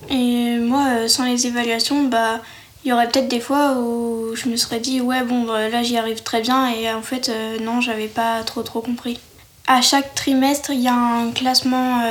Et 0.10 0.56
moi, 0.60 0.86
euh, 0.88 1.08
sans 1.10 1.26
les 1.26 1.46
évaluations, 1.46 2.06
bah, 2.06 2.40
il 2.86 2.88
y 2.90 2.94
aurait 2.94 3.10
peut-être 3.10 3.28
des 3.28 3.42
fois 3.42 3.74
où 3.74 4.34
je 4.34 4.48
me 4.48 4.56
serais 4.56 4.80
dit, 4.80 5.02
ouais, 5.02 5.24
bon, 5.24 5.44
bah, 5.44 5.68
là 5.68 5.84
j'y 5.84 5.98
arrive 5.98 6.24
très 6.24 6.40
bien, 6.40 6.70
et 6.70 6.90
en 6.90 7.02
fait, 7.02 7.28
euh, 7.28 7.60
non, 7.60 7.82
j'avais 7.82 8.08
pas 8.08 8.44
trop 8.44 8.64
trop 8.64 8.80
compris. 8.80 9.20
À 9.68 9.82
chaque 9.82 10.16
trimestre, 10.16 10.72
il 10.72 10.80
y 10.80 10.88
a 10.88 10.96
un 10.96 11.32
classement, 11.32 12.02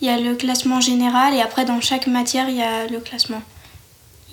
il 0.00 0.08
y 0.08 0.10
a 0.10 0.18
le 0.18 0.34
classement 0.34 0.80
général, 0.80 1.34
et 1.34 1.42
après, 1.42 1.66
dans 1.66 1.80
chaque 1.82 2.06
matière, 2.06 2.48
il 2.48 2.56
y 2.56 2.62
a 2.62 2.86
le 2.86 3.00
classement. 3.00 3.42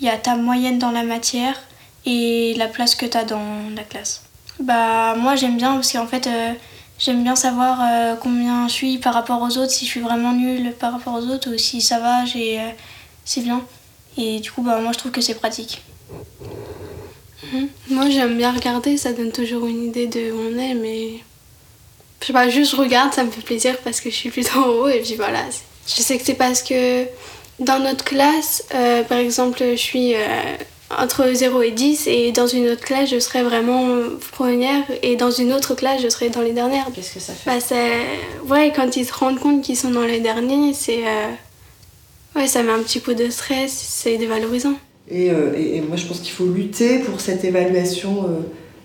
Il 0.00 0.06
y 0.06 0.10
a 0.10 0.16
ta 0.16 0.34
moyenne 0.34 0.78
dans 0.78 0.90
la 0.90 1.04
matière, 1.04 1.60
et 2.06 2.54
la 2.56 2.68
place 2.68 2.94
que 2.94 3.04
tu 3.04 3.18
as 3.18 3.24
dans 3.24 3.70
la 3.76 3.82
classe 3.82 4.22
Bah 4.58 5.14
moi 5.16 5.36
j'aime 5.36 5.58
bien 5.58 5.74
parce 5.74 5.92
qu'en 5.92 6.06
fait 6.06 6.26
euh, 6.26 6.54
j'aime 7.00 7.24
bien 7.24 7.34
savoir 7.34 7.80
euh, 7.80 8.14
combien 8.14 8.68
je 8.68 8.72
suis 8.72 8.98
par 8.98 9.14
rapport 9.14 9.40
aux 9.42 9.56
autres, 9.58 9.72
si 9.72 9.86
je 9.86 9.90
suis 9.90 10.00
vraiment 10.00 10.32
nulle 10.32 10.72
par 10.78 10.92
rapport 10.92 11.14
aux 11.14 11.26
autres 11.26 11.52
ou 11.52 11.58
si 11.58 11.80
ça 11.80 11.98
va, 11.98 12.22
euh, 12.22 12.70
c'est 13.24 13.40
bien. 13.40 13.64
Et 14.16 14.38
du 14.40 14.52
coup 14.52 14.62
bah 14.62 14.78
moi 14.80 14.92
je 14.92 14.98
trouve 14.98 15.10
que 15.10 15.20
c'est 15.20 15.34
pratique. 15.34 15.82
Mhm. 17.52 17.68
Moi 17.90 18.10
j'aime 18.10 18.36
bien 18.36 18.52
regarder, 18.52 18.96
ça 18.96 19.12
donne 19.12 19.32
toujours 19.32 19.66
une 19.66 19.84
idée 19.84 20.06
de 20.06 20.30
où 20.30 20.38
on 20.52 20.58
est, 20.58 20.74
mais 20.74 21.20
je 22.20 22.26
sais 22.26 22.32
pas, 22.32 22.48
juste 22.50 22.72
je 22.72 22.76
regarde, 22.76 23.14
ça 23.14 23.24
me 23.24 23.30
fait 23.30 23.40
plaisir 23.40 23.78
parce 23.82 24.00
que 24.00 24.10
je 24.10 24.14
suis 24.14 24.30
plutôt 24.30 24.58
en 24.64 24.68
haut 24.68 24.88
et 24.88 25.00
puis 25.00 25.16
voilà. 25.16 25.40
Je 25.86 26.02
sais 26.02 26.18
que 26.18 26.24
c'est 26.24 26.34
parce 26.34 26.62
que 26.62 27.06
dans 27.58 27.78
notre 27.78 28.04
classe, 28.04 28.62
euh, 28.74 29.02
par 29.04 29.18
exemple, 29.18 29.58
je 29.60 29.76
suis 29.76 30.14
entre 30.98 31.32
0 31.32 31.62
et 31.62 31.70
10 31.70 32.06
et 32.08 32.32
dans 32.32 32.46
une 32.46 32.68
autre 32.68 32.82
classe, 32.82 33.10
je 33.10 33.18
serai 33.18 33.42
vraiment 33.42 33.86
première 34.32 34.82
et 35.02 35.16
dans 35.16 35.30
une 35.30 35.52
autre 35.52 35.74
classe, 35.74 36.02
je 36.02 36.08
serai 36.08 36.30
dans 36.30 36.40
les 36.42 36.52
dernières. 36.52 36.86
Qu'est-ce 36.94 37.14
que 37.14 37.20
ça 37.20 37.32
fait 37.32 37.50
bah. 37.50 38.54
Ouais, 38.54 38.72
quand 38.74 38.96
ils 38.96 39.04
se 39.06 39.12
rendent 39.12 39.38
compte 39.38 39.62
qu'ils 39.62 39.76
sont 39.76 39.90
dans 39.90 40.04
les 40.04 40.20
derniers, 40.20 40.72
c'est... 40.74 41.06
euh, 41.06 41.28
Ouais, 42.36 42.46
ça 42.46 42.62
met 42.62 42.70
un 42.72 42.78
petit 42.82 43.00
coup 43.00 43.14
de 43.14 43.28
stress, 43.28 43.72
c'est 43.72 44.16
dévalorisant. 44.16 44.74
Et, 45.10 45.30
euh, 45.30 45.52
et- 45.56 45.76
et 45.76 45.80
moi, 45.80 45.96
je 45.96 46.06
pense 46.06 46.20
qu'il 46.20 46.30
faut 46.32 46.46
lutter 46.46 47.00
pour 47.00 47.20
cette 47.20 47.44
évaluation 47.44 48.24
euh, 48.28 48.40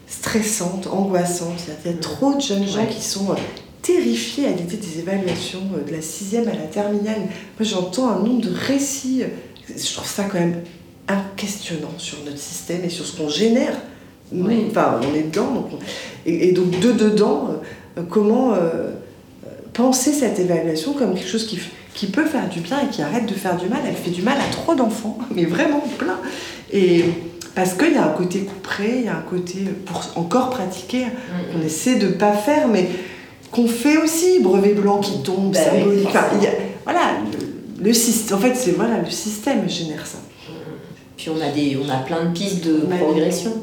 stressante, 0.08 0.88
angoissante. 0.88 1.54
Il 1.68 1.70
y 1.70 1.72
a- 1.72 1.80
il 1.86 1.92
y 1.92 1.94
a, 1.94 1.98
trop 2.02 2.34
de 2.34 2.42
jeunes 2.42 2.68
gens 2.68 2.80
Ouais. 2.80 2.88
qui 2.90 3.02
sont 3.04 3.30
euh, 3.32 3.36
terrifiés 3.84 4.48
à 4.48 4.52
l'idée 4.52 4.78
des 4.78 5.00
évaluations 5.00 5.62
euh, 5.78 5.88
de 5.88 5.92
la 5.96 6.02
sixième 6.02 6.48
à 6.48 6.54
la 6.54 6.64
terminale. 6.68 7.20
Moi, 7.60 7.62
j'entends 7.62 8.10
un 8.10 8.20
nombre 8.20 8.42
de 8.42 8.52
récits. 8.56 9.22
Je 9.70 9.94
trouve 9.94 10.08
ça 10.10 10.24
quand 10.24 10.40
même 10.40 10.64
questionnant 11.36 11.94
sur 11.98 12.18
notre 12.26 12.38
système 12.40 12.84
et 12.84 12.90
sur 12.90 13.06
ce 13.06 13.18
qu'on 13.18 13.30
génère. 13.30 13.74
Nous. 14.32 14.50
Enfin, 14.72 15.00
on 15.04 15.16
est 15.16 15.24
dedans. 15.32 15.52
donc 15.52 15.68
on- 15.74 15.80
et, 16.26 16.50
et 16.50 16.52
donc, 16.52 16.80
de 16.80 16.92
dedans, 16.92 17.50
euh, 17.98 18.02
comment 18.10 18.54
euh, 18.54 18.58
euh, 18.58 19.50
penser 19.74 20.12
cette 20.14 20.40
évaluation 20.40 20.94
comme 20.94 21.14
quelque 21.14 21.28
chose 21.30 21.46
qui, 21.46 22.08
peut 22.08 22.26
faire 22.26 22.50
du 22.50 22.60
bien 22.60 22.78
et 22.84 22.88
qui 22.90 23.02
arrête 23.04 23.26
de 23.28 23.34
faire 23.36 23.56
du 23.56 23.68
mal? 23.68 23.80
Elle 23.88 23.94
fait 23.96 24.10
du 24.12 24.22
mal 24.24 24.38
à 24.40 24.52
trop 24.52 24.74
d'enfants, 24.76 25.18
mais 25.36 25.46
vraiment 25.46 25.84
plein. 26.00 26.18
Et 26.74 27.06
parce 27.54 27.74
qu'il 27.76 27.94
y 27.94 27.98
a 27.98 28.04
un 28.06 28.10
côté 28.14 28.40
couperé, 28.40 28.96
il 29.00 29.06
y 29.06 29.08
a 29.08 29.16
un 29.16 29.22
côté 29.22 29.60
pour 29.86 30.02
encore 30.16 30.50
pratiquer, 30.50 31.06
qu'on 31.54 31.62
essaie 31.66 31.96
de 31.96 32.08
pas 32.08 32.34
faire, 32.34 32.68
mais 32.68 32.90
qu'on 33.52 33.68
fait 33.68 33.98
aussi, 33.98 34.40
brevet 34.42 34.74
blanc 34.74 35.00
qui 35.00 35.22
tombe, 35.22 35.56
oui, 35.56 35.64
symbolique. 35.80 36.08
Enfin, 36.08 36.26
y 36.42 36.48
a- 36.48 36.52
voilà, 36.84 37.00
le, 37.78 37.84
le 37.86 37.94
système. 37.94 38.38
En 38.38 38.42
fait, 38.42 38.56
c'est 38.56 38.72
voilà, 38.72 38.98
le 38.98 39.10
système 39.12 39.70
génère 39.70 40.06
ça. 40.08 40.18
Puis 41.18 41.30
on 41.30 41.42
a, 41.42 41.50
des, 41.50 41.78
on 41.78 41.90
a 41.90 41.98
plein 41.98 42.26
de 42.26 42.34
pistes 42.34 42.66
de 42.66 42.82
progression. 42.98 43.54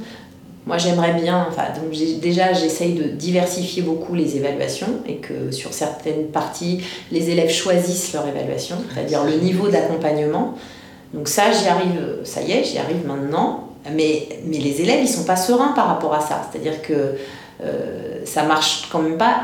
Moi 0.65 0.79
j'aimerais 0.79 1.15
bien, 1.15 1.45
enfin 1.51 1.65
donc 1.75 1.91
déjà 2.21 2.53
j'essaye 2.53 2.95
de 2.95 3.03
diversifier 3.03 3.83
beaucoup 3.83 4.15
les 4.15 4.37
évaluations 4.37 5.01
et 5.09 5.17
que 5.17 5.51
sur 5.51 5.73
certaines 5.73 6.29
parties 6.29 6.81
les 7.11 7.31
élèves 7.31 7.51
choisissent 7.51 8.13
leur 8.13 8.29
évaluation, 8.29 8.77
c'est-à-dire 8.95 9.25
le 9.25 9.39
niveau 9.39 9.69
d'accompagnement. 9.69 10.55
Donc 11.15 11.27
ça 11.27 11.51
j'y 11.51 11.67
arrive, 11.67 12.19
ça 12.23 12.43
y 12.43 12.53
est, 12.53 12.63
j'y 12.63 12.79
arrive 12.79 13.05
maintenant, 13.05 13.71
mais, 13.93 14.29
mais 14.47 14.59
les 14.59 14.81
élèves 14.81 15.01
ils 15.03 15.09
sont 15.09 15.25
pas 15.25 15.35
sereins 15.35 15.73
par 15.75 15.89
rapport 15.89 16.15
à 16.15 16.21
ça, 16.21 16.49
c'est-à-dire 16.49 16.81
que 16.81 17.17
euh, 17.65 18.21
ça 18.25 18.45
marche 18.45 18.89
quand 18.93 19.01
même 19.01 19.19
pas 19.19 19.43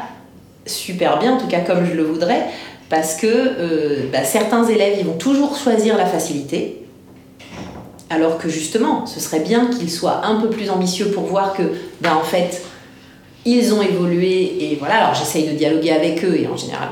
super 0.67 1.19
bien, 1.19 1.35
en 1.35 1.39
tout 1.39 1.49
cas 1.49 1.61
comme 1.61 1.85
je 1.85 1.95
le 1.95 2.05
voudrais, 2.05 2.47
parce 2.89 3.17
que 3.17 3.27
euh, 3.27 4.09
bah, 4.13 4.23
certains 4.23 4.65
élèves 4.69 4.99
ils 5.01 5.05
vont 5.05 5.17
toujours 5.19 5.57
choisir 5.57 5.97
la 5.97 6.07
facilité, 6.07 6.85
alors 8.11 8.39
que 8.39 8.49
justement, 8.49 9.07
ce 9.07 9.21
serait 9.21 9.41
bien 9.41 9.67
qu'ils 9.67 9.91
soient 9.91 10.25
un 10.25 10.41
peu 10.41 10.49
plus 10.49 10.71
ambitieux 10.71 11.07
pour 11.07 11.25
voir 11.25 11.53
que, 11.53 11.63
ben, 12.01 12.15
en 12.15 12.25
fait, 12.25 12.63
ils 13.45 13.73
ont 13.75 13.83
évolué 13.83 14.71
et 14.73 14.77
voilà. 14.77 14.97
Alors 14.97 15.15
j'essaye 15.15 15.47
de 15.49 15.53
dialoguer 15.53 15.93
avec 15.93 16.25
eux 16.25 16.35
et 16.35 16.47
en 16.47 16.57
général, 16.57 16.89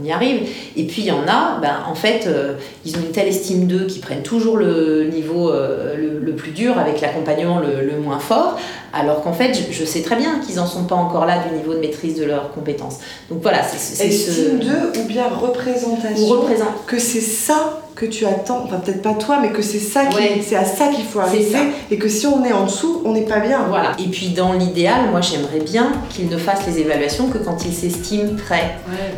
on, 0.00 0.04
y 0.04 0.12
arrive. 0.12 0.48
Et 0.76 0.84
puis 0.84 1.02
il 1.02 1.06
y 1.06 1.12
en 1.12 1.26
a, 1.28 1.58
ben, 1.60 1.80
en 1.88 1.94
fait, 1.94 2.26
euh, 2.26 2.54
ils 2.84 2.96
ont 2.96 3.00
une 3.00 3.12
telle 3.12 3.28
estime 3.28 3.66
d'eux 3.66 3.86
qu'ils 3.86 4.00
prennent 4.00 4.22
toujours 4.22 4.56
le 4.56 5.04
niveau 5.04 5.50
euh, 5.50 5.94
le, 6.20 6.32
plus 6.32 6.52
dur 6.52 6.78
avec 6.78 7.00
l'accompagnement 7.00 7.60
le 7.60 8.00
moins 8.00 8.18
fort, 8.18 8.56
alors 8.92 9.22
qu'en 9.22 9.32
fait, 9.32 9.54
je, 9.54 9.72
je 9.72 9.84
sais 9.84 10.02
très 10.02 10.16
bien 10.16 10.40
qu'ils 10.44 10.58
en 10.60 10.66
sont 10.66 10.84
pas 10.84 10.94
encore 10.96 11.26
là 11.26 11.38
du 11.48 11.56
niveau 11.56 11.74
de 11.74 11.78
maîtrise 11.78 12.16
de 12.18 12.24
leurs 12.24 12.52
compétences. 12.52 12.98
Donc 13.30 13.40
voilà, 13.42 13.62
c'est 13.62 13.78
ce- 13.78 14.02
Estime 14.02 14.58
d'eux 14.58 14.92
ou 15.00 15.04
bien 15.06 15.24
représentation. 15.28 16.24
Ou 16.24 16.26
représent- 16.30 16.64
Que 16.86 16.98
c'est 16.98 17.20
ça 17.20 17.80
que 17.94 18.06
tu 18.06 18.24
attends, 18.24 18.62
enfin 18.64 18.76
peut-être 18.78 19.02
pas 19.02 19.12
toi, 19.12 19.38
mais 19.42 19.50
que 19.50 19.60
c'est 19.60 19.78
ça 19.78 20.06
qui, 20.06 20.16
Ouais. 20.16 20.42
c'est 20.46 20.56
à 20.56 20.64
ça 20.64 20.86
qu'il 20.88 21.04
faut 21.04 21.20
arriver, 21.20 21.58
et 21.90 21.98
que 21.98 22.08
si 22.08 22.26
on 22.26 22.42
est 22.46 22.52
en 22.52 22.64
dessous, 22.64 23.02
on 23.04 23.12
n'est 23.12 23.26
pas 23.26 23.40
bien. 23.40 23.66
Voilà. 23.68 23.92
Et 23.98 24.08
puis 24.08 24.30
dans 24.30 24.54
l'idéal, 24.54 25.10
moi 25.10 25.20
j'aimerais 25.20 25.60
bien 25.60 25.92
qu'ils 26.08 26.28
ne 26.30 26.38
fassent 26.38 26.66
les 26.66 26.78
évaluations 26.78 27.28
que 27.28 27.36
quand 27.38 27.64
ils 27.66 27.74
s'estiment 27.74 28.36
prêts. 28.46 28.76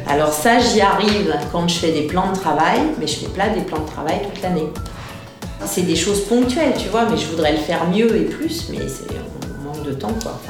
Alors 0.09 0.33
ça, 0.33 0.59
j'y 0.59 0.81
arrive 0.81 1.33
quand 1.53 1.69
je 1.69 1.75
fais 1.77 1.93
des 1.93 2.03
plans 2.03 2.33
de 2.33 2.37
travail, 2.37 2.81
mais 2.99 3.07
je 3.07 3.21
fais 3.21 3.29
pas 3.29 3.49
des 3.51 3.61
plans 3.61 3.81
de 3.81 3.87
travail 3.89 4.17
toute 4.33 4.43
l'année. 4.43 4.67
C'est 5.65 5.83
des 5.83 5.95
choses 5.97 6.23
ponctuelles, 6.25 6.75
tu 6.77 6.89
vois, 6.89 7.05
mais 7.09 7.17
je 7.17 7.27
voudrais 7.29 7.53
le 7.53 7.59
faire 7.59 7.87
mieux 7.89 8.17
et 8.17 8.25
plus, 8.25 8.69
mais 8.71 8.79
c'est 8.89 9.07
de 9.83 9.93
temps, 9.93 10.15
quoi. 10.23 10.41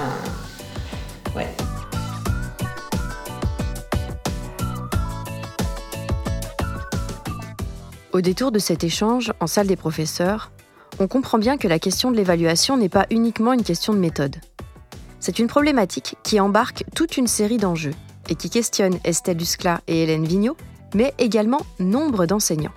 Au 8.12 8.20
détour 8.20 8.52
de 8.52 8.58
cet 8.58 8.84
échange 8.84 9.32
en 9.40 9.46
salle 9.46 9.66
des 9.66 9.76
professeurs, 9.76 10.52
on 10.98 11.08
comprend 11.08 11.38
bien 11.38 11.56
que 11.56 11.66
la 11.66 11.78
question 11.78 12.10
de 12.10 12.16
l'évaluation 12.16 12.76
n'est 12.76 12.90
pas 12.90 13.06
uniquement 13.10 13.54
une 13.54 13.62
question 13.62 13.94
de 13.94 13.98
méthode. 13.98 14.36
C'est 15.18 15.38
une 15.38 15.46
problématique 15.46 16.16
qui 16.22 16.38
embarque 16.38 16.84
toute 16.94 17.16
une 17.16 17.26
série 17.26 17.56
d'enjeux 17.56 17.94
et 18.28 18.34
qui 18.34 18.50
questionne 18.50 18.98
Estelle 19.04 19.38
Duscla 19.38 19.80
et 19.86 20.02
Hélène 20.02 20.26
Vigneault, 20.26 20.58
mais 20.94 21.14
également 21.18 21.60
nombre 21.78 22.26
d'enseignants. 22.26 22.74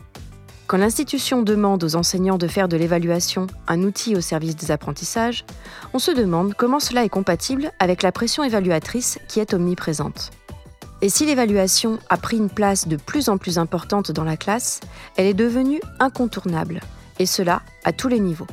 Quand 0.67 0.78
l'institution 0.78 1.43
demande 1.43 1.84
aux 1.84 1.95
enseignants 1.95 2.39
de 2.39 2.47
faire 2.47 2.67
de 2.67 2.75
l'évaluation 2.75 3.45
un 3.67 3.84
outil 3.84 4.15
au 4.15 4.21
service 4.21 4.56
des 4.56 4.71
apprentissages, 4.71 5.45
on 5.93 5.99
se 5.99 6.10
demande 6.10 6.56
comment 6.56 6.80
cela 6.80 7.06
est 7.06 7.10
compatible 7.10 7.71
avec 7.80 8.01
la 8.01 8.12
pression 8.12 8.43
évaluatrice 8.43 9.19
qui 9.28 9.39
est 9.39 9.54
omniprésente. 9.54 10.32
Et 11.04 11.10
si 11.10 11.28
l'évaluation 11.28 11.99
a 12.10 12.17
pris 12.17 12.38
une 12.38 12.49
place 12.49 12.88
de 12.88 12.95
plus 12.95 13.30
en 13.30 13.38
plus 13.38 13.60
importante 13.60 14.12
dans 14.12 14.23
la 14.23 14.38
classe, 14.38 14.80
elle 15.17 15.28
est 15.28 15.36
devenue 15.36 15.80
incontournable, 15.99 16.80
et 17.19 17.28
cela 17.28 17.62
à 17.84 17.93
tous 17.93 18.08
les 18.08 18.19
niveaux, 18.19 18.47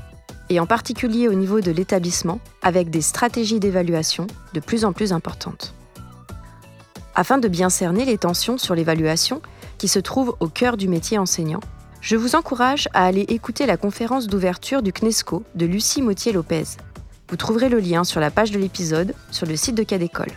et 0.51 0.61
en 0.61 0.67
particulier 0.67 1.29
au 1.29 1.35
niveau 1.35 1.63
de 1.63 1.71
l'établissement, 1.71 2.41
avec 2.61 2.91
des 2.91 3.01
stratégies 3.01 3.61
d'évaluation 3.61 4.27
de 4.53 4.61
plus 4.61 4.85
en 4.85 4.93
plus 4.93 5.15
importantes. 5.15 5.73
Afin 7.15 7.39
de 7.39 7.49
bien 7.49 7.71
cerner 7.71 8.05
les 8.05 8.19
tensions 8.19 8.59
sur 8.59 8.75
l'évaluation 8.75 9.41
qui 9.79 9.89
se 9.89 9.99
trouvent 9.99 10.37
au 10.41 10.49
cœur 10.49 10.77
du 10.77 10.89
métier 10.89 11.17
enseignant, 11.17 11.61
je 12.03 12.17
vous 12.17 12.35
encourage 12.35 12.89
à 12.93 13.07
aller 13.07 13.23
écouter 13.29 13.65
la 13.65 13.77
conférence 13.77 14.27
d'ouverture 14.27 14.83
du 14.83 14.93
CNESCO 14.93 15.45
de 15.55 15.67
Lucie 15.67 16.03
Mautier-Lopez. 16.03 16.65
Vous 17.29 17.37
trouverez 17.37 17.69
le 17.69 17.79
lien 17.79 18.03
sur 18.03 18.21
la 18.21 18.33
page 18.33 18.51
de 18.51 18.59
l'épisode 18.59 19.15
sur 19.31 19.47
le 19.47 19.55
site 19.55 19.77
de 19.77 19.85
Cadécole. 19.85 20.33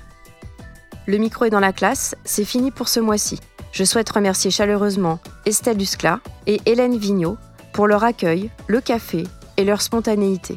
Le 1.07 1.17
micro 1.17 1.45
est 1.45 1.49
dans 1.49 1.59
la 1.59 1.73
classe, 1.73 2.15
c'est 2.23 2.45
fini 2.45 2.69
pour 2.69 2.87
ce 2.87 2.99
mois-ci. 2.99 3.39
Je 3.71 3.83
souhaite 3.83 4.09
remercier 4.09 4.51
chaleureusement 4.51 5.19
Estelle 5.45 5.77
Duscla 5.77 6.19
et 6.45 6.61
Hélène 6.67 6.97
Vigneault 6.97 7.37
pour 7.73 7.87
leur 7.87 8.03
accueil, 8.03 8.51
le 8.67 8.79
café 8.79 9.23
et 9.57 9.65
leur 9.65 9.81
spontanéité. 9.81 10.55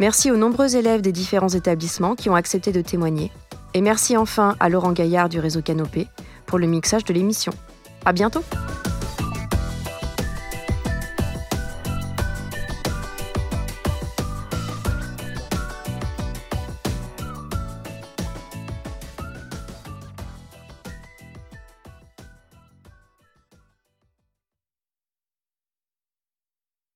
Merci 0.00 0.30
aux 0.30 0.36
nombreux 0.36 0.74
élèves 0.74 1.02
des 1.02 1.12
différents 1.12 1.48
établissements 1.48 2.16
qui 2.16 2.30
ont 2.30 2.34
accepté 2.34 2.72
de 2.72 2.82
témoigner. 2.82 3.30
Et 3.74 3.80
merci 3.80 4.16
enfin 4.16 4.56
à 4.58 4.68
Laurent 4.68 4.92
Gaillard 4.92 5.28
du 5.28 5.38
réseau 5.38 5.62
Canopé 5.62 6.08
pour 6.46 6.58
le 6.58 6.66
mixage 6.66 7.04
de 7.04 7.14
l'émission. 7.14 7.52
À 8.04 8.12
bientôt! 8.12 8.42